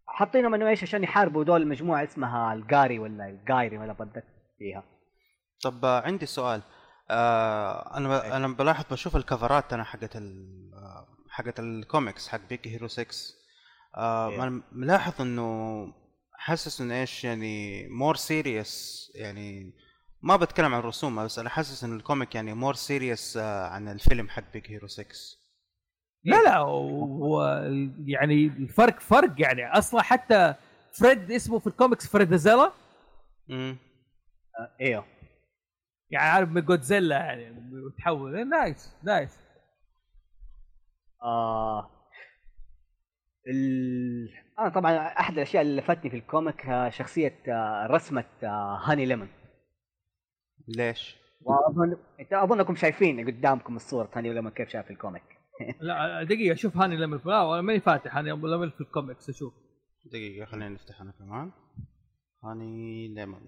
حاطينهم 0.06 0.54
انه 0.54 0.68
إيش 0.68 0.82
عشان 0.82 1.02
يحاربوا 1.04 1.44
دول 1.44 1.66
مجموعة 1.68 2.04
اسمها 2.04 2.54
الجاري 2.54 2.98
ولا 2.98 3.28
الجايري 3.28 3.78
ولا 3.78 3.92
بدك 3.92 4.24
فيها. 4.58 4.84
طب 5.62 5.84
آه، 5.84 6.00
عندي 6.00 6.26
سؤال. 6.26 6.62
آه 7.10 7.96
أنا 7.96 8.36
أنا 8.36 8.48
بلاحظ 8.48 8.84
بشوف 8.90 9.16
الكفرات 9.16 9.72
أنا 9.72 9.84
حقت 9.84 10.16
ال 10.16 10.46
آه، 10.74 11.06
حقت 11.30 11.60
الكوميكس 11.60 12.28
حق 12.28 12.40
Big 12.48 12.68
Hero 12.68 12.88
6 12.88 13.06
آه 13.96 14.28
إيه. 14.28 14.42
أنا 14.42 14.62
ملاحظ 14.72 15.20
إنه 15.20 15.86
حاسس 16.34 16.80
إنه 16.80 17.00
إيش 17.00 17.24
يعني 17.24 17.86
more 17.88 18.16
serious 18.16 19.12
يعني 19.14 19.74
ما 20.22 20.36
بتكلم 20.36 20.74
عن 20.74 20.80
الرسوم 20.80 21.24
بس 21.24 21.38
أنا 21.38 21.48
حاسس 21.48 21.84
إن 21.84 21.96
ال 21.96 22.03
comic 22.03 22.34
يعني 22.34 22.54
more 22.54 22.74
serious 22.74 23.36
عن 23.36 23.88
الفيلم 23.88 24.28
حق 24.28 24.52
Big 24.52 24.70
Hero 24.70 24.88
6 24.88 25.06
لا 26.24 26.42
لا 26.42 26.56
هو 26.58 27.62
يعني 28.06 28.46
الفرق 28.46 29.00
فرق 29.00 29.40
يعني. 29.40 29.66
أصلا 29.78 30.02
حتى 30.02 30.54
فريد 30.92 31.30
اسمه 31.30 31.58
في 31.58 31.66
الكوميكس 31.66 32.06
فريدزيلا. 32.06 32.72
امم 33.50 33.76
أيوه 34.80 35.04
يعني 36.10 36.28
عارف 36.28 36.48
من 36.48 36.64
جودزيلا 36.64 37.16
يعني 37.16 37.56
تحول 37.98 38.48
nice 38.48 38.96
nice. 39.02 39.38
آه. 41.22 41.90
ال... 43.48 44.28
أنا 44.58 44.68
طبعا 44.68 44.96
أحد 44.96 45.32
الأشياء 45.34 45.62
اللي 45.62 45.80
لفتني 45.80 46.10
في 46.10 46.16
ال 46.16 46.28
comic 46.28 46.88
شخصية 46.88 47.38
آه، 47.48 47.86
رسمة 47.86 48.24
آه، 48.42 48.80
هاني 48.84 49.06
ليمون. 49.06 49.28
ليش؟ 50.68 51.16
وأظن 51.40 51.96
انت 52.20 52.32
أظنكم 52.32 52.76
شايفين 52.76 53.26
قدامكم 53.26 53.76
الصورة 53.76 54.10
هاني 54.14 54.32
ليمون 54.32 54.50
كيف 54.50 54.68
شاف 54.68 54.90
ال 54.90 54.97
comic. 54.97 55.41
لا 55.80 56.22
دقيقة 56.22 56.54
شوف 56.54 56.76
هاني 56.76 56.96
ليمون 56.96 57.20
لا 57.24 57.40
والله 57.40 57.60
ماني 57.60 57.80
فاتح 57.80 58.16
هاني 58.16 58.30
ليمون 58.30 58.70
في 58.70 58.80
الكوميكس 58.80 59.28
أشوف. 59.28 59.54
دقيقة 60.12 60.46
خلينا 60.46 60.68
نفتح 60.68 61.00
أنا 61.00 61.12
كمان. 61.18 61.50
هاني 62.44 63.08
ليمون. 63.14 63.40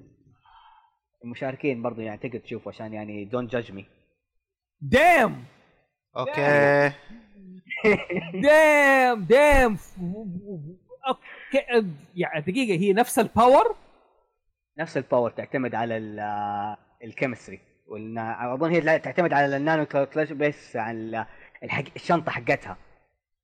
المشاركين 1.24 1.82
برضو 1.82 2.00
يعني 2.00 2.18
تقدر 2.18 2.38
تشوفوا 2.38 2.72
عشان 2.72 2.92
يعني 2.92 3.24
don't 3.24 3.46
judge 3.46 3.72
me 3.72 3.86
damn 4.80 5.44
okay. 6.16 6.92
damn 8.42 9.24
damn 9.24 9.76
okay 11.08 11.86
يعني 12.14 12.40
دقيقة 12.40 12.80
هي 12.80 12.92
نفس 12.92 13.18
ال 13.18 13.28
power 13.28 13.76
نفس 14.78 14.96
ال 14.96 15.02
power 15.02 15.30
تعتمد 15.30 15.74
على 15.74 15.96
ال- 15.96 16.18
آه، 16.20 16.76
ال 17.04 17.10
chemistry 17.10 17.60
والنا... 17.86 18.54
أظن 18.54 18.70
هي 18.70 18.98
تعتمد 18.98 19.32
على 19.32 19.56
ال 19.56 19.62
nano 19.62 19.86
calculation 19.86 20.38
بس 20.38 20.76
على 20.76 21.26
الحق... 21.64 21.84
الشنطة 21.96 22.32
حقتها. 22.32 22.76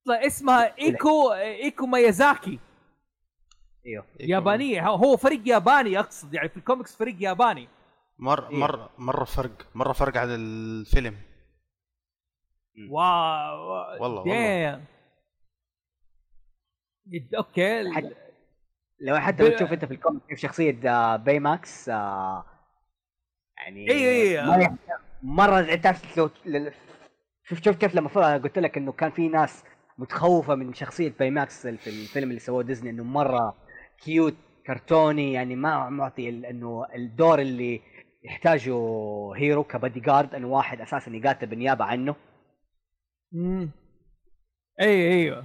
اسمها 0.09 0.79
ايكو 0.79 1.33
إيكو 1.33 1.87
ميازاكي. 1.87 2.59
إيوه. 3.87 4.05
يابانية. 4.21 4.89
هو 4.89 5.17
فريق 5.17 5.43
ياباني 5.49 5.99
أقصد 5.99 6.35
يعني 6.35 6.49
في 6.49 6.57
الكوميكس 6.57 6.97
فريق 6.97 7.17
ياباني. 7.21 7.69
مر 8.19 8.51
إيه. 8.51 8.57
مر 8.57 8.91
مرة 8.99 9.25
فرق. 9.25 9.67
مرة 9.75 9.93
فرق 9.93 10.17
عن 10.17 10.29
الفيلم. 10.31 11.17
wow 12.91 14.03
والله، 14.03 14.27
يد- 17.07 17.35
okay. 17.35 17.93
حد- 17.93 18.17
لو 19.01 19.19
حتى 19.19 19.43
ب- 19.43 19.47
لو 19.47 19.57
تشوف 19.57 19.73
أنت 19.73 19.85
في 19.85 19.95
ال 19.95 19.99
comic 19.99 20.23
كيف 20.29 20.39
شخصية 20.39 20.91
آه، 20.91 21.17
بايماكس 21.17 21.89
آه، 21.89 22.45
يعني 23.57 23.91
إي 23.91 24.39
إي. 24.41 24.47
ما 24.47 24.57
يحتاج- 24.57 25.01
مره 25.23 25.75
تعرف 25.75 26.19
لو 26.19 26.31
شوف 27.51 27.63
شوف 27.65 27.77
كيف 27.77 27.95
لما 27.95 28.37
قلت 28.37 28.59
لك 28.59 28.77
إنه 28.77 28.93
كان 28.93 29.11
في 29.11 29.29
ناس 29.29 29.65
متخوفة 29.99 30.55
من 30.55 30.75
شخصية 30.75 31.15
بايماكس 31.19 31.67
في 31.67 31.91
الفيلم 31.91 32.29
اللي 32.29 32.41
سووه 32.41 32.63
ديزني 32.63 32.91
إنه 32.91 33.05
مرة 33.05 33.57
cute 33.99 34.35
كرتوني 34.67 35.33
يعني 35.33 35.57
ما 35.57 35.89
معطي 35.89 36.29
إنه 36.29 36.87
الدور 36.95 37.39
اللي 37.39 37.81
يحتاجه 38.25 38.75
هيرو 39.37 39.65
كبادي 39.65 40.01
جارد 40.01 40.35
إنه 40.35 40.47
واحد 40.47 40.81
أساسا 40.81 41.11
يقاتل 41.11 41.47
بالنيابة 41.47 41.85
عنه. 41.85 42.17
امم 43.35 43.71
إي 44.81 45.13
إيوه. 45.13 45.45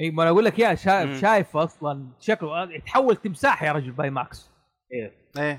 إي 0.00 0.10
ما 0.10 0.22
أنا 0.22 0.30
أقول 0.30 0.44
لك 0.44 0.58
يا 0.58 0.68
مم. 0.68 0.74
شايف 0.74 1.20
شايف 1.20 1.56
أصلا 1.56 2.06
شكله. 2.20 2.72
يتحول 2.74 3.16
تمساح 3.16 3.62
يا 3.62 3.72
رجل 3.72 3.90
بايماكس. 3.92 4.50
إيه. 4.92 5.12
إيه. 5.38 5.58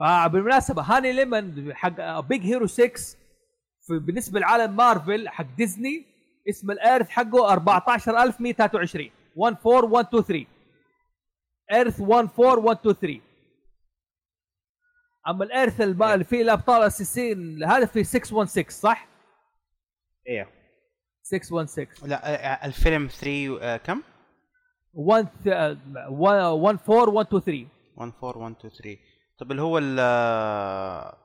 آه 0.00 0.26
بالمناسبة 0.26 0.82
هاني 0.82 1.12
ليمون 1.12 1.74
حق 1.74 2.20
Big 2.20 2.42
Hero 2.42 2.66
6 2.66 2.86
في 2.86 3.21
بالنسبة 3.98 4.40
لعالم 4.40 4.76
مارفل 4.76 5.28
حق 5.28 5.46
ديزني 5.56 6.04
اسم 6.48 6.70
ال 6.70 6.76
Earth 6.76 7.08
حقه 7.08 7.52
14123 7.52 9.10
14123 9.36 10.46
Earth 11.72 12.00
14123 12.00 13.20
أما 15.28 15.44
ال 15.44 15.50
Earth 15.50 15.80
الب- 15.80 16.02
اللي 16.02 16.24
فيه 16.24 16.42
الأبطال 16.42 16.80
الأساسيين 16.80 17.64
هذا 17.64 17.86
في 17.86 18.04
616 18.04 18.70
صح؟ 18.70 19.08
إيه. 20.28 20.42
لا 20.42 20.48
616 21.22 22.14
آه، 22.14 22.66
الفيلم 22.66 23.06
3 23.08 23.58
آه، 23.62 23.76
كم؟ 23.76 24.02
1 24.94 25.28
14123 25.46 27.68
14123 27.98 28.96
طب 29.38 29.50
اللي 29.50 29.62
هو 29.62 29.78
ال 29.78 29.96
آه، 30.00 31.16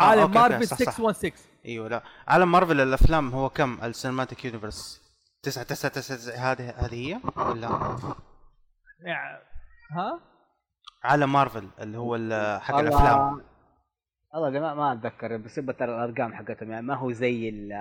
عالم 0.00 0.20
okay، 0.22 0.38
okay، 0.38 0.48
مارفل 0.52 0.66
صح، 0.68 0.76
صح. 0.76 0.92
616 0.92 1.32
أيوه 1.66 1.88
لا 1.88 2.02
عالم 2.28 2.52
مارفل 2.52 2.80
الأفلام 2.80 3.30
هو 3.30 3.48
كم 3.50 3.78
ال 3.84 3.90
cinematic 3.90 4.44
universe 4.44 5.00
9 5.42 5.64
9 5.64 5.90
9 5.92 6.52
هذه 6.52 6.70
هذه 6.70 6.94
هي 7.08 7.20
ولا 7.36 7.68
يعني 9.00 9.38
ها؟ 9.92 10.20
عالم 11.04 11.32
مارفل 11.32 11.68
اللي 11.80 11.98
هو 11.98 12.16
ال- 12.16 12.60
حق 12.60 12.74
والله 12.74 12.88
الأفلام 12.88 13.42
والله 14.34 14.60
ما, 14.60 14.74
ما 14.74 14.92
أتذكر 14.92 15.36
بس 15.36 15.54
ترى 15.54 15.84
الأرقام 15.84 16.34
حقتهم 16.34 16.70
يعني 16.70 16.86
ما 16.86 16.94
هو 16.94 17.12
زي 17.12 17.48
ال 17.48 17.72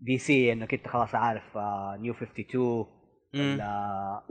دي 0.00 0.18
سي 0.18 0.52
إنك 0.52 0.74
أنت 0.74 0.88
خلاص 0.88 1.14
عارف 1.14 1.56
آه، 1.56 1.96
New 2.00 2.12
52 2.14 2.86
مم. 3.34 3.54
ولا 3.54 4.22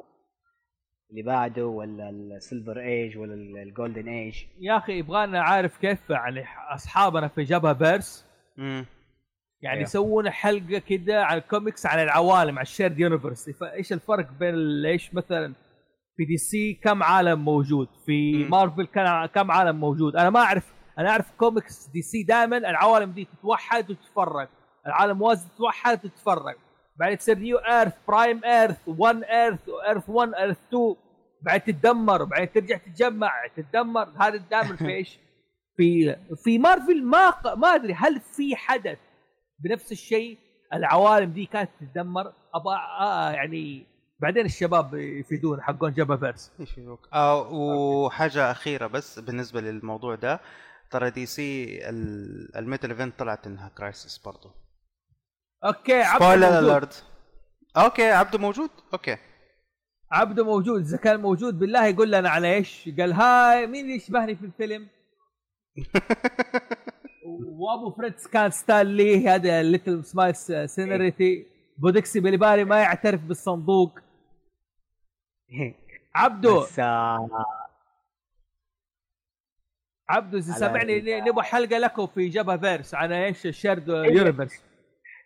اللي 1.12 1.22
بعده 1.22 1.68
ولا 1.68 2.10
ال 2.10 2.20
Silver 2.20 2.80
Age 2.80 3.18
ولا 3.18 3.34
ال 3.64 3.70
Golden 3.70 4.08
Age؟ 4.08 4.36
يا 4.60 4.78
أخي 4.78 4.94
يبغانا 5.00 5.42
عارف 5.42 5.78
كيف 5.78 6.10
يعني 6.10 6.46
أصحابنا 6.74 7.28
في 7.28 7.44
جبهه 7.44 7.74
فيرس. 7.74 8.26
مم. 8.58 8.86
يعني 9.62 9.76
أيوه. 9.78 9.88
يسوون 9.90 10.30
حلقة 10.30 10.80
كده 10.80 11.24
على 11.26 11.42
الكوميكس 11.42 11.86
على 11.86 12.04
العوالم 12.04 12.56
على 12.60 12.62
ال 12.66 12.71
shared 12.71 13.00
universe 13.00 13.50
فايش 13.50 13.94
الفرق 13.94 14.28
بين 14.40 14.86
إيش 14.86 15.14
مثلا 15.14 15.54
في 16.18 16.26
دي 16.26 16.38
سي 16.38 16.74
كم 16.74 17.04
عالم 17.04 17.46
موجود؟ 17.46 17.88
في 18.06 18.34
مم. 18.44 18.50
مارفل 18.52 18.86
كان 18.86 19.26
كم 19.26 19.52
عالم 19.52 19.80
موجود؟ 19.80 20.16
أنا 20.16 20.30
ما 20.30 20.40
أعرف 20.40 20.74
أنا 21.00 21.10
أعرف 21.10 21.32
كوميكس 21.38 21.88
دي 21.94 22.02
سي 22.02 22.24
دائما 22.24 22.58
العوالم 22.58 23.12
دي 23.12 23.26
تتوحد 23.26 23.92
وتتفرق 23.92 24.50
العالم 24.88 25.18
موازي 25.18 25.50
تتوحد 25.56 26.06
وتتفرق 26.06 26.56
بعدين 27.00 27.18
تصير 27.18 27.38
New 27.40 27.58
Earth 27.58 27.94
Prime 28.08 28.44
Earth 28.46 28.78
1 28.88 29.24
Earth 29.24 29.60
Earth 29.88 30.10
1 30.10 30.34
Earth 30.34 30.58
2 30.68 30.96
بعدين 31.42 31.76
تتدمر 31.76 32.22
وبعدين 32.22 32.52
ترجع 32.52 32.78
تتجمع 32.78 33.32
تتدمر. 33.58 34.10
هذا 34.20 34.38
دائما 34.38 34.76
في 34.86 34.90
إيش؟ 34.90 35.20
في 35.78 36.16
في 36.44 36.58
مارفل 36.60 37.04
ما 37.04 37.30
ق- 37.30 37.54
ما 37.58 37.68
أدري 37.76 37.94
هل 37.94 38.20
في 38.20 38.56
حدث 38.56 38.98
بنفس 39.64 39.92
الشيء؟ 39.92 40.38
العوالم 40.74 41.32
دي 41.32 41.46
كانت 41.46 41.70
تتدمر. 41.82 42.34
أبغى 42.54 42.76
آه 43.00 43.32
يعني 43.32 43.86
بعدين 44.22 44.46
الشباب 44.46 44.94
يفيدون 44.94 45.62
حقون 45.62 45.94
جبهه 45.94 46.18
فيرس 46.18 46.52
إيش 46.60 46.78
يقولك؟ 46.78 47.00
آه 47.14 47.50
وحاجة 47.52 48.52
أخيرة 48.52 48.88
بس 48.88 49.20
بالنسبة 49.20 49.62
للموضوع 49.62 50.16
ده. 50.16 50.40
ترى 50.92 51.10
دي 51.10 51.26
سي 51.26 51.80
ال- 51.90 52.56
الميتال 52.56 52.90
إيفنت 52.92 53.20
طلعت 53.20 53.48
إنها 53.48 53.70
كرايسيس 53.78 54.18
برضه 54.26 54.52
أوكي 55.66 56.02
عبده 56.02 56.26
سبويلر 56.26 56.46
موجود. 56.52 56.64
الارت 56.64 57.04
أوكي 57.78 58.12
عبده 58.12 58.40
موجود؟ 58.40 58.70
أوكي. 58.94 59.18
عبده 60.12 60.46
موجود 60.46 60.82
إذا 60.82 60.98
كان 60.98 61.20
موجود 61.20 61.60
بالله 61.60 61.86
يقول 61.86 62.12
لنا 62.12 62.30
على 62.30 62.54
إيش؟ 62.54 62.90
قال 63.00 63.14
هاي 63.14 63.68
مين 63.68 63.82
اللي 63.86 63.96
يشبهني 63.96 64.36
في 64.36 64.46
الفيلم؟ 64.46 64.88
وأبو 67.60 67.92
فريدز 67.98 68.28
كان 68.28 68.52
ستانلي 68.52 69.28
هذا 69.28 69.64
ليتل 69.64 70.06
سمايل 70.06 70.36
سينريتي 70.70 71.46
بودكسي 71.78 72.20
بالبالي 72.20 72.64
ما 72.64 72.80
يعترف 72.82 73.22
بالصندوق. 73.22 74.00
عبده. 76.16 76.66
عبده 80.10 80.38
إذا 80.38 80.54
على 80.54 80.60
سامعني 80.60 80.98
ال- 81.20 81.24
نبغى 81.24 81.44
حلقة 81.44 81.78
لكم 81.78 82.08
في 82.08 82.30
جبهه 82.30 82.58
فيرس 82.58 82.96
عن 82.96 83.12
إيش؟ 83.12 83.46
ال 83.46 83.52
shared 83.52 83.88
universe 83.88 84.62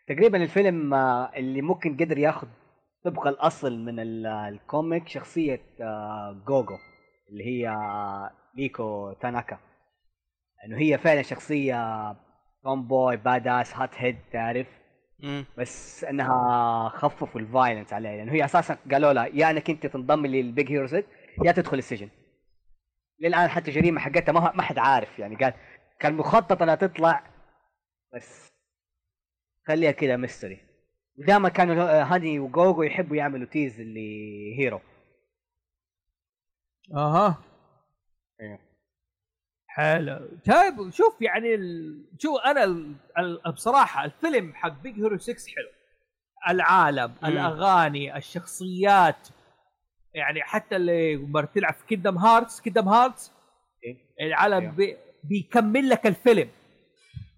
تقريبا 0.07 0.43
الفيلم 0.43 0.93
آه، 0.93 1.31
اللي 1.35 1.61
ممكن 1.61 1.97
قدر 1.97 2.17
ياخذ 2.17 2.47
طبق 3.05 3.27
الأصل 3.27 3.79
من 3.79 3.99
ال- 3.99 4.25
ال 4.27 4.40
comic 4.40 5.07
شخصية 5.07 5.61
آه، 5.81 6.43
جوجو 6.47 6.77
اللي 7.29 7.43
هي 7.45 7.69
آه، 7.69 8.31
ميكو 8.57 9.13
تاناكا. 9.13 9.59
إنه 10.65 10.77
هي 10.77 10.97
فعلا 10.97 11.21
شخصية 11.21 12.15
tomboy 12.63 13.17
badass 13.17 13.75
hothead 13.77 14.17
تعرف؟ 14.31 14.67
مم. 15.19 15.45
بس 15.57 16.03
إنها 16.03 16.89
خففوا 16.89 17.41
ال 17.41 17.47
violence 17.47 17.93
عليه 17.93 18.09
لأنه 18.17 18.31
هي 18.33 18.45
أساسا 18.45 18.77
قالوا 18.91 19.13
لها 19.13 19.25
يا 19.25 19.51
إنك 19.51 19.69
أنت 19.69 19.85
تنضم 19.85 20.25
لل 20.25 20.44
Big 20.44 20.71
Hero 20.71 20.87
6 20.87 21.03
يا 21.45 21.51
تدخل 21.51 21.77
السجن. 21.77 22.09
للآن 23.19 23.47
حتى 23.49 23.67
الجريمه 23.71 23.99
حقتها 23.99 24.31
ما 24.31 24.51
ما 24.55 24.61
حد 24.61 24.77
عارف 24.77 25.19
يعني 25.19 25.35
قال 25.35 25.53
كان 25.99 26.13
مخطط 26.13 26.61
إنها 26.61 26.75
تطلع 26.75 27.23
بس 28.13 28.52
خليها 29.67 29.91
كده 29.91 30.17
mystery 30.17 30.59
دائما 31.17 31.49
كانوا 31.49 31.83
آه، 31.83 32.03
هاني 32.03 32.39
وجوجو 32.39 32.83
يحبوا 32.83 33.15
يعملوا 33.15 33.47
tease 33.47 33.79
اللي 33.79 34.59
هيرو 34.59 34.81
أها 36.95 37.43
إيه. 38.41 38.59
حلو 39.67 40.29
طيب 40.45 40.89
شوف 40.89 41.21
يعني 41.21 41.55
ال... 41.55 42.05
شوف 42.19 42.41
أنا 42.45 42.63
ال... 42.63 42.95
ال... 43.17 43.51
بصراحة 43.51 44.05
الفيلم 44.05 44.53
حق 44.53 44.81
Big 44.81 44.99
Hero 44.99 45.17
6 45.17 45.33
حلو 45.33 45.69
العالم 46.49 47.13
مم. 47.21 47.29
الأغاني 47.29 48.17
الشخصيات 48.17 49.27
يعني 50.13 50.41
حتى 50.41 50.75
اللي 50.75 51.17
تلعب 51.55 51.73
في 51.73 51.85
Kingdom 51.87 52.17
Hearts 52.17 52.61
Kingdom 52.61 52.89
Hearts 52.89 53.31
إيه. 53.83 54.27
العالم 54.27 54.59
أيوه. 54.59 54.71
بي... 54.71 54.97
بيكمل 55.23 55.89
لك 55.89 56.07
الفيلم 56.07 56.49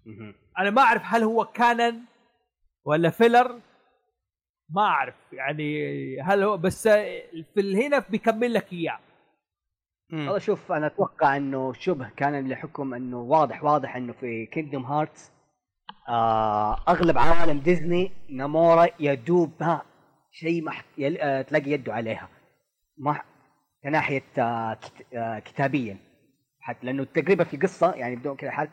مهم. 0.06 0.34
أنا 0.58 0.70
ما 0.70 0.82
أعرف 0.82 1.02
هل 1.04 1.22
هو 1.22 1.44
canon 1.44 2.00
ولا 2.86 3.10
filler؟ 3.10 3.60
ما 4.70 4.82
أعرف 4.82 5.14
يعني 5.32 6.20
هل 6.20 6.42
هو 6.42 6.56
بس 6.56 6.88
في 7.54 7.86
هنا 7.86 7.98
بيكمل 7.98 8.54
لك 8.54 8.72
إياه. 8.72 8.98
والله 10.12 10.38
شوف 10.38 10.72
أنا 10.72 10.86
أتوقع 10.86 11.36
إنه 11.36 11.72
شبه 11.72 12.10
canon 12.16 12.48
بحكم 12.48 12.94
إنه 12.94 13.20
واضح 13.20 13.64
واضح 13.64 13.96
إنه 13.96 14.12
في 14.12 14.46
Kingdom 14.46 14.84
Hearts 14.84 15.32
آه 16.08 16.76
أغلب 16.88 17.18
عوالم 17.18 17.58
ديزني 17.58 18.12
نامورا 18.30 18.86
يدوب 19.00 19.62
ها 19.62 19.82
شيء 20.32 20.64
مح... 20.64 20.84
يل... 20.98 21.18
آه 21.18 21.42
تلاقي 21.42 21.70
يده 21.70 21.94
عليها. 21.94 22.28
ما 22.98 23.20
كناحية 23.82 24.24
آه 24.38 24.74
كت... 24.74 25.14
آه 25.14 25.38
كتابيا. 25.38 25.96
حتى 26.60 26.86
لأنه 26.86 27.04
تقريبا 27.04 27.44
في 27.44 27.56
قصه 27.56 27.92
يعني 27.94 28.16
بدون 28.16 28.36
كذا 28.36 28.50
حرق 28.50 28.70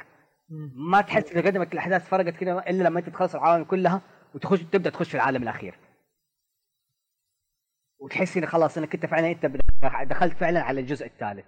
ما 0.76 1.02
تحس 1.02 1.32
إذا 1.32 1.42
قدمت 1.42 1.74
الأحداث 1.74 2.08
فرقت 2.10 2.36
كذا 2.36 2.60
إلا 2.70 2.84
لما 2.84 3.00
أنت 3.00 3.10
تخلص 3.10 3.36
العوالم 3.36 3.64
كلها 3.64 4.02
وتخش 4.36 4.60
تبدأ 4.62 4.90
تخش 4.90 5.10
في 5.10 5.16
العالم 5.16 5.44
الأخير. 5.44 5.76
وتحس 8.00 8.38
انه 8.38 8.48
خلاص 8.48 8.78
إنك 8.78 8.96
أنت 8.96 9.06
فعلا 9.06 9.32
أنت 9.32 9.52
دخلت 10.10 10.38
فعلا 10.38 10.62
على 10.62 10.82
الجزء 10.82 11.06
الثالث. 11.06 11.46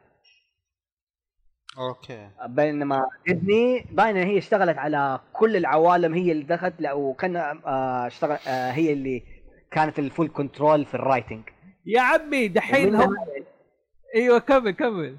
okay. 1.78 2.30
بينما 2.48 3.10
ديزني 3.28 3.86
باين 3.91 4.18
إن 4.18 4.28
هي 4.28 4.38
اشتغلت 4.38 4.78
على 4.78 5.20
كل 5.34 5.56
العوالم 5.56 6.14
هي 6.14 6.32
اللي 6.32 6.43
دخلت 6.43 6.82
لا 6.82 6.93
وكان 6.93 7.36
آه 7.36 8.08
اشتغل 8.08 8.38
آه 8.48 8.72
هي 8.72 8.93
اللي 8.93 9.24
كانت 9.72 10.00
ال 9.99 10.06
full 10.06 10.30
control 10.30 10.86
في 10.86 10.93
ال 10.93 11.01
writing 11.01 11.49
يا 11.86 12.02
عمي 12.02 12.48
دحين 12.48 12.96
هم 12.96 13.16
أيوه 14.16 14.39
كمل 14.39 14.72
كمل. 14.72 15.18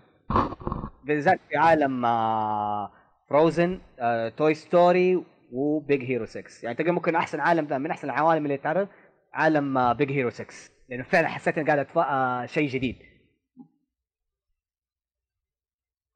بالذات 1.04 1.40
في 1.48 1.56
عالم 1.56 2.04
آه 2.04 2.92
فروزن 3.28 3.80
آه 3.98 4.28
Toy 4.28 4.54
Story 4.54 5.24
و 5.52 5.65
Big 5.65 6.04
Hero 6.04 6.26
6 6.26 6.42
يعني 6.62 6.74
تقريبا 6.74 6.92
ممكن 6.92 7.16
أحسن 7.16 7.40
عالم 7.40 7.66
ده 7.66 7.78
من 7.78 7.90
أحسن 7.90 8.10
العوالم 8.10 8.44
اللي 8.44 8.56
تعرض 8.56 8.88
عالم 9.32 9.78
آه 9.78 9.92
Big 9.92 10.12
Hero 10.12 10.30
6 10.30 10.46
لأنه 10.88 11.02
فعلا 11.02 11.28
حسيت 11.28 11.58
إني 11.58 11.66
قاعد 11.66 11.78
أتف... 11.78 11.98
آه 11.98 12.46
شيء 12.46 12.68
جديد. 12.68 12.96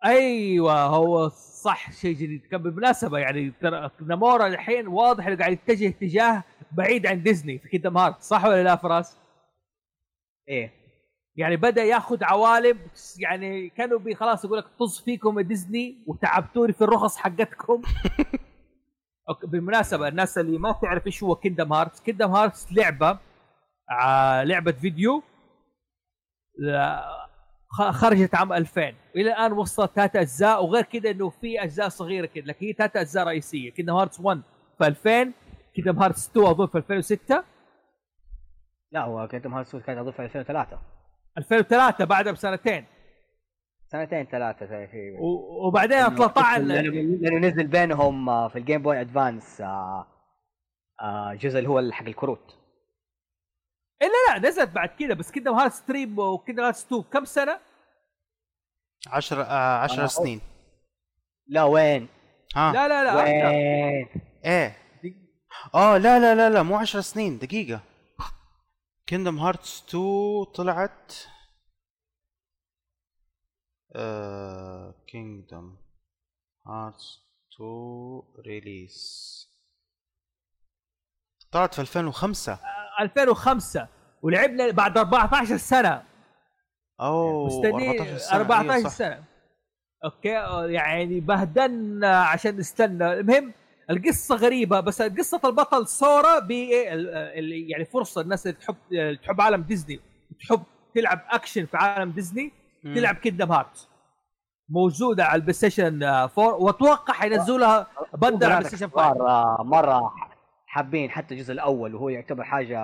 أيوه 0.05 0.83
هو 0.83 1.29
صح 1.63 1.93
شيء 1.93 2.15
جديد. 2.17 2.47
كان 2.47 2.63
بالمناسبة 2.63 3.19
يعني 3.19 3.53
ترى 3.61 3.91
نامورا 4.07 4.47
الحين 4.47 4.87
واضح 4.89 5.27
إنه 5.27 5.37
قاعد 5.37 5.53
يتجه 5.53 5.89
اتجاه 5.89 6.45
بعيد 6.73 7.07
عن 7.07 7.23
ديزني 7.23 7.59
في 7.59 7.69
Kingdom 7.68 7.97
Hearts 7.99 8.21
صح 8.23 8.45
ولا 8.45 8.63
لا 8.65 8.77
فراس؟ 8.77 9.19
إيه. 10.49 10.80
يعني 11.37 11.57
بدأ 11.57 11.83
ياخذ 11.85 12.24
عوالم 12.24 12.78
يعني 13.18 13.68
كانوا 13.68 13.99
بي 13.99 14.14
خلاص 14.14 14.45
يقول 14.45 14.59
لك 14.59 14.64
طز 14.78 15.01
فيكم 15.01 15.41
ديزني 15.41 16.05
وتعبتوني 16.07 16.72
في 16.72 16.85
الرخص 16.85 17.16
حقتكم. 17.16 17.83
بالمناسبة 19.45 20.09
الناس 20.09 20.39
اللي 20.39 20.59
ما 20.59 20.72
تعرف 20.83 21.07
إيش 21.07 21.22
هو 21.22 21.35
Kingdom 21.37 21.73
Hearts 21.73 22.01
Kingdom 22.01 22.31
Hearts 22.31 22.73
لعبة 22.72 23.18
آه 24.03 24.43
لعبة 24.43 24.72
فيديو 24.72 25.22
خ- 27.68 27.91
خرجت 27.91 28.35
عام 28.35 28.53
2000 28.53 28.81
والى 29.16 29.33
الآن 29.33 29.53
وصلت 29.53 29.91
ثلاث 29.97 30.16
أجزاء 30.16 30.64
وغير 30.64 30.83
كذا 30.85 31.11
إنه 31.11 31.28
في 31.31 31.62
أجزاء 31.62 31.89
صغيرة 31.89 32.26
كذا 32.26 32.45
لكن 32.45 32.66
هي 32.66 32.72
ثلاث 32.72 32.97
أجزاء 32.97 33.26
رئيسية. 33.26 33.70
Kingdom 33.71 33.95
Hearts 33.95 34.21
1 34.20 34.43
في 34.78 34.87
2000 34.87 35.33
Kingdom 35.75 35.99
Hearts 35.99 36.29
2 36.28 36.47
أظن 36.47 36.66
في 36.66 36.78
2006 36.78 37.45
لا 38.93 39.05
هو 39.05 39.28
Kingdom 39.29 39.55
Hearts 39.55 39.77
كانت 39.76 39.99
أظن 39.99 40.11
في 40.12 40.22
2003 40.22 40.78
2003 41.39 42.05
بعدها 42.05 42.33
بسنتين. 42.33 42.85
سنتين 43.93 44.26
زي 44.62 44.87
في 44.87 45.11
و- 45.20 45.66
وبعدين 45.66 46.16
طلع 46.26 46.57
لأنه 46.57 46.91
لأنه 47.20 47.49
نزل 47.49 47.66
بينهم 47.66 48.28
آه، 48.28 48.49
في 48.49 48.59
ال 48.59 48.63
Game 48.63 48.83
Boy 48.83 49.01
Advance 49.01 49.62
جزء 51.33 51.59
اللي 51.59 51.68
هو 51.68 51.93
حق 51.93 52.07
الكروت. 52.07 52.57
الا 54.03 54.11
لا 54.41 54.49
نزلت 54.49 54.70
بعد 54.70 54.89
كذا 54.89 55.14
بس 55.14 55.31
Kingdom 55.31 55.55
Hearts 55.55 55.83
3 55.87 56.18
و 56.23 56.28
Kingdom 56.28 56.62
Hearts 56.62 56.85
2 56.87 57.03
كم 57.03 57.24
سنة؟ 57.24 57.59
10 59.09 59.43
آه 59.43 59.78
10 59.78 60.03
آه، 60.03 60.07
سنين. 60.07 60.41
لا 61.47 61.62
وين؟ 61.64 62.09
ها. 62.57 62.72
لا 62.72 62.89
لا 62.89 63.05
لا. 63.05 63.16
وين؟ 63.16 64.07
إيه. 64.45 64.76
آه 65.74 65.97
لا 65.99 66.18
لا 66.18 66.35
لا 66.35 66.51
لا 66.51 66.62
مو 66.62 66.76
10 66.76 67.01
سنين 67.01 67.39
دقيقة. 67.39 67.81
Kingdom 69.11 69.39
Hearts 69.39 69.85
2 69.89 70.45
طلعت 70.55 71.15
آه 73.97 74.95
Kingdom 75.07 75.77
Hearts 76.66 77.18
2 77.57 78.23
release 78.47 79.49
طلعت 81.53 81.75
في 81.75 81.81
2005 81.81 82.59
2005 83.01 83.89
ولعبنا 84.23 84.71
بعد 84.71 84.99
14 84.99 85.57
سنة. 85.57 86.03
أوه 87.01 87.47
مستني 87.47 87.91
14 87.91 88.19
سنة. 88.19 88.41
14 88.41 88.73
أيوة. 88.73 88.89
سنة. 88.89 89.25
okay 90.05 90.39
آه، 90.39 90.67
يعني 90.67 91.21
بهدلنا 91.21 92.23
عشان 92.23 92.57
نستنى. 92.57 93.13
المهم 93.13 93.53
القصة 93.91 94.36
غريبة 94.36 94.80
بس 94.80 95.03
قصة 95.03 95.41
البطل 95.45 95.86
سورا 95.86 96.38
ب 96.38 96.51
اللي 96.51 97.68
يعني 97.68 97.84
فرصة 97.84 98.20
الناس 98.20 98.47
اللي 98.47 98.59
تحب 98.59 98.76
تحب 99.22 99.41
عالم 99.41 99.62
ديزني 99.62 100.01
تحب 100.41 100.62
تلعب 100.95 101.20
أكشن 101.30 101.66
في 101.66 101.76
عالم 101.76 102.11
ديزني 102.11 102.53
مم. 102.84 102.95
تلعب 102.95 103.14
Kingdom 103.14 103.53
Hearts 103.53 103.89
موجودة 104.68 105.24
على 105.24 105.34
البلاي 105.36 105.53
ستيشن 105.53 106.03
4 106.03 106.30
وأتوقع 106.38 107.14
حينزلوا 107.14 107.59
لها 107.59 107.86
bundle 108.14 108.47
على 108.47 108.55
البلاي 108.55 108.76
ستيشن 108.76 108.91
5 108.91 109.62
مرة 109.62 110.12
حابين 110.66 111.11
حتى 111.11 111.34
الجزء 111.34 111.53
الأول 111.53 111.95
وهو 111.95 112.09
يعتبر 112.09 112.45
حاجة 112.45 112.78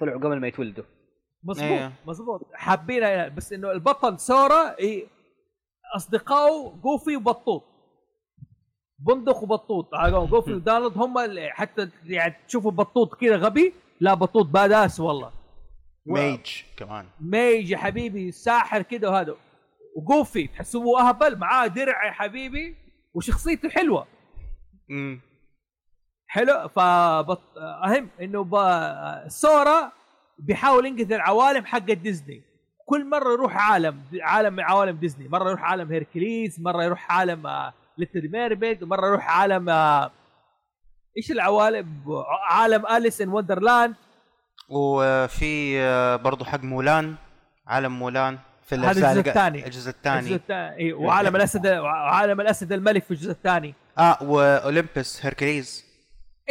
طلعوا 0.00 0.18
قبل 0.20 0.40
ما 0.40 0.48
يتولدوا. 0.48 0.84
مظبوط 1.44 1.68
إيه. 1.68 1.92
مظبوط. 2.06 2.40
حابين 2.54 3.34
بس 3.34 3.52
إنه 3.52 3.72
البطل 3.72 4.18
سورا 4.20 4.78
إيه 4.78 5.06
أصدقائه 5.96 6.74
جوفي 6.82 7.16
وبطوط. 7.16 7.64
بندق 8.98 9.42
وبطوط 9.42 9.94
آه، 9.94 10.26
جوفي 10.26 10.52
ودانالد 10.52 10.98
هم 10.98 11.18
اللي 11.18 11.50
حتى 11.50 11.88
يعني 12.04 12.36
تشوفوا 12.48 12.70
بطوط 12.70 13.14
كذا 13.14 13.36
غبي 13.36 13.74
لا 14.00 14.14
بطوط 14.14 14.46
badass 14.46 15.00
والله. 15.00 15.32
mage 16.06 16.62
كمان. 16.76 17.06
mage 17.20 17.70
يا 17.70 17.76
حبيبي 17.78 18.32
ساحر 18.32 18.82
كذا 18.82 19.08
وهذا. 19.08 19.34
وجوفي 19.96 20.46
تحسبوه 20.46 21.08
أهبل 21.08 21.38
معاه 21.38 21.66
درع 21.66 22.06
يا 22.06 22.12
حبيبي 22.12 22.76
وشخصيته 23.14 23.68
حلوة. 23.68 24.06
امم 24.90 25.20
حلو 26.26 26.68
فبط... 26.68 27.58
أهم 27.58 28.08
إنه 28.20 28.44
ب... 28.44 28.54
سورا 29.28 29.92
بيحاول 30.38 30.86
ينقذ 30.86 31.12
العوالم 31.12 31.64
حق 31.64 31.78
ديزني. 31.78 32.42
كل 32.86 33.04
مرة 33.10 33.32
يروح 33.32 33.70
عالم 33.70 34.02
عالم 34.20 34.52
من 34.52 34.62
عوالم 34.62 34.96
ديزني. 34.96 35.28
مرة 35.28 35.48
يروح 35.48 35.62
عالم 35.62 35.92
Hercules 35.92 36.60
مرة 36.60 36.82
يروح 36.84 37.12
عالم 37.12 37.70
Little 37.98 38.30
Mermaid 38.32 38.82
ومره 38.82 39.06
يروح 39.06 39.28
عالم 39.38 39.68
آه، 39.70 40.10
إيش 41.16 41.30
العوالم؟ 41.30 41.86
عالم 42.48 42.86
Alice 42.86 43.20
in 43.20 43.28
Wonderland. 43.28 43.94
وفي 44.68 45.80
آه، 45.80 46.16
برضو 46.16 46.44
حق 46.44 46.62
مولان 46.62 47.14
عالم 47.66 47.98
مولان 47.98 48.38
في 48.62 48.74
هذا 48.74 48.90
الجزء 48.90 49.06
الج- 49.20 49.28
الثاني. 49.28 49.58
الجزء 49.58 49.66
الجزء 49.66 49.90
الثاني. 49.90 50.34
الثاني. 50.34 50.76
إيه، 50.76 50.94
وعالم 50.94 51.36
الأسد 51.36 51.66
وعالم 51.66 52.40
الأسد 52.40 52.72
الملك 52.72 53.04
في 53.04 53.10
الجزء 53.10 53.30
الثاني. 53.30 53.74
آه 53.98 54.18
و 54.22 54.35
Olympus 54.35 55.24
Hercules. 55.26 55.84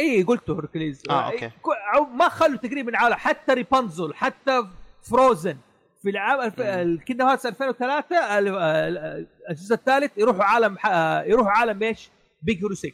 اي 0.00 0.22
قلته 0.22 0.52
Hercules 0.58 1.02
آه، 1.10 1.26
okay. 1.32 1.50
كو- 1.62 2.04
ما 2.14 2.28
خلوا 2.28 2.56
تقريبا 2.56 2.98
عالم 2.98 3.14
حتى 3.14 3.52
ريبانزل 3.54 4.14
حتى 4.14 4.62
فروزن 5.02 5.56
في 6.08 6.12
العام 6.12 6.40
الف... 6.40 6.60
ال 6.60 6.68
Kingdom 6.68 7.26
Hearts 7.26 7.46
2003 7.46 8.38
ال- 8.38 8.48
ال- 8.48 9.26
الجزء 9.50 9.74
الثالث 9.74 10.18
يروحوا 10.18 10.44
عالم 10.44 10.78
ح- 10.78 11.24
يروحوا 11.26 11.50
عالم 11.50 11.82
إيش؟ 11.82 12.10
Big 12.42 12.56
Hero 12.64 12.74
6 12.74 12.92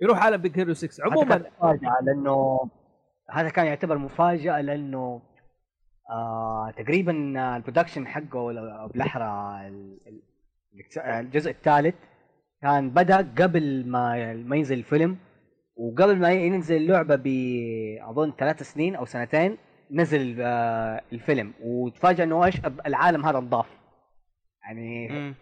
يروح 0.00 0.24
عالم 0.24 0.36
Big 0.42 0.58
Hero 0.58 0.74
6 0.74 1.04
هذا 1.04 1.10
عموما 1.12 1.36
كان 1.38 1.50
مفاجأة 1.58 2.00
لأنه 2.02 2.60
هذا 3.30 3.48
كان 3.48 3.66
يعتبر 3.66 3.98
مفاجأة 3.98 4.60
لأنه 4.60 5.22
آه 6.10 6.74
تقريبا 6.76 7.12
ال 7.56 7.61
production 7.61 8.06
حقه 8.06 8.52
بالاحرى 8.86 9.68
ال- 9.68 9.98
ال- 10.06 10.22
الجزء 11.06 11.50
الثالث 11.50 11.94
كان 12.62 12.90
بدأ 12.90 13.16
قبل 13.16 13.86
ما 13.86 14.34
ما 14.34 14.56
ينزل 14.56 14.78
الفيلم 14.78 15.18
وقبل 15.76 16.18
ما 16.18 16.32
ينزل 16.32 16.76
اللعبة 16.76 17.16
باظن 17.16 18.32
ثلاث 18.38 18.62
سنين 18.62 18.96
أو 18.96 19.04
سنتين 19.04 19.58
نزل 19.90 20.36
آه 20.40 21.02
الفيلم 21.12 21.52
وتفاجأ 21.62 22.24
إنه 22.24 22.44
إيش 22.44 22.54
العالم 22.86 23.26
هذا 23.26 23.38
انضاف. 23.38 23.66
يعني 24.62 25.08
مم. 25.08 25.34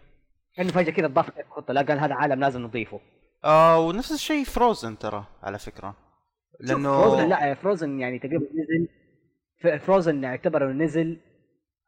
كأنه 0.55 0.69
فجأة 0.69 0.91
كذا 0.91 1.05
اضاف 1.05 1.31
خطه 1.49 1.73
لا 1.73 1.81
قال 1.81 1.99
هذا 1.99 2.13
عالم 2.13 2.39
لازم 2.39 2.61
نضيفه. 2.61 2.99
آه 3.45 3.79
ونفس 3.79 4.11
الشيء 4.11 4.43
Frozen 4.43 4.97
ترى 4.97 5.25
على 5.43 5.59
فكرة. 5.59 5.95
لأنه 6.59 7.01
Frozen 7.01 7.29
لا 7.29 7.53
Frozen 7.53 7.99
يعني 7.99 8.19
تقريبا 8.19 8.45
نزل. 8.45 8.87
Frozen 9.79 10.23
يعتبر 10.23 10.71
إنه 10.71 10.83
نزل 10.83 11.17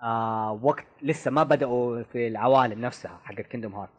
آه 0.04 0.60
وقت 0.64 0.88
لسه 1.02 1.32
ما 1.32 1.44
بدأوا 1.44 2.04
في 2.04 2.28
العوالم 2.28 2.82
نفسها 2.82 3.20
حقت 3.24 3.42
Kingdom 3.42 3.76
Hearts 3.76 3.90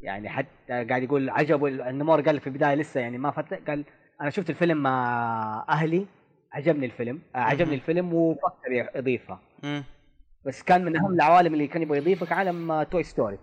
يعني 0.00 0.28
حتى 0.28 0.48
قاعد 0.68 1.02
يقول 1.02 1.30
عجبه 1.30 1.68
نومورا 1.68 2.20
قال 2.20 2.40
في 2.40 2.46
البداية 2.46 2.74
لسه 2.74 3.00
يعني 3.00 3.18
ما 3.18 3.30
فتح 3.30 3.58
قال 3.66 3.84
أنا 4.20 4.30
شفت 4.30 4.50
الفيلم 4.50 4.82
مع 4.82 5.66
أهلي 5.68 6.06
عجبني 6.52 6.86
الفيلم 6.86 7.22
آه 7.34 7.38
عجبني. 7.38 7.74
الفيلم 7.74 8.14
وفكر 8.14 8.72
يضيفها. 8.96 9.40
بس 10.46 10.62
كان 10.62 10.84
من 10.84 10.96
أهم 10.96 11.12
العوالم 11.12 11.54
اللي 11.54 11.66
كان 11.66 11.82
يبغى 11.82 11.98
يضيفها 11.98 12.34
عالم 12.34 12.70
آه، 12.70 12.82
Toy 12.82 13.02
Story 13.02 13.38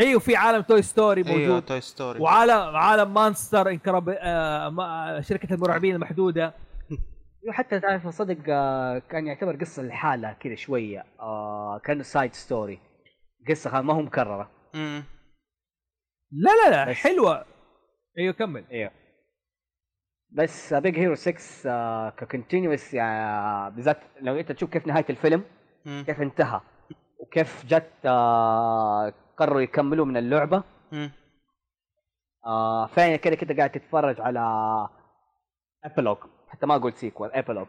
إيوه 0.00 0.20
في 0.20 0.36
عالم 0.36 0.62
Toy 0.62 0.82
Story 0.82 1.24
أيوه 1.26 1.38
موجود 1.38 1.62
Toy 1.62 1.80
Story 1.80 2.20
وعالم 2.20 2.76
عالم 2.76 3.14
Monsters 3.14 3.68
Inc 3.70 4.08
آه. 4.18 5.20
شركة 5.20 5.54
المرعبين 5.54 5.94
المحدودة 5.94 6.54
حتى 7.50 7.80
تعرف 7.80 8.08
صدق 8.08 8.36
آه، 8.48 8.98
كان 8.98 9.26
يعتبر 9.26 9.56
قصة 9.56 9.82
لحالها 9.82 10.32
كذا 10.32 10.54
شوية 10.54 11.04
آه 11.20 11.78
كأنه 11.84 12.02
side 12.02 12.34
story 12.34 12.78
قصة 13.48 13.80
ما 13.80 13.94
هو 13.94 14.02
مكررة. 14.02 14.50
لا 16.32 16.50
لا 16.64 16.70
لا. 16.70 16.94
حلوة 16.94 17.44
إيوه 18.18 18.32
كمل 18.32 18.64
إيوه 18.72 18.90
بس 20.34 20.74
Big 20.74 20.98
Hero 20.98 21.14
6 21.14 21.70
آه 21.70 22.10
ك 22.10 22.18
continuous 22.18 22.94
يعني 22.94 23.70
بالذات 23.74 23.98
لو 24.20 24.36
انت 24.36 24.52
تشوف 24.52 24.70
كيف 24.70 24.86
نهاية 24.86 25.04
الفيلم. 25.10 25.44
كيف 25.84 26.20
انتهى 26.22 26.60
وكيف 27.18 27.66
جت 27.66 27.90
آه 28.04 29.12
قرروا 29.36 29.60
يكملوا 29.60 30.06
من 30.06 30.16
اللعبة. 30.16 30.62
آه 32.46 32.86
فعلا 32.86 33.16
كده 33.16 33.34
كده 33.36 33.54
قاعد 33.56 33.70
تتفرج 33.70 34.20
على 34.20 34.40
epilogue 35.84 36.16
حتى 36.48 36.66
ما 36.66 36.76
أقول 36.76 36.92
sequel 36.92 37.32
epilogue 37.32 37.66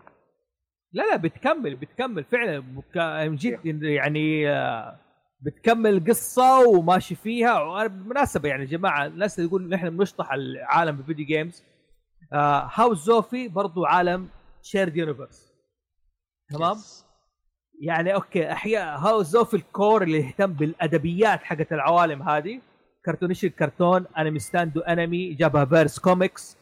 لا 0.91 1.03
لا 1.03 1.16
بتكمل 1.16 1.76
بتكمل 1.76 2.24
فعلا. 2.24 2.59
بك- 2.59 3.30
جد 3.39 3.84
يعني 3.84 4.49
آه، 4.49 4.99
بتكمل 5.41 6.03
قصة 6.07 6.59
وماشي 6.68 7.16
فيها 7.16 7.59
وأنا 7.61 7.88
بالمناسبة 7.88 8.49
يعني 8.49 8.61
يا 8.63 8.68
جماعة 8.68 9.05
الناس 9.05 9.39
اللي 9.39 9.49
يقول 9.49 9.70
نحن 9.70 9.97
بنشطح 9.97 10.34
لعالم 10.34 10.99
ال 10.99 11.04
video 11.04 11.26
games 11.26 11.64
آه 12.34 12.69
هاوس 12.73 13.05
زوفي 13.05 13.47
برضو 13.47 13.86
عالم 13.86 14.30
شيرد 14.61 14.97
يونيفرس 14.97 15.53
تمام؟ 16.49 16.78
يعني 17.82 18.13
أوكي 18.15 18.51
أحياء 18.51 18.97
هاوس 18.97 19.26
زوفي 19.28 19.53
الكور 19.53 20.03
اللي 20.03 20.17
يهتم 20.17 20.53
بالأدبيات 20.53 21.43
حقت 21.43 21.73
العوالم 21.73 22.30
هذه. 22.30 22.61
كرتونيش 23.05 23.45
الكرتون 23.45 24.05
أنمي 24.17 24.39
ستاندو 24.39 24.82
انمي 24.82 25.34
جابها 25.34 25.65
فيرس 25.65 25.99
كوميكس 25.99 26.57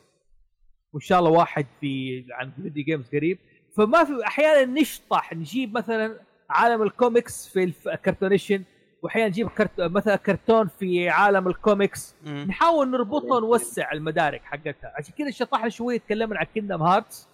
وإن 0.94 1.02
شاء 1.02 1.20
الله 1.20 1.32
واحد 1.32 1.66
في 1.82 2.26
عن 2.32 2.52
فيديو 2.52 2.84
جيمز 2.84 3.10
قريب. 3.10 3.40
فما 3.78 4.04
في 4.04 4.28
أحيانا 4.28 4.82
نشطح 4.82 5.34
نجيب 5.34 5.78
مثلا 5.78 6.20
عالم 6.50 6.82
الكوميكس 6.82 7.48
في 7.48 7.64
الكرتونيشن 7.88 8.64
وأحيانا 9.04 9.28
نجيب 9.30 9.50
كرت... 9.50 9.82
مثلا 9.82 10.16
كرتون 10.16 10.68
في 10.68 11.10
عالم 11.10 11.48
الكوميكس. 11.48 12.16
مم. 12.26 12.46
نحاول 12.50 12.92
نربطها 12.92 13.38
ونوسع 13.38 13.92
المدارك 13.92 14.42
حقتها. 14.44 14.94
عشان 14.98 15.14
كذا 15.18 15.32
شطحنا 15.32 15.70
شوية 15.70 16.00
تكلمنا 16.00 16.40
عن 16.40 16.46
كيندم 16.46 16.82
هارتس 16.82 17.28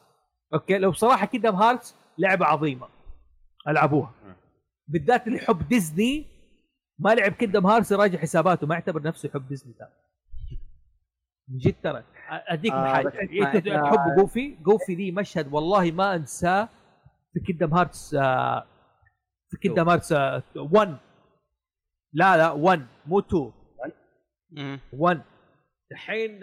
Okay؟ 0.54 0.78
لو 0.78 0.92
بصراحه 0.92 1.26
Kingdom 1.26 1.56
Hearts 1.56 1.96
لعبة 2.18 2.46
عظيمة. 2.46 2.88
ألعبوها. 3.68 4.14
بالذات 4.88 5.28
اللي 5.28 5.38
يحب 5.38 5.68
ديزني 5.68 6.26
ما 7.00 7.16
لعب 7.16 7.32
Kingdom 7.32 7.68
Hearts 7.68 7.92
يراجع 7.92 8.20
حساباته 8.20 8.68
ما 8.68 8.76
يعتبر 8.76 9.02
نفسه 9.02 9.30
يحب 9.30 9.48
ديزني 9.48 9.74
ترى. 9.74 9.90
من 11.50 11.58
جد 11.58 11.76
ترى. 11.84 12.04
أديك 12.30 12.72
آه، 12.74 12.94
حاجة 12.94 13.08
انت 13.22 13.68
تحب 13.68 14.16
جوفي 14.18 14.56
جوفي 14.62 14.96
لي 14.96 15.12
مشهد 15.12 15.54
والله 15.54 15.92
ما 15.92 16.16
أنساه 16.16 16.70
في 17.34 17.40
Kingdom 17.40 17.74
Hearts 17.74 18.14
آه، 18.14 18.66
في 19.50 19.58
Kingdom 19.58 19.90
Hearts 19.90 20.12
1 20.56 20.98
لا 22.14 22.38
لا 22.38 22.52
1 22.52 22.86
مو 23.06 23.20
2 23.20 23.52
مم. 24.52 24.80
1 24.94 25.22
الحين 25.92 26.42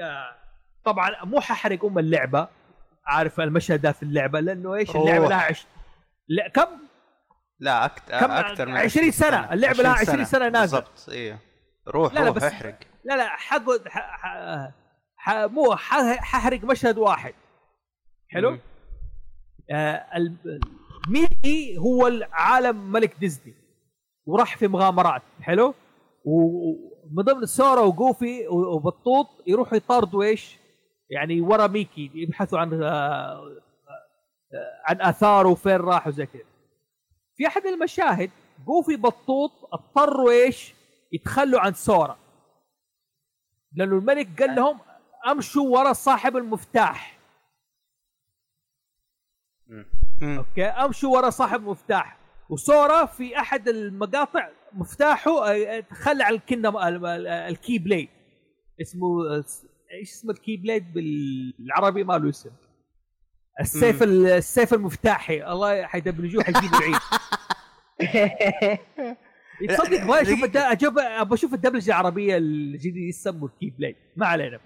طبعا 0.85 1.25
مو 1.25 1.41
ححرق 1.41 1.85
أم 1.85 1.99
اللعبة 1.99 2.49
عارف 3.07 3.41
المشهد 3.41 3.81
ده 3.81 3.93
في 3.93 4.03
اللعبة 4.03 4.41
لأنه 4.41 4.75
إيش 4.75 4.97
اللعبة. 4.97 5.29
لها 5.29 5.37
عش... 5.43 5.67
لا 6.29 6.49
كم 6.49 6.69
لا 7.61 7.85
أكت... 7.85 8.11
كم 8.11 8.31
أكثر 8.31 8.67
من 8.69 8.77
20 8.77 9.11
سنة. 9.11 9.53
اللعبة 9.53 9.83
لها 9.83 9.93
20 9.93 10.25
سنة 10.25 10.49
نازلة. 10.49 10.81
بالضبط 10.81 11.09
أيوه 11.11 11.39
روح 11.89 12.15
لا 12.15 12.21
لا 12.21 12.27
روح 12.27 12.37
بس- 12.37 12.43
احرق 12.43 12.79
لا 13.05 13.17
لا 13.17 13.29
حقعد 13.29 13.89
ح... 13.89 13.99
ح... 13.99 14.71
ح... 15.17 15.31
مو 15.31 15.77
ح... 15.77 15.95
ححرق 16.21 16.65
مشهد 16.65 16.99
واحد 16.99 17.35
حلو؟ 18.29 18.51
مم. 18.51 18.61
آه 19.71 20.07
ال... 20.17 20.37
ميكي 21.09 21.79
هو 21.79 22.07
العالم 22.07 22.93
ملك 22.93 23.17
ديزني 23.21 23.55
وراح 24.27 24.57
في 24.57 24.69
مغامرات 24.69 25.23
حلو؟ 25.41 25.75
ومن 26.25 27.23
ضمن 27.23 27.47
سورا 27.47 27.81
وجوفي 27.81 28.49
وبطوط 28.49 29.27
يروحوا 29.47 29.77
يطاردوا 29.77 30.23
إيش؟ 30.23 30.59
يعني 31.11 31.41
ورا 31.41 31.67
ميكي 31.67 32.11
يبحثوا 32.15 32.59
عن 32.59 32.83
آه، 32.83 32.87
آه، 32.87 34.83
عن 34.85 35.01
اثاره 35.01 35.49
وفين 35.49 35.77
راح 35.77 36.07
وزي 36.07 36.27
كذا. 36.27 36.43
في 37.37 37.47
أحد 37.47 37.67
المشاهد 37.67 38.31
جوفي 38.67 38.97
بطوط 38.97 39.51
اضطروا 39.73 40.31
إيش؟ 40.31 40.75
يتخلوا 41.13 41.61
عن 41.61 41.73
سورا. 41.73 42.19
لأنه 43.73 43.97
الملك 43.99 44.43
قال 44.43 44.55
لهم 44.55 44.79
أمشوا 45.27 45.79
ورا 45.79 45.93
صاحب 45.93 46.37
المفتاح. 46.37 47.19
أوكي 50.23 50.65
أمشوا 50.65 51.17
ورا 51.17 51.31
صاحب 51.31 51.63
مفتاح 51.63 52.26
وسورا 52.51 53.07
في 53.07 53.39
احد 53.39 53.69
المقاطع 53.69 54.49
مفتاحه 54.73 55.45
على 56.23 56.37
ال 56.37 56.42
Kingdom 56.42 56.77
ال 57.27 57.79
Keyblade 57.79 58.09
اسمه 58.81 59.35
إيش 59.93 60.11
اسمه 60.13 60.31
ال 60.31 60.57
Keyblade 60.57 60.93
بالعربي؟ 60.93 62.05
ما 62.05 62.19
له 62.19 62.29
اسم. 62.29 62.51
السيف 63.61 64.03
ال- 64.03 64.27
السيف 64.27 64.75
المفتاحي. 64.75 65.45
الله 65.45 65.87
حيدبلجوه 65.87 66.45
حيجيبوا 66.45 66.79
العيد. 66.79 67.01
تصدق 69.69 70.01
أبغى 70.01 70.23
أشوف 70.23 70.41
أجيب- 70.45 70.99
أبغى 70.99 71.35
أشوف 71.35 71.55
الدبلجة 71.55 71.91
العربية 71.91 72.37
الجديد 72.37 72.97
يسموه 72.97 73.51
ال 73.51 73.71
Keyblade 73.71 73.97
ما 74.17 74.27
علينا. 74.27 74.61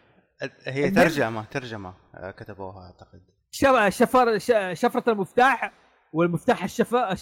هي 0.66 0.90
ترجمه 0.90 1.44
ترجمة 1.44 1.94
آه، 2.14 2.30
كتبوها 2.30 2.86
أعتقد. 2.86 3.20
شف- 3.50 3.88
شفر 3.88 4.38
شفرة 4.74 5.12
المفتاح 5.12 5.72
والمفتاح 6.12 6.64
الشفرة. 6.64 7.12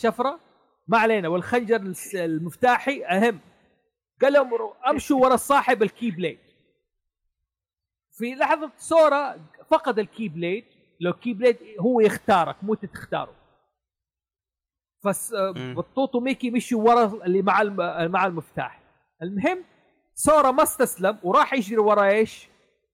ما 0.89 0.99
علينا 0.99 1.29
والخنجر 1.29 1.95
المفتاحي 2.15 3.05
المهم 3.05 3.41
قال 4.23 4.33
لهم 4.33 4.51
أمشوا 4.91 5.21
ورا 5.21 5.37
صاحب 5.37 5.83
ال 5.83 6.11
Keyblade 6.11 6.39
في 8.13 8.35
لحظة 8.35 8.71
سورا 8.77 9.37
فقد 9.71 9.99
ال 9.99 10.29
Keyblade 10.29 10.65
ال 11.01 11.13
Keyblade 11.13 11.57
هو 11.81 12.01
يختارك 12.01 12.57
مو 12.65 12.75
انت 12.75 12.85
تختاره. 12.85 13.35
بطوط 15.75 16.15
وميكي 16.15 16.51
مشوا 16.51 16.83
ورا 16.83 17.25
اللي 17.25 17.43
مع. 17.43 17.63
مع 18.09 18.27
المفتاح 18.27 18.81
المهم 19.23 19.65
سورا 20.15 20.51
ما 20.51 20.63
استسلم 20.63 21.19
وراح 21.23 21.55
يجري 21.55 21.79
ورا 21.79 22.05
إيش؟ 22.05 22.49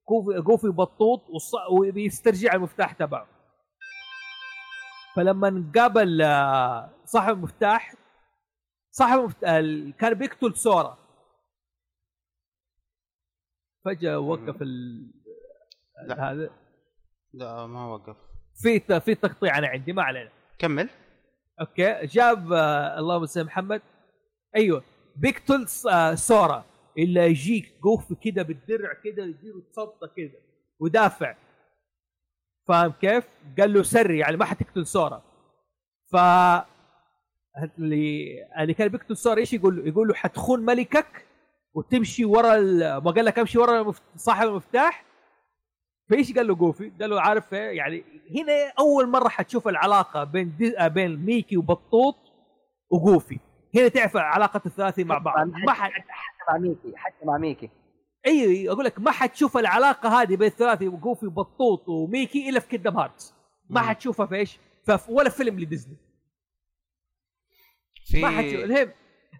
جوفي 0.08 0.40
جوفي 0.40 0.68
بطوط 0.68 1.22
وبيسترجع 1.70 2.54
المفتاح 2.54 2.92
تبعه 2.92 3.33
فلما 5.16 5.70
قابل 5.76 6.22
آه، 6.22 6.90
صاحب 7.04 7.34
المفتاح 7.36 7.94
صاحب 8.90 9.18
المفتاح 9.18 9.50
كان 10.00 10.14
بيقتل 10.14 10.56
سورا 10.56 10.98
فجأة 13.84 14.18
وقف 14.18 14.62
ال 14.62 15.06
لا. 16.06 16.32
هذا. 16.32 16.50
لا 17.34 17.66
ما 17.66 17.86
وقف. 17.86 18.16
في 18.62 18.80
في 19.00 19.14
تقطيع 19.14 19.58
أنا 19.58 19.66
عندي 19.68 19.92
ما 19.92 20.02
علينا. 20.02 20.30
كمل. 20.58 20.88
أوكي. 21.60 22.06
جاب 22.06 22.52
آه 22.52 22.98
اللهم 22.98 23.26
صل 23.26 23.44
محمد. 23.44 23.82
أيوه. 24.56 24.82
بيقتل 25.16 25.66
آه 25.92 26.14
سورا 26.14 26.64
إلا 26.98 27.26
يجيك 27.26 27.80
جوف 27.82 28.12
كده 28.12 28.42
بالدرع 28.42 28.92
كده 29.04 29.22
يديله 29.24 29.62
تصدى 29.72 30.12
كده. 30.16 30.38
ودافع. 30.80 31.34
فاهم 32.68 32.92
كيف؟ 33.00 33.24
قال 33.58 33.72
له 33.72 33.82
سري 33.82 34.18
يعني 34.18 34.36
ما 34.36 34.44
حتقتل 34.44 34.86
سورا 34.86 35.22
ف 36.12 36.16
اللي 37.78 38.28
اللي 38.58 38.74
كان 38.74 38.88
بيقتل 38.88 39.16
سورا 39.16 39.38
إيش 39.38 39.52
يقول 39.52 39.76
له؟ 39.76 39.88
يقول 39.88 40.08
له 40.08 40.14
حتخون 40.14 40.60
ملكك 40.60 41.26
وتمشي 41.74 42.24
ورا 42.24 42.56
ال... 42.56 42.78
ما 42.96 43.10
قال 43.10 43.24
لك 43.24 43.38
أمشي 43.38 43.58
ورا 43.58 43.80
المفت... 43.80 44.02
صاحب 44.16 44.48
المفتاح 44.48 45.04
فإيش 46.10 46.32
قال 46.32 46.46
له 46.46 46.54
جوفي؟ 46.54 46.92
قال 47.00 47.10
له 47.10 47.20
عارف 47.20 47.54
إيه؟ 47.54 47.76
يعني 47.76 48.04
هنا 48.36 48.72
أول 48.78 49.08
مرة 49.08 49.28
حتشوف 49.28 49.68
العلاقة 49.68 50.24
بين 50.24 50.56
دي... 50.56 50.74
بين 50.88 51.16
ميكي 51.24 51.56
وبطوط 51.56 52.16
وجوفي 52.90 53.38
هنا 53.74 53.88
تعرف 53.88 54.16
علاقه 54.16 54.60
الثلاثي 54.66 55.04
مع 55.04 55.18
بعض 55.18 55.46
ما 55.46 55.72
حد 55.72 55.90
حتى 55.90 56.52
مع 56.52 56.58
ميكي 56.58 56.92
حتى 56.96 57.26
مع 57.26 57.38
ميكي 57.38 57.70
أيوه 58.26 58.72
أقول 58.72 58.84
لك 58.84 59.00
ما 59.00 59.10
حتشوف 59.10 59.56
العلاقة 59.56 60.22
هذه 60.22 60.36
بين 60.36 60.48
الثلاثي 60.48 60.88
وجوفي 60.88 61.26
وبطوط 61.26 61.88
وميكي 61.88 62.48
إلا 62.48 62.60
في 62.60 62.68
Kingdom 62.68 62.96
Hearts 62.96 63.34
ما. 63.70 63.80
حتشوفها 63.80 64.26
في 64.26 64.34
إيش؟ 64.34 64.58
في 64.86 64.98
ولا 65.08 65.30
فيلم 65.30 65.60
لديزني. 65.60 65.96
في 68.06 68.22
ما 68.22 68.30
حتشوف. 68.30 68.54
المهم 68.54 68.76
أيوه. 68.76 68.92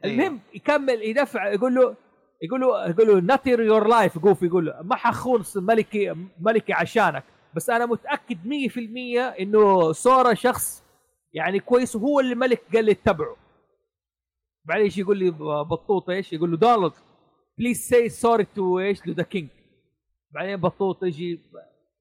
المهم 0.05 0.41
يكمل 0.55 1.03
يدافع 1.03 1.53
يقول 1.53 1.75
له 1.75 1.97
يقول 2.43 2.61
له 2.61 2.89
يقول 2.89 3.09
له 3.09 3.21
not 3.21 3.46
on 3.46 3.63
your 3.63 3.89
life 3.89 4.19
جوفي 4.19 4.47
يقول 4.47 4.67
له. 4.67 4.83
ما 4.83 4.97
حخون 4.97 5.45
ملكي 5.57 6.15
ملكي 6.41 6.73
عشانك. 6.73 7.25
بس 7.55 7.71
أنا 7.71 7.87
متأكد 7.87 8.39
100% 8.45 9.41
إنه 9.41 9.93
سورا 9.93 10.35
شخص 10.35 10.85
يعني 11.33 11.61
كويس 11.61 11.97
وهو 11.97 12.21
اللي 12.21 12.33
الملك 12.33 12.63
قال 12.75 12.85
لي 12.85 12.93
اتبعه. 12.93 13.37
بعدين 14.65 14.85
إيش 14.85 14.99
يقول 14.99 15.19
لي؟ 15.19 15.31
بطوط 15.71 16.11
إيش؟ 16.11 16.33
يقول 16.33 16.51
له 16.51 16.57
دونالد. 16.57 16.93
please 17.59 17.77
say 17.89 18.09
sorry 18.09 18.45
to 18.45 18.81
إيش؟ 18.81 19.01
to 19.01 19.11
the 19.11 19.23
king 19.23 19.49
بعدين 20.31 20.57
بطوط 20.57 21.03
يجي 21.03 21.41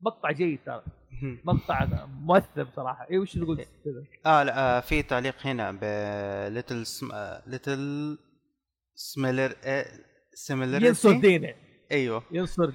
مقطع 0.02 0.32
جيد 0.32 0.60
ترى. 0.66 0.84
مقطع 1.46 2.06
مؤثر 2.06 2.68
صراحة 2.76 3.08
إيه 3.12 3.20
وش 3.20 3.38
نقول 3.38 3.66
آه 4.26 4.44
لا 4.44 4.78
آه 4.78 4.80
في 4.80 5.02
تعليق 5.04 5.36
هنا 5.48 5.72
ب 5.72 5.84
little 6.54 6.86
sim... 6.86 7.10
little 7.48 8.18
similar 8.96 9.56
similar 10.34 10.84
ينصر 10.84 11.20
دينه. 11.20 11.54
أيوه. 11.92 12.24
ينصر. 12.32 12.72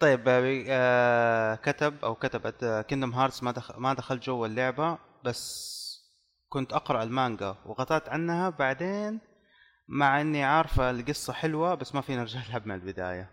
طيب 0.00 0.28
آه، 0.28 0.64
آه 0.68 1.54
كتب 1.54 1.94
أو 2.04 2.14
كتبت 2.14 2.84
Kingdom 2.88 3.10
Hearts 3.12 3.42
ما 3.42 3.50
دخل 3.50 3.80
ما 3.80 3.94
دخلت 3.94 4.22
جوا 4.24 4.46
اللعبة 4.46 4.98
بس 5.24 5.80
كنت 6.48 6.72
أقرأ 6.72 7.02
المانجا 7.02 7.56
وقطعت 7.66 8.08
عنها 8.08 8.50
بعدين 8.50 9.20
مع 9.90 10.20
إني 10.20 10.44
عارفة 10.44 10.90
القصة 10.90 11.32
حلوة 11.32 11.74
بس 11.74 11.94
ما 11.94 12.00
فينا 12.00 12.20
نرجع 12.20 12.40
لها 12.48 12.62
من 12.64 12.74
البداية. 12.74 13.30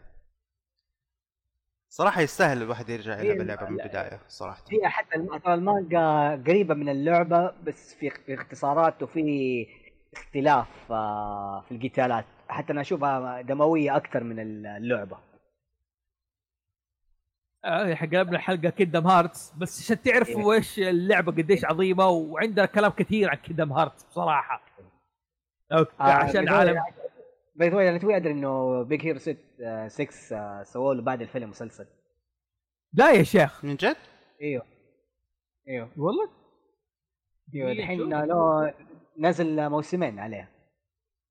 صراحة 1.90 2.22
يستاهل 2.22 2.62
الواحد 2.62 2.90
يرجع 2.90 3.20
يلعب 3.20 3.42
اللعبه 3.42 3.70
من 3.70 3.82
البداية 3.82 4.20
صراحة. 4.28 4.64
هي 4.72 4.90
حتى 4.90 5.40
ترى 5.44 5.54
المانجا 5.54 6.32
قريبة 6.48 6.74
من 6.74 6.90
اللعبة 6.90 7.52
بس 7.64 7.94
في 7.94 8.10
في 8.10 8.34
اختصارات 8.34 9.04
وفي 9.04 9.68
اختلاف 10.14 10.92
آه، 10.92 11.64
في 11.70 11.76
القتالات. 11.76 12.26
حتى 12.48 12.74
أنا 12.74 12.82
أشوفها 12.82 13.42
دموية 13.42 13.98
أكثر 13.98 14.24
من 14.24 14.40
اللعبة. 14.40 15.18
آه، 17.66 17.94
قلبنا 17.94 18.40
حلقه 18.40 18.70
Kingdom 18.70 19.08
Hearts 19.08 19.54
بس 19.58 19.82
عشان 19.82 20.02
تعرفوا 20.02 20.54
إيه. 20.54 20.58
إيش 20.60 20.80
اللعبة 20.80 21.32
قديش 21.32 21.66
عظيمة 21.66 22.08
وعندنا 22.08 22.66
كلام 22.66 22.92
كثير 22.92 23.30
عن 23.30 23.38
Kingdom 23.38 23.74
Hearts 23.74 24.04
بصراحة. 24.04 24.68
Okay. 25.72 25.92
آه، 26.00 26.04
عشان 26.04 26.46
by 26.46 26.54
the 26.54 26.58
عالم 26.58 26.82
By 27.56 27.70
the 27.70 27.76
way 27.76 27.90
أنا 27.90 27.98
توي 27.98 28.16
ادري 28.18 28.32
إنه 28.32 28.84
Big 28.84 29.06
Hero 29.06 29.20
6 29.20 29.88
6 29.88 30.64
سووا 30.64 30.94
له 30.94 31.02
بعد 31.02 31.22
الفيلم 31.22 31.50
مسلسل 31.50 31.88
لا 32.94 33.12
يا 33.12 33.24
شيخ 33.24 33.66
من 33.66 33.76
جد؟ 33.76 33.96
إيوه 34.42 34.64
إيوه 35.70 35.90
والله 35.98 36.30
إيوه 37.56 37.74
دقيقة 37.74 37.84
الحين. 37.84 38.10
له 38.10 38.74
نزل 39.20 39.70
موسمين 39.70 40.20
عليه 40.20 40.50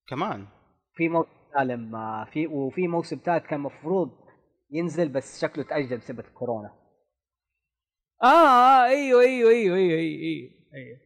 كمان 0.08 0.46
في 0.94 1.08
موسم 1.08 1.30
ثالث 1.54 1.94
آه، 1.94 2.24
في 2.32 2.46
وفي 2.46 2.88
موسم 2.88 3.16
ثالث 3.24 3.46
كان 3.46 3.60
مفروض 3.60 4.10
ينزل 4.70 5.08
بس 5.08 5.40
شكله 5.40 5.64
تأجل 5.64 5.98
بسبب 5.98 6.20
كورونا 6.34 6.70
آه 8.22 8.26
آه 8.26 8.84
أيوه 8.86 9.20
إيوه 9.22 9.50
إيوه 9.50 9.76
إيوه 9.76 9.98
إيوه 9.98 9.98
إيوه, 9.98 10.50
أيوه. 10.74 10.98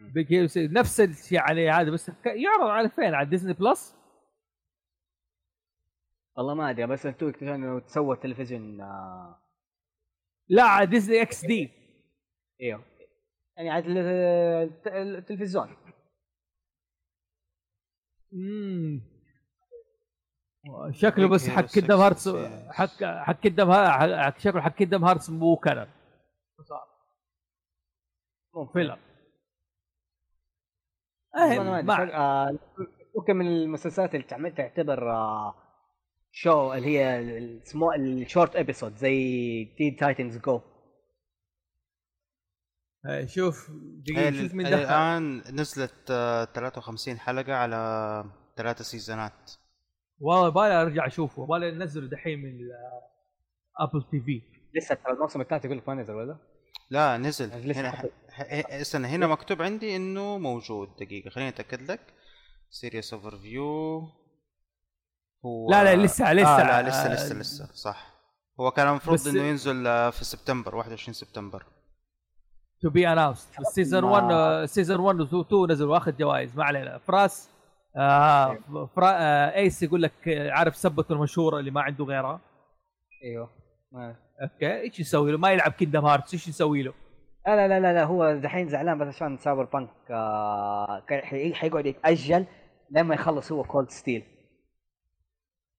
Big 0.00 0.32
Hero 0.32 0.46
Si- 0.46 0.66
نفس 0.68 1.00
الشيء 1.00 1.38
عليه 1.40 1.80
هذا 1.80 1.90
بس 1.90 2.10
يعرض 2.26 2.66
على 2.70 2.88
فين؟ 2.88 3.14
على 3.14 3.28
Disney 3.30 3.52
Plus 3.52 3.96
والله 6.36 6.54
ما 6.54 6.70
أدري 6.70 6.86
بس 6.86 7.06
أنتوا 7.06 7.30
اكتشفوا 7.30 7.54
إنه 7.54 7.80
تسوى 7.80 8.16
تلفزيون 8.16 8.80
آه. 8.80 9.42
لا 10.48 10.62
على 10.62 10.86
Disney 10.86 11.22
XD 11.22 11.70
أيوه 12.60 12.84
يعني 13.56 13.70
على 13.70 13.84
الت- 14.00 14.86
التلفزيون. 14.86 15.76
امم 18.32 19.02
شكله 20.90 21.28
بس 21.28 21.48
حق 21.48 21.64
كيندم 21.64 21.96
6 21.96 22.06
هارتس. 22.06 22.28
حق 22.72 23.04
حق 23.04 23.40
كيندم 23.40 23.72
شكله 24.38 24.60
حق 24.60 24.74
كيندم 24.74 25.04
هارتس 25.04 25.30
مو 25.30 25.56
فيلم. 25.56 25.86
والله 28.54 29.09
ما 31.34 31.78
أدري. 31.78 31.82
ما 31.82 32.16
آه، 32.16 32.58
من 33.28 33.46
المسلسلات 33.46 34.14
اللي 34.14 34.26
تعمل 34.26 34.54
تعتبر 34.54 35.10
آه 35.12 35.54
شو 36.32 36.72
اللي 36.74 36.86
هي 36.98 37.18
السمو 37.38 37.92
الشورت 37.92 38.56
ابيسود 38.56 38.94
زي 38.96 39.14
تين 39.78 39.96
تايتنز 39.96 40.38
جو 40.38 40.60
آه، 43.06 43.24
شوف 43.26 43.70
هي 43.70 43.76
دقيقة 44.30 44.30
شوف 44.42 44.54
ال- 44.54 44.64
دخل. 44.64 44.74
الآن 44.74 45.38
نزلت 45.38 46.10
آه، 46.10 46.44
53 46.44 47.18
حلقة 47.18 47.54
على 47.54 48.24
ثلاثة 48.56 48.84
سيزونات. 48.84 49.50
والله 50.20 50.48
بالي 50.48 50.82
أرجع 50.82 51.06
أشوفه. 51.06 51.46
بالي 51.46 51.70
ننزله 51.70 52.08
دحين 52.10 52.38
من 52.42 52.58
Apple 53.80 54.02
TV 54.10 54.42
لسه 54.74 54.94
ترى 54.94 55.12
الموسم 55.12 55.40
الثالث 55.40 55.64
يقول 55.64 55.78
لك 55.78 55.88
ما 55.88 55.94
نزل 55.94 56.14
ولا؟ 56.14 56.38
لا 56.90 57.16
نزل. 57.16 57.48
لسه 57.70 57.80
هنا. 57.80 57.90
ح- 57.90 58.06
ح- 58.30 58.72
استنى 58.72 59.06
هنا 59.08 59.26
مكتوب 59.26 59.62
عندي 59.62 59.96
إنه 59.96 60.38
موجود. 60.38 60.88
دقيقة 61.00 61.30
خليني 61.30 61.48
أتأكد 61.48 61.90
لك. 61.90 62.00
series 62.70 63.14
overview 63.14 64.00
هو 65.46 65.70
لا 65.70 65.84
لا 65.84 66.02
لسه 66.04 66.32
لسه. 66.32 66.48
آه 66.48 66.82
لا 66.82 66.88
لسه 66.88 67.12
لسه 67.14 67.34
لسه. 67.34 67.66
صح. 67.74 68.10
هو 68.60 68.70
كان 68.70 68.88
المفروض 68.88 69.28
إنه 69.28 69.42
ينزل 69.42 69.86
آه، 69.86 70.10
في 70.10 70.24
سبتمبر 70.24 70.74
21 70.74 71.14
سبتمبر. 71.14 71.66
to 72.82 72.90
be 72.90 73.08
announced 73.12 73.48
ال 73.60 73.66
season 73.66 74.02
ما- 74.02 74.10
1 74.60 74.64
season 74.68 75.00
1 75.00 75.20
و 75.20 75.40
2 75.42 75.70
نزل 75.72 75.84
واخذ 75.84 76.16
جوائز. 76.16 76.56
ما 76.56 76.64
علينا. 76.64 76.98
فراس 76.98 77.48
آه 77.96 78.58
فرا 78.96 79.10
آه 79.12 79.54
إيس 79.54 79.82
يقول 79.82 80.02
لك 80.02 80.28
آه، 80.28 80.50
عارف 80.50 80.76
سبته 80.76 81.12
المشهورة 81.12 81.58
اللي 81.58 81.70
ما 81.70 81.80
عنده 81.82 82.04
غيرها؟ 82.04 82.40
أيوه. 83.24 83.50
أوكي؟ 84.42 84.80
إيش 84.80 85.00
يسوي 85.00 85.32
له؟ 85.32 85.38
ما 85.38 85.50
يلعب 85.50 85.72
Kingdom 85.72 86.04
Hearts 86.04 86.32
إيش 86.34 86.48
يسوي 86.48 86.82
له؟ 86.82 86.92
لا 87.46 87.56
لا 87.56 87.68
لا 87.68 87.80
لا, 87.80 87.92
لا 87.92 88.04
هو 88.04 88.34
دحين 88.36 88.68
زعلان 88.68 88.98
بس 88.98 89.06
عشان 89.14 89.38
Cyberpunk 89.38 89.90
آه 90.10 91.02
حيقعد 91.52 91.86
يتأجل 91.86 92.46
لما 92.90 93.14
يخلص 93.14 93.52
هو 93.52 93.64
Cold 93.64 93.90
Steel. 93.90 94.22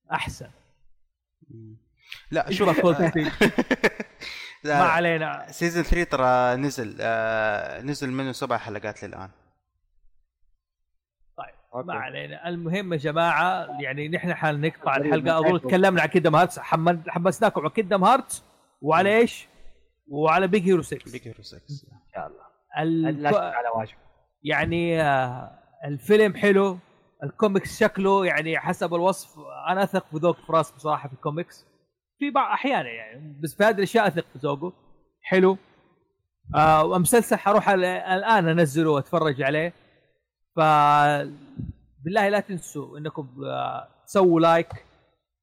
لا 0.05 0.15
احسن 0.15 0.49
شوف 2.49 2.49
شوف 2.49 2.81
Cold 2.81 3.05
Steel؟ 3.09 3.23
ما 4.63 4.69
لا 4.69 4.83
علينا. 4.83 5.51
season 5.51 5.83
3 5.83 6.03
ترى 6.03 6.55
نزل 6.55 6.97
آه 7.01 7.81
نزل 7.81 8.11
منه 8.11 8.31
سبع 8.31 8.57
حلقات 8.57 9.03
للآن. 9.03 9.29
طيب 11.37 11.85
ما 11.85 11.93
علينا. 11.93 12.47
المهم 12.49 12.93
يا 12.93 12.97
جماعة 12.97 13.67
يعني 13.81 14.07
نحن 14.09 14.33
حنقطع 14.33 14.95
الحلقة. 14.95 15.39
اظن. 15.39 15.61
تكلمنا 15.61 16.01
عن 16.01 16.07
Kingdom 16.07 16.35
Hearts 16.35 16.59
حمسناكم 16.59 17.61
على 17.61 17.69
Kingdom 17.69 18.03
Hearts 18.03 18.43
وعلى 18.81 19.17
إيش؟ 19.17 19.47
وعلى 20.07 20.47
Big 20.47 20.63
Hero 20.69 20.81
6 20.81 21.11
Big 21.11 21.27
Hero 21.27 21.43
6 21.43 21.57
ان 21.57 22.11
شاء 22.15 22.27
الله 22.27 22.41
ال... 22.79 23.27
على 23.35 23.67
واجب. 23.75 23.95
يعني 24.43 25.01
آه، 25.01 25.51
الفيلم 25.85 26.35
حلو 26.35 26.77
الكوميكس 27.23 27.79
شكله 27.79 28.25
يعني 28.25 28.59
حسب 28.59 28.93
الوصف. 28.93 29.39
أنا 29.69 29.83
أثق 29.83 30.05
في 30.05 30.17
ذوق 30.17 30.37
فراس 30.47 30.71
بصراحة 30.71 31.07
في 31.07 31.13
الكوميكس. 31.15 31.65
في 32.19 32.29
بعض 32.31 32.51
أحيانا 32.51 32.89
يعني 32.89 33.39
بس 33.43 33.55
في 33.55 33.63
هذه 33.63 33.75
الأشياء 33.77 34.07
أثق 34.07 34.25
في 34.33 34.39
ذوقه. 34.39 34.73
حلو. 35.21 35.57
آه 36.55 36.85
ومسلسل 36.85 37.35
حروح 37.35 37.69
ال- 37.69 37.85
الآن 37.85 38.47
أنزله 38.47 38.89
وأتفرج 38.91 39.41
عليه. 39.41 39.73
ف 40.55 40.59
بالله 42.05 42.29
لا 42.29 42.39
تنسوا 42.39 42.97
إنكم 42.97 43.43
آه، 43.45 43.87
تسووا 44.05 44.39
like 44.39 44.85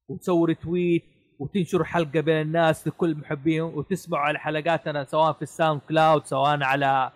وتسووا 0.09 0.47
retweet 0.47 1.03
وتنشروا 1.39 1.85
حلقة 1.85 2.19
بين 2.19 2.41
الناس 2.41 2.87
لكل 2.87 3.15
محبيهم 3.15 3.77
وتسمعوا 3.77 4.23
على 4.23 4.39
حلقاتنا 4.39 5.03
سواء 5.03 5.33
في 5.33 5.41
ال 5.41 5.81
SoundCloud 5.89 6.25
سواء 6.25 6.63
على 6.63 7.11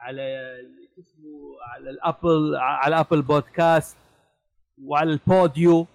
على 0.00 0.22
اسمه 0.98 1.56
على 1.72 1.90
ال 1.90 2.01
Apple 2.01 2.56
على 2.56 3.00
Apple 3.00 3.22
Podcast 3.22 3.96
وعلى 4.84 5.10
البوديو. 5.12 5.86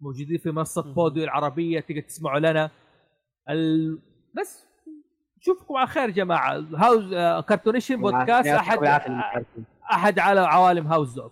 موجودين 0.00 0.38
في 0.38 0.50
منصة 0.50 0.94
بوديو 0.94 1.24
العربية 1.24 1.80
تقدر 1.80 2.00
تسمعوا 2.00 2.38
لنا. 2.38 2.70
ال... 3.50 3.98
بس 4.40 4.66
نشوفكم 5.38 5.76
على 5.76 5.86
خير 5.86 6.08
يا 6.08 6.14
جماعة. 6.14 6.64
هاوس 6.76 7.12
آه، 7.12 7.40
كرتونيشن 7.40 7.96
بودكاست 7.96 8.48
احد 8.48 8.78
أحد 9.92 10.18
على 10.18 10.40
عوالم 10.40 10.86
هاوس 10.86 11.14
دوغ 11.14 11.30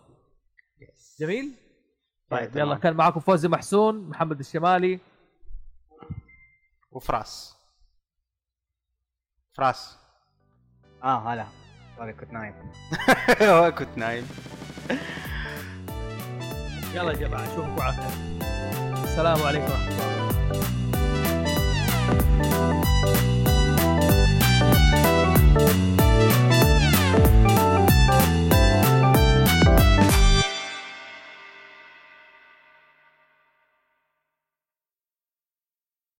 جميل؟ 1.20 1.61
طيب 2.32 2.56
يلا 2.56 2.74
كان 2.76 2.94
معاكم 2.94 3.20
فوزي 3.20 3.48
محسون 3.48 4.08
محمد 4.08 4.38
الشمالي. 4.38 4.98
وفراس. 6.92 7.56
فراس. 9.56 9.98
آه 11.04 11.32
هلا. 11.32 11.46
سوري 11.96 12.12
كنت 12.12 12.32
نايم. 12.32 12.54
كنت 13.78 13.98
نايم. 13.98 14.28
يلا 16.94 17.12
يا 17.12 17.16
جماعة 17.16 17.44
أشوفكم 17.44 17.80
على 17.80 17.92
خير. 17.92 19.02
السلام 19.04 19.42
عليكم 19.42 19.64
ورحمة 19.64 19.88
الله 19.88 20.12